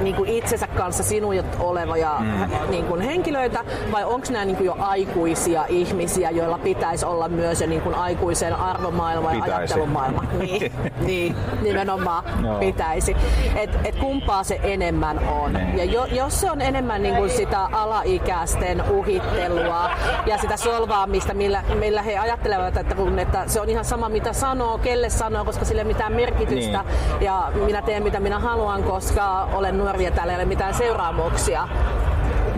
niinku 0.00 0.24
itsensä 0.26 0.66
kanssa 0.66 1.02
sinujat 1.02 1.56
olevia 1.60 2.16
mm. 2.18 2.70
niinku 2.70 2.96
henkilöitä, 2.96 3.64
vai 3.92 4.04
onko 4.04 4.26
nämä 4.30 4.44
niinku 4.44 4.62
jo 4.62 4.76
aikuisia 4.78 5.64
ihmisiä, 5.68 6.30
joilla 6.30 6.58
pitäisi 6.58 7.06
olla 7.06 7.28
myös 7.28 7.60
jo 7.60 7.66
niinku 7.66 7.90
aikuisen 7.96 8.54
arvomaailma 8.54 9.28
ja 9.32 9.34
Pitäisi. 9.34 9.54
ajattelumaailma. 9.54 10.24
Niin, 10.38 10.72
niin 11.06 11.36
nimenomaan 11.62 12.24
Joo. 12.44 12.58
pitäisi. 12.58 13.16
Et, 13.56 13.70
et 13.84 13.96
kumpaa 13.96 14.44
se 14.48 14.60
enemmän 14.62 15.28
on. 15.28 15.52
Niin. 15.52 15.78
Ja 15.78 15.84
jo, 15.84 16.04
jos 16.04 16.40
se 16.40 16.50
on 16.50 16.60
enemmän 16.60 17.02
niin 17.02 17.16
kuin 17.16 17.30
sitä 17.30 17.60
alaikäisten 17.72 18.82
uhittelua 18.90 19.90
ja 20.26 20.38
sitä 20.38 20.56
solvaamista, 20.56 21.34
millä, 21.34 21.62
millä 21.74 22.02
he 22.02 22.18
ajattelevat, 22.18 22.76
että, 22.76 22.94
kun, 22.94 23.18
että 23.18 23.44
se 23.46 23.60
on 23.60 23.68
ihan 23.68 23.84
sama 23.84 24.08
mitä 24.08 24.32
sanoo, 24.32 24.78
kelle 24.78 25.10
sanoo, 25.10 25.44
koska 25.44 25.64
sillä 25.64 25.80
ei 25.80 25.86
ole 25.86 25.92
mitään 25.92 26.12
merkitystä. 26.12 26.84
Niin. 26.84 27.26
Ja 27.26 27.52
minä 27.64 27.82
teen 27.82 28.02
mitä 28.02 28.20
minä 28.20 28.38
haluan, 28.38 28.82
koska 28.82 29.48
olen 29.52 29.78
nuori 29.78 30.04
ja 30.04 30.10
täällä 30.10 30.32
ei 30.32 30.36
ole 30.36 30.44
mitään 30.44 30.74
seuraamuksia. 30.74 31.68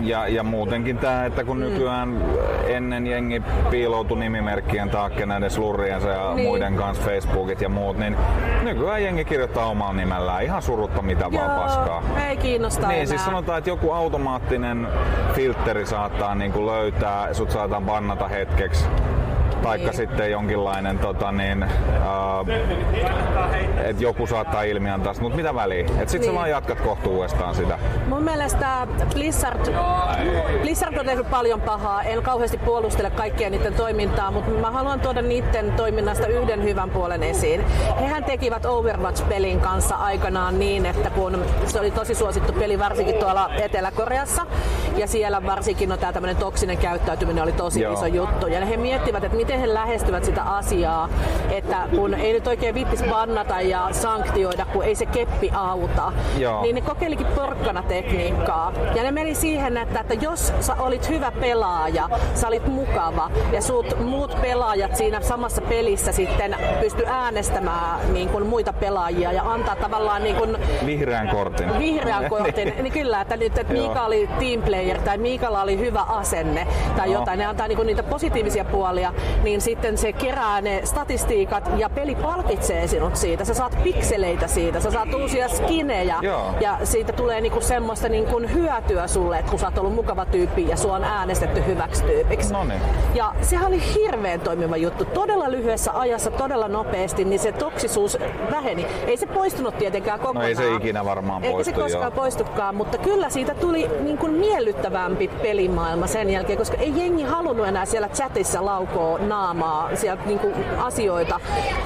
Ja, 0.01 0.27
ja 0.27 0.43
muutenkin 0.43 0.97
tämä, 0.97 1.25
että 1.25 1.43
kun 1.43 1.59
nykyään 1.59 2.23
ennen 2.67 3.07
jengi 3.07 3.41
piiloutui 3.69 4.19
nimimerkkien 4.19 4.89
taakke 4.89 5.25
näiden 5.25 5.51
slurriensa 5.51 6.09
ja 6.09 6.25
Niin. 6.27 6.35
niin. 6.35 6.47
muiden 6.47 6.75
kanssa 6.75 7.03
Facebookit 7.03 7.61
ja 7.61 7.69
muut, 7.69 7.97
niin 7.97 8.17
nykyään 8.63 9.03
jengi 9.03 9.25
kirjoittaa 9.25 9.65
omalla 9.65 9.93
nimellään 9.93 10.43
ihan 10.43 10.61
surutta 10.61 11.01
mitä 11.01 11.31
vaan 11.31 11.59
paskaa. 11.61 12.03
ei 12.29 12.37
kiinnosta 12.37 12.87
Niin, 12.87 12.95
enää. 12.95 13.05
siis 13.05 13.25
sanotaan, 13.25 13.57
että 13.57 13.69
joku 13.69 13.91
automaattinen 13.91 14.87
filtteri 15.33 15.85
saattaa 15.85 16.35
niinku 16.35 16.65
löytää, 16.65 17.33
sut 17.33 17.51
saadaan 17.51 17.83
bannata 17.83 18.27
hetkeksi. 18.27 18.85
Taikka 19.63 19.87
Niin. 19.89 19.97
sitten 19.97 20.31
jonkinlainen, 20.31 20.99
tota 20.99 21.31
niin, 21.31 21.63
äh, 21.63 21.69
että 23.85 24.03
joku 24.03 24.27
saattaa 24.27 24.63
ilmiantaa, 24.63 25.13
mutta 25.21 25.35
mitä 25.35 25.55
väliä? 25.55 25.85
Et 25.99 26.09
sit 26.09 26.21
Niin. 26.21 26.31
sä 26.31 26.35
vaan 26.37 26.49
jatkat 26.49 26.81
kohta 26.81 27.09
uudestaan 27.09 27.55
sitä. 27.55 27.79
Mun 28.07 28.23
mielestä 28.23 28.87
Blizzard 29.13 29.73
Blizzard 30.61 30.97
on 30.97 31.05
tehnyt 31.05 31.29
paljon 31.29 31.61
pahaa. 31.61 32.03
En 32.03 32.21
kauheasti 32.21 32.57
puolustele 32.57 33.09
kaikkia 33.09 33.49
niiden 33.49 33.73
toimintaa, 33.73 34.31
mutta 34.31 34.51
mä 34.51 34.71
haluan 34.71 34.99
tuoda 34.99 35.21
niiden 35.21 35.71
toiminnasta 35.71 36.27
yhden 36.27 36.63
hyvän 36.63 36.89
puolen 36.89 37.23
esiin. 37.23 37.65
Hehän 37.99 38.23
tekivät 38.23 38.65
Overwatch-pelin 38.65 39.59
kanssa 39.59 39.95
aikanaan 39.95 40.59
niin, 40.59 40.85
että 40.85 41.09
kun 41.09 41.45
se 41.65 41.79
oli 41.79 41.91
tosi 41.91 42.15
suosittu 42.15 42.53
peli 42.53 42.79
varsinkin 42.79 43.15
tuolla 43.15 43.49
Etelä-Koreassa, 43.61 44.45
ja 44.97 45.07
siellä 45.07 45.45
varsinkin 45.45 45.89
no, 45.89 45.97
tämä 45.97 46.13
tämmöinen 46.13 46.37
toksinen 46.37 46.77
käyttäytyminen 46.77 47.43
oli 47.43 47.51
tosi 47.51 47.81
Joo. 47.81 47.93
iso 47.93 48.05
juttu. 48.05 48.47
Ja 48.47 48.65
he 48.65 48.77
miettivät, 48.77 49.23
että 49.23 49.37
miten 49.37 49.50
he 49.57 49.73
lähestyvät 49.73 50.25
sitä 50.25 50.43
asiaa, 50.43 51.09
että 51.51 51.87
kun 51.95 52.13
ei 52.13 52.33
nyt 52.33 52.47
oikein 52.47 52.75
vittis 52.75 53.03
bannata 53.03 53.61
ja 53.61 53.87
sanktioida, 53.91 54.65
kun 54.73 54.83
ei 54.83 54.95
se 54.95 55.05
keppi 55.05 55.51
auta, 55.53 56.11
Joo. 56.37 56.61
niin 56.61 56.75
ne 56.75 56.81
kokeilikin 56.81 57.25
porkkana 57.25 57.83
tekniikkaa. 57.83 58.73
Ja 58.95 59.03
ne 59.03 59.11
meni 59.11 59.35
siihen, 59.35 59.77
että, 59.77 59.99
että 59.99 60.13
jos 60.13 60.53
sä 60.59 60.75
olit 60.79 61.09
hyvä 61.09 61.31
pelaaja, 61.31 62.09
sä 62.33 62.47
olit 62.47 62.67
mukava 62.67 63.31
ja 63.51 63.61
sut 63.61 63.99
muut 63.99 64.41
pelaajat 64.41 64.95
siinä 64.95 65.21
samassa 65.21 65.61
pelissä 65.61 66.11
sitten 66.11 66.55
pysty 66.79 67.05
äänestämään 67.07 68.13
niin 68.13 68.29
kuin 68.29 68.45
muita 68.45 68.73
pelaajia 68.73 69.31
ja 69.31 69.51
antaa 69.51 69.75
tavallaan 69.75 70.23
niin 70.23 70.35
kuin, 70.35 70.57
vihreän 70.85 71.29
kortin. 71.29 71.79
Vihreän 71.79 72.29
kortin. 72.33 72.73
niin 72.81 72.93
kyllä, 72.93 73.21
että 73.21 73.37
nyt 73.37 73.57
että 73.57 73.73
Miika 73.73 74.05
oli 74.05 74.29
team 74.39 74.61
player 74.61 75.01
tai 75.01 75.17
Miikalla 75.17 75.61
oli 75.61 75.77
hyvä 75.79 76.01
asenne 76.01 76.67
tai 76.97 77.07
no. 77.07 77.13
jotain, 77.13 77.39
ne 77.39 77.45
antaa 77.45 77.67
niin 77.67 77.75
kuin 77.75 77.85
niitä 77.85 78.03
positiivisia 78.03 78.65
puolia, 78.65 79.13
niin 79.43 79.61
sitten 79.61 79.97
se 79.97 80.13
kerää 80.13 80.61
ne 80.61 80.81
statistiikat 80.83 81.40
ja 81.77 81.89
peli 81.89 82.15
palkitsee 82.15 82.87
sinut 82.87 83.15
siitä. 83.15 83.45
Sä 83.45 83.53
saat 83.53 83.77
pikseleitä 83.83 84.47
siitä, 84.47 84.79
sä 84.79 84.91
saat 84.91 85.13
uusia 85.13 85.47
skinejä 85.47 86.17
Joo. 86.21 86.53
ja 86.61 86.77
siitä 86.83 87.13
tulee 87.13 87.41
niinku 87.41 87.61
semmoista 87.61 88.09
niinku 88.09 88.41
hyötyä 88.53 89.07
sulle, 89.07 89.39
että 89.39 89.51
kun 89.51 89.59
sä 89.59 89.67
oot 89.67 89.77
ollut 89.77 89.95
mukava 89.95 90.25
tyyppi 90.25 90.67
ja 90.67 90.77
sua 90.77 90.95
on 90.95 91.03
äänestetty 91.03 91.63
hyväksi 91.65 92.03
tyypiksi. 92.03 92.53
Noniin. 92.53 92.81
Ja 93.13 93.33
sehän 93.41 93.67
oli 93.67 93.81
hirveän 93.95 94.39
toimiva 94.39 94.77
juttu. 94.77 95.05
Todella 95.05 95.51
lyhyessä 95.51 95.91
ajassa, 95.99 96.31
todella 96.31 96.67
nopeasti, 96.67 97.25
niin 97.25 97.39
se 97.39 97.51
toksisuus 97.51 98.17
väheni. 98.51 98.85
Ei 99.07 99.17
se 99.17 99.25
poistunut 99.25 99.77
tietenkään 99.77 100.19
kokonaan. 100.19 100.43
No 100.43 100.49
ei 100.49 100.55
se 100.55 100.75
ikinä 100.75 101.05
varmaan 101.05 101.41
poistu. 101.41 101.57
Ei 101.57 101.63
se 101.63 101.73
koskaan 101.73 102.11
jo. 102.11 102.11
poistukaan, 102.11 102.75
mutta 102.75 102.97
kyllä 102.97 103.29
siitä 103.29 103.53
tuli 103.53 103.89
niin 103.99 104.17
kuin 104.17 104.33
miellyttävämpi 104.33 105.27
pelimaailma 105.27 106.07
sen 106.07 106.29
jälkeen, 106.29 106.57
koska 106.57 106.77
ei 106.77 106.93
jengi 106.95 107.23
halunnut 107.23 107.67
enää 107.67 107.85
siellä 107.85 108.09
chatissa 108.09 108.65
laukoa 108.65 109.19
naamaa 109.19 109.95
sieltä 109.95 110.23
niin 110.25 110.39
kuin 110.39 110.53
asioita, 110.77 111.30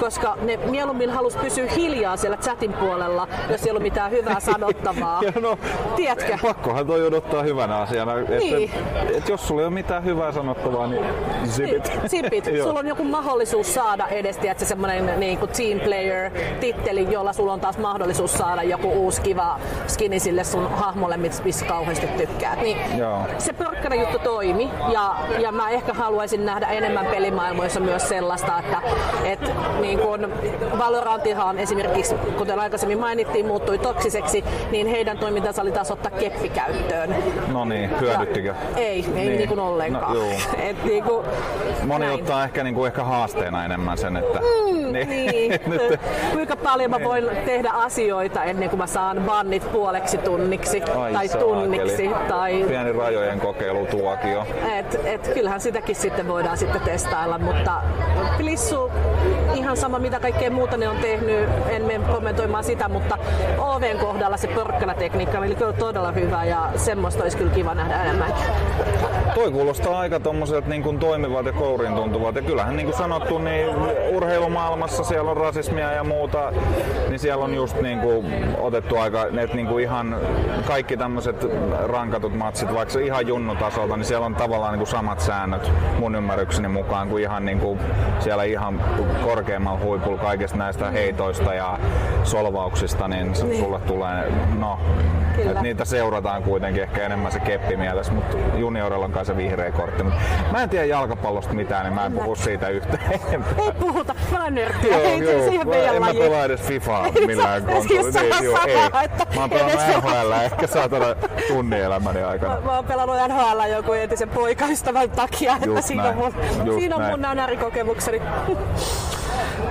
koska 0.00 0.36
ne 0.42 0.56
mieluummin 0.56 1.10
halus 1.10 1.36
pysyä 1.36 1.66
hiljaa 1.76 2.16
siellä 2.16 2.36
chatin 2.36 2.72
puolella, 2.72 3.28
jos 3.50 3.64
ei 3.64 3.70
ollut 3.70 3.82
mitään 3.82 4.10
hyvää 4.10 4.40
sanottavaa. 4.50 5.22
ja 5.22 5.32
no, 5.40 5.58
Tiedätkö? 5.96 6.38
Pakkohan 6.42 6.86
toi 6.86 7.06
odottaa 7.06 7.42
hyvänä 7.42 7.76
asiana. 7.76 8.14
Niin. 8.14 8.70
Et, 9.02 9.16
et 9.16 9.28
jos 9.28 9.48
sulla 9.48 9.60
ei 9.60 9.66
ole 9.66 9.74
mitään 9.74 10.04
hyvää 10.04 10.32
sanottavaa, 10.32 10.86
niin 10.86 11.04
zipit. 11.46 11.88
Niin, 11.88 12.08
zipit. 12.10 12.44
sulla 12.62 12.78
on 12.78 12.88
joku 12.88 13.04
mahdollisuus 13.04 13.74
saada 13.74 14.08
edes 14.08 14.36
että 14.44 14.64
semmoinen 14.64 15.20
niin 15.20 15.38
kuin 15.38 15.50
team 15.50 15.80
player 15.80 16.30
titteli, 16.60 17.12
jolla 17.12 17.32
sulla 17.32 17.52
on 17.52 17.60
taas 17.60 17.78
mahdollisuus 17.78 18.32
saada 18.32 18.62
joku 18.62 18.92
uusi 18.92 19.22
kiva 19.22 19.60
skini 19.86 20.20
sille 20.20 20.44
sun 20.44 20.70
hahmolle, 20.70 21.16
missä 21.16 21.64
kauheasti 21.64 22.06
tykkäät. 22.06 22.62
Niin 22.62 22.98
Joo. 22.98 23.20
se 23.38 23.52
porkkana 23.52 23.94
juttu 23.94 24.18
toimi 24.18 24.70
ja, 24.92 25.14
ja 25.38 25.52
mä 25.52 25.70
ehkä 25.70 25.94
haluaisin 25.94 26.44
nähdä 26.44 26.66
enemmän 26.66 27.06
pelimaailmoissa 27.06 27.80
myös 27.80 28.08
sellaista, 28.08 28.58
että 28.58 28.78
et, 29.42 29.80
niin 29.80 29.98
kun 29.98 30.32
Valorantihan 30.78 31.58
esimerkiksi, 31.58 32.14
kuten 32.38 32.58
aikaisemmin 32.58 32.98
mainittiin, 32.98 33.46
muuttui 33.46 33.78
toksiseksi, 33.78 34.44
niin 34.70 34.86
heidän 34.86 35.18
toimintansa 35.18 35.62
oli 35.62 35.72
taas 35.72 35.90
ottaa 35.90 36.10
keppi 36.10 36.48
käyttöön. 36.48 37.14
No 37.52 37.64
niin, 37.64 38.00
hyödyttikö? 38.00 38.48
Ja, 38.48 38.54
ei, 38.76 38.84
ei 38.86 39.02
niin. 39.14 39.36
niin 39.36 39.48
kuin 39.48 39.60
ollenkaan. 39.60 40.14
No, 40.16 40.22
Et 40.68 40.84
niin 40.84 41.04
kuin, 41.04 41.26
Moni 41.86 42.04
näin. 42.06 42.20
ottaa 42.20 42.44
ehkä, 42.44 42.64
niin 42.64 42.74
kuin 42.74 42.86
ehkä 42.86 43.04
haasteena 43.04 43.64
enemmän 43.64 43.98
sen, 43.98 44.16
että... 44.16 44.38
Mm, 44.38 44.92
niin. 44.92 45.08
niin. 45.08 45.52
Kuinka 46.32 46.56
paljon 46.56 46.90
mä 46.90 46.98
voin 47.04 47.24
tehdä 47.46 47.70
asioita 47.70 48.44
ennen 48.44 48.70
kuin 48.70 48.78
mä 48.78 48.86
saan 48.86 49.22
bannit 49.26 49.72
puoleksi 49.72 50.18
tunniksi 50.18 50.82
Ai 50.82 51.12
tai 51.12 51.28
saakeli. 51.28 51.50
tunniksi. 51.52 52.10
Tai... 52.28 52.64
Pieni 52.68 52.92
rajojen 52.92 53.40
kokeilutuokio. 53.40 54.46
Et, 54.78 55.00
et, 55.04 55.28
kyllähän 55.28 55.60
sitäkin 55.60 55.96
sitten 55.96 56.28
voidaan 56.28 56.58
sitten 56.58 56.80
testailla, 56.80 57.38
mutta 57.38 57.72
Plissu 58.38 58.90
ihan 59.54 59.76
sama 59.76 59.98
mitä 59.98 60.20
kaikkea 60.20 60.50
muuta 60.50 60.76
ne 60.76 60.88
on 60.88 60.96
tehnyt, 60.96 61.48
en 61.68 61.82
mene 61.82 62.04
kommentoimaan 62.12 62.64
sitä, 62.64 62.88
mutta 62.88 63.18
OVn 63.58 63.98
kohdalla 63.98 64.36
se 64.36 64.48
porkkana-tekniikka 64.48 65.38
oli 65.38 65.54
kyllä 65.54 65.72
todella 65.72 66.12
hyvä 66.12 66.44
ja 66.44 66.70
semmoista 66.76 67.22
olisi 67.22 67.36
kyllä 67.36 67.52
kiva 67.52 67.74
nähdä 67.74 68.02
enemmän. 68.02 68.32
Toi 69.34 69.50
kuulostaa 69.50 69.98
aika 69.98 70.20
tommoselta 70.20 70.68
niin 70.68 70.82
kuin 70.82 70.98
toimivat 70.98 71.46
ja 71.46 71.52
kouriin 71.52 71.94
tuntuvat. 71.94 72.34
Ja 72.34 72.42
kyllähän 72.42 72.76
niin 72.76 72.86
kuin 72.86 72.98
sanottu, 72.98 73.38
niin 73.38 73.68
urheilumaailmassa 74.10 75.04
siellä 75.04 75.30
on 75.30 75.36
rasismia 75.36 75.92
ja 75.92 76.04
muuta, 76.04 76.52
niin 77.08 77.18
siellä 77.18 77.44
on 77.44 77.54
just 77.54 77.80
niin 77.80 78.00
kuin 78.00 78.26
otettu 78.58 78.96
aika, 78.96 79.22
että 79.24 79.56
niin 79.56 79.66
kuin 79.66 79.84
ihan 79.84 80.16
kaikki 80.66 80.96
tämmöiset 80.96 81.46
rankatut 81.84 82.36
matsit, 82.36 82.74
vaikka 82.74 82.92
se 82.92 83.02
ihan 83.02 83.26
junnutasolta, 83.26 83.96
niin 83.96 84.04
siellä 84.04 84.26
on 84.26 84.34
tavallaan 84.34 84.72
niin 84.72 84.80
kuin 84.80 84.90
samat 84.90 85.20
säännöt 85.20 85.70
mun 85.98 86.14
ymmärrykseni 86.14 86.68
mukaan 86.68 87.08
kuin 87.08 87.22
ihan 87.22 87.44
niin 87.44 87.60
kuin 87.60 87.80
siellä 88.20 88.44
ihan 88.44 88.80
korkeammalla 89.24 89.80
huipulla 89.80 90.18
kaikista 90.18 90.56
näistä 90.56 90.90
heitoista 90.90 91.54
ja 91.54 91.78
solvauksista, 92.24 93.08
niin, 93.08 93.32
niin. 93.32 93.58
sulle 93.58 93.80
tulee, 93.80 94.32
no, 94.58 94.78
että 95.38 95.62
niitä 95.62 95.84
seurataan 95.84 96.42
kuitenkin 96.42 96.82
ehkä 96.82 97.06
enemmän 97.06 97.32
se 97.32 97.40
keppi 97.40 97.76
mielessä, 97.76 98.12
mutta 98.12 98.36
juniorilla 98.56 99.04
on 99.04 99.12
kanssa 99.12 99.36
vihreä 99.36 99.72
kortti. 99.72 100.02
Mutta 100.02 100.20
mä 100.52 100.62
en 100.62 100.70
tiedä 100.70 100.84
jalkapallosta 100.84 101.54
mitään, 101.54 101.84
niin 101.84 101.94
mä 101.94 102.06
en 102.06 102.12
puhu 102.12 102.36
siitä 102.36 102.68
yhtään. 102.68 103.00
Ei 103.12 103.72
puhuta, 103.80 104.14
mä 104.32 104.42
oon 104.44 104.54
nörttiä. 104.54 104.98
Joo, 104.98 105.14
joo, 105.16 105.48
siihen 105.48 105.72
en 105.72 106.02
mä 106.02 106.14
pelaa 106.14 106.44
edes 106.44 106.60
FIFAa 106.60 107.06
millään 107.26 107.62
konsolilla. 107.66 108.20
Ei, 108.20 108.44
joo, 108.44 108.58
ei. 108.66 108.76
Mä 109.34 109.40
oon 109.40 109.50
pelannut 109.50 109.80
NHL 109.96 110.32
ehkä 110.44 110.66
saatana 110.66 111.06
tunnin 111.48 111.80
elämäni 111.80 112.22
aikana. 112.22 112.54
Mä, 112.54 112.60
mä 112.60 112.76
oon 112.76 112.84
pelannut 112.84 113.16
NHL 113.28 113.72
joku 113.72 113.92
entisen 113.92 114.28
poikaystävän 114.28 115.10
takia, 115.10 115.54
että 115.54 115.66
Just 115.66 115.82
siinä 115.82 116.02
näin. 116.02 116.16
on 116.18 116.22
mun, 116.56 116.66
Just 116.66 116.78
siinä 116.78 116.96
on 116.96 117.02
mun 117.02 117.20
nänärikokemukseni. 117.20 118.22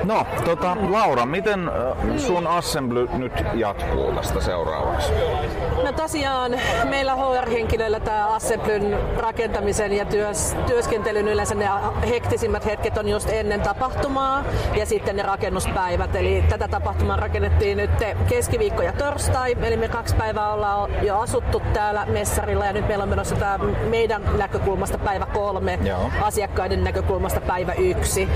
No, 0.06 0.28
tota, 0.46 0.78
Laura, 0.90 1.26
miten 1.26 1.72
sun 2.18 2.48
assembly 2.48 3.10
nyt 3.14 3.34
jatkuu 3.54 4.12
tästä 4.12 4.42
seuraavaksi? 4.42 5.12
No 5.84 5.92
tosiaan 5.92 6.52
meillä 6.90 7.16
HR-henkilöillä 7.16 8.00
tämä 8.00 8.28
assemblyn 8.28 8.98
rakentamisen 9.18 9.94
ja 9.94 10.06
työs, 10.06 10.56
työskentelyn 10.68 11.28
yleensä 11.28 11.56
ne 11.56 11.70
hektisimmät 12.10 12.66
hetket 12.66 12.98
on 12.98 13.10
just 13.10 13.30
ennen 13.30 13.62
tapahtumaa 13.62 14.44
ja 14.76 14.86
sitten 14.86 15.16
ne 15.16 15.24
rakennuspäivät. 15.24 16.16
Eli 16.16 16.44
tätä 16.50 16.68
tapahtumaa 16.68 17.16
rakennettiin 17.18 17.78
nyt 17.78 17.92
keskiviikko 18.30 18.82
ja 18.82 18.94
torstai, 18.94 19.58
eli 19.62 19.78
me 19.78 19.88
kaksi 19.88 20.16
päivää 20.16 20.54
ollaan 20.54 20.92
jo 21.02 21.20
asuttu 21.20 21.62
täällä 21.74 22.06
messarilla 22.06 22.66
ja 22.66 22.74
nyt 22.74 22.88
meillä 22.88 23.04
on 23.04 23.10
menossa 23.10 23.36
tämä 23.36 23.60
meidän 23.90 24.22
näkökulmasta 24.38 24.98
päivä 24.98 25.26
kolme, 25.34 25.80
Joo. 25.84 26.10
asiakkaiden 26.22 26.84
näkökulmasta 26.84 27.42
päivä 27.42 27.74
yksi. 27.74 28.30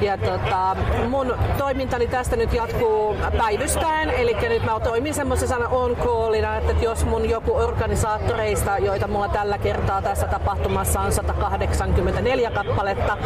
Ja 0.00 0.18
tota, 0.18 0.76
mun 1.08 1.34
toimintani 1.58 2.06
tästä 2.06 2.36
nyt 2.36 2.52
jatkuu 2.52 3.16
päivystäen, 3.38 4.10
eli 4.10 4.36
nyt 4.48 4.64
mä 4.64 4.80
toimin 4.80 5.14
semmoisena 5.14 5.68
on 5.68 5.96
callina, 5.96 6.56
että 6.56 6.72
jos 6.84 7.04
mun 7.04 7.30
joku 7.30 7.56
organisaattoreista, 7.56 8.78
joita 8.78 9.08
mulla 9.08 9.28
tällä 9.28 9.58
kertaa 9.58 10.02
tässä 10.02 10.26
tapahtumassa 10.26 11.00
on 11.00 11.12
184 11.12 12.50
kappaletta, 12.50 13.18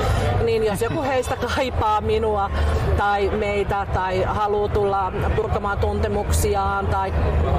niin 0.44 0.64
jos 0.64 0.82
joku 0.82 1.02
heistä 1.02 1.36
kaipaa 1.36 2.00
minua 2.00 2.50
tai 2.96 3.28
meitä 3.28 3.86
tai 3.94 4.22
haluaa 4.22 4.68
tulla 4.68 5.12
purkamaan 5.36 5.78
tuntemuksiaan 5.78 6.86
tai 6.86 7.12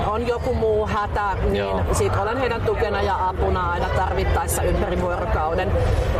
on 0.08 0.28
joku 0.28 0.54
muu 0.54 0.88
hätä, 0.88 1.38
niin 1.42 1.56
Joo. 1.56 1.82
sit 1.92 2.16
olen 2.16 2.38
heidän 2.38 2.62
tukena 2.62 3.02
ja 3.02 3.30
apuna 3.30 3.72
aina 3.72 3.90
tarvittaessa 3.90 4.64
ympäri 4.64 5.02
vuorokauden. 5.02 5.72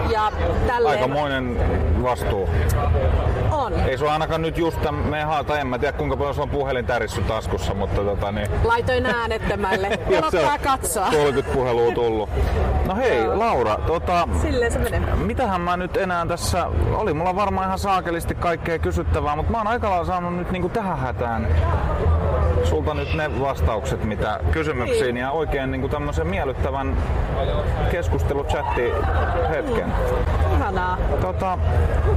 Ja 0.10 0.32
tälleen... 0.68 0.96
Aikamoinen 0.96 1.58
vastuu. 2.04 2.50
On. 3.52 3.74
Ei 3.80 3.98
sulla 3.98 4.14
ainakaan 4.14 4.42
nyt 4.42 4.58
just 4.58 4.78
me 5.10 5.22
haata, 5.24 5.60
en 5.60 5.68
mä 5.68 5.80
tiedä 5.80 5.98
kuinka 5.98 6.18
paljon 6.18 6.34
sulla 6.34 6.46
on 6.46 6.50
puhelin 6.50 6.86
tärissy 6.86 7.22
taskussa, 7.22 7.74
mutta 7.74 8.02
tota 8.02 8.32
niin... 8.32 8.48
Laitoin 8.64 9.06
äänettömälle. 9.06 10.00
Pelottaa 10.10 10.58
katsoa. 10.72 11.12
30 11.12 11.54
puhelua 11.54 11.92
tullut. 11.92 12.30
No 12.86 12.96
hei, 12.96 13.28
Laura, 13.28 13.78
tota... 13.88 14.28
Silleen 14.42 14.72
se 14.72 14.80
menee. 14.80 15.16
Mitähän 15.16 15.62
mä 15.62 15.78
nyt 15.78 15.98
enää 15.98 16.26
tässä... 16.26 16.68
Oli 16.94 17.14
mulla 17.14 17.36
varmaan 17.36 17.68
ihan 17.68 17.80
saakelisti 17.80 18.36
kaikkea 18.36 18.80
kysyttävää, 18.80 19.36
mutta 19.36 19.52
mä 19.52 19.58
oon 19.58 19.68
aika 19.68 19.90
lailla 19.90 20.06
saanut 20.06 20.36
nyt 20.36 20.52
niinku 20.52 20.70
tähän 20.70 21.00
hätään 21.00 21.48
sulta 22.64 22.94
nyt 22.94 23.14
ne 23.14 23.40
vastaukset, 23.40 24.04
mitä 24.04 24.40
kysymyksiin 24.52 25.14
niin. 25.14 25.18
ja 25.18 25.32
oikein 25.32 25.72
niin 25.72 25.82
kuin 25.82 25.92
tämmöisen 25.92 26.28
miellyttävän 26.28 26.98
keskusteluchatti 27.92 28.92
hetken. 29.50 29.94
Ihanaa. 30.56 30.98
Tota, 31.22 31.58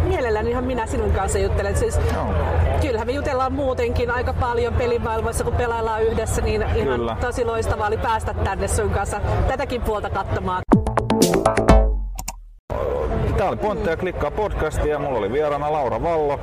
Mielelläni 0.05 0.51
ihan 0.51 0.65
minä 0.65 0.87
sinun 0.87 1.11
kanssa 1.13 1.39
juttelen. 1.39 1.77
Siis, 1.77 2.01
Joo. 2.15 2.27
kyllähän 2.81 3.07
me 3.07 3.13
jutellaan 3.13 3.53
muutenkin 3.53 4.11
aika 4.11 4.33
paljon 4.33 4.75
pelimaailmassa, 4.75 5.45
kun 5.45 5.55
pelaillaan 5.55 6.03
yhdessä, 6.03 6.43
niin 6.43 6.63
ihan 6.63 6.99
Kyllä. 6.99 7.17
tosi 7.21 7.45
loistavaa 7.45 7.87
oli 7.87 7.99
päästä 7.99 8.35
tänne 8.35 8.69
sun 8.69 8.91
kanssa 8.91 9.21
tätäkin 9.49 9.83
puolta 9.83 10.11
katsomaan. 10.11 10.63
Tää 13.37 13.49
oli 13.49 13.57
Pointteja 13.57 13.93
ja 13.93 13.97
klikkaa 13.97 14.31
podcasti 14.31 14.89
ja 14.89 14.99
mulla 14.99 15.19
oli 15.19 15.33
vieraana 15.33 15.73
Laura 15.73 16.03
Vallo. 16.03 16.41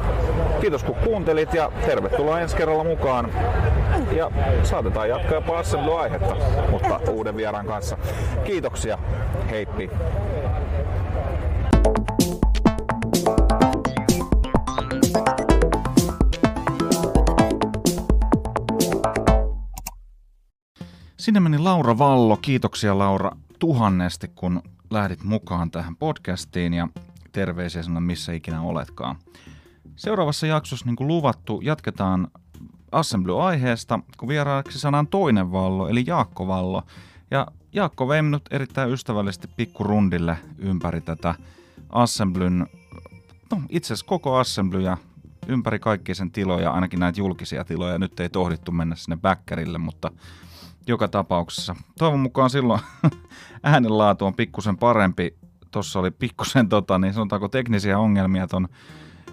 Kiitos 0.62 0.84
kun 0.84 0.96
kuuntelit 0.96 1.54
ja 1.54 1.72
tervetuloa 1.86 2.40
ensi 2.40 2.56
kerralla 2.56 2.84
mukaan. 2.84 3.32
Ja 4.12 4.32
saatetaan 4.64 5.10
jatkaa 5.10 5.34
jopa 5.34 5.60
Assembly-aihetta, 5.60 6.36
mutta 6.72 7.00
uuden 7.12 7.38
vieraan 7.38 7.66
kanssa. 7.66 7.98
Kiitoksia. 8.44 8.98
Heippi. 9.50 9.90
Sinne 21.22 21.40
meni 21.40 21.58
Laura 21.58 21.98
Vallo. 21.98 22.38
Kiitoksia 22.38 22.98
Laura 22.98 23.32
tuhannesti, 23.60 24.28
kun 24.28 24.62
lähdit 24.90 25.24
mukaan 25.24 25.72
tähän 25.72 25.96
podcastiin 25.96 26.74
ja 26.74 26.88
terveisiä 27.32 27.84
sinne 27.84 28.00
missä 28.00 28.34
ikinä 28.34 28.62
oletkaan. 28.62 29.16
Seuraavassa 29.96 30.48
jaksossa, 30.48 30.86
niin 30.86 30.96
kuin 30.96 31.08
luvattu, 31.08 31.62
jatketaan 31.64 32.28
Assembly-aiheesta, 32.92 34.00
kun 34.18 34.28
vieraaksi 34.28 34.80
saadaan 34.80 35.08
toinen 35.08 35.52
Vallo, 35.52 35.88
eli 35.88 36.04
Jaakko 36.08 36.48
Vallo. 36.48 36.84
Ja 37.32 37.48
Jaakko 37.74 38.08
vei 38.08 38.22
minut 38.22 38.44
erittäin 38.52 38.92
ystävällisesti 38.92 39.48
pikkurundille 39.58 40.38
ympäri 40.58 41.02
tätä 41.02 41.36
Assemblyn, 41.90 42.68
no 43.52 43.62
itse 43.70 43.88
asiassa 43.94 44.06
koko 44.06 44.38
Assembly 44.38 44.82
ja 44.82 44.98
ympäri 45.48 45.80
kaikki 45.80 46.16
sen 46.16 46.32
tiloja, 46.32 46.72
ainakin 46.72 47.00
näitä 47.00 47.20
julkisia 47.20 47.66
tiloja. 47.66 48.00
Nyt 48.00 48.20
ei 48.20 48.30
tohdittu 48.30 48.72
mennä 48.72 48.96
sinne 48.96 49.18
backerille, 49.18 49.78
mutta 49.78 50.12
joka 50.88 51.08
tapauksessa. 51.08 51.76
Toivon 51.98 52.20
mukaan 52.20 52.50
silloin 52.50 52.80
äänenlaatu 53.64 54.26
on 54.26 54.34
pikkusen 54.34 54.78
parempi. 54.78 55.38
Tuossa 55.72 56.00
oli 56.00 56.12
pikkusen 56.12 56.70
tota, 56.70 57.00
niin 57.00 57.14
sanotaanko 57.14 57.48
teknisiä 57.48 58.00
ongelmia 58.00 58.48
ton 58.48 58.68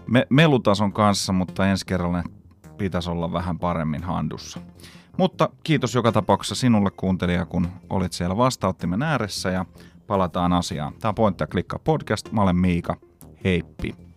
me- 0.07 0.26
melutason 0.30 0.92
kanssa, 0.92 1.32
mutta 1.32 1.66
ensi 1.66 1.86
kerralla 1.86 2.22
pitäisi 2.78 3.11
olla 3.11 3.32
vähän 3.32 3.59
paremmin 3.59 4.03
handussa. 4.03 4.61
Mutta 5.16 5.49
kiitos 5.64 5.94
joka 5.94 6.12
tapauksessa 6.12 6.55
sinulle 6.55 6.90
kuuntelija, 6.90 7.46
kun 7.46 7.68
olit 7.90 8.12
siellä 8.12 8.36
vastauttimen 8.36 9.03
ääressä 9.03 9.51
ja 9.51 9.64
palataan 10.07 10.53
asiaan. 10.53 10.92
Tämä 11.01 11.09
on 11.11 11.14
Pointti 11.14 11.42
ja 11.42 11.46
klikkaa 11.46 11.78
podcast. 11.84 12.32
Mä 12.32 12.42
olen 12.42 12.57
Miika. 12.57 12.96
Heippi. 13.44 14.07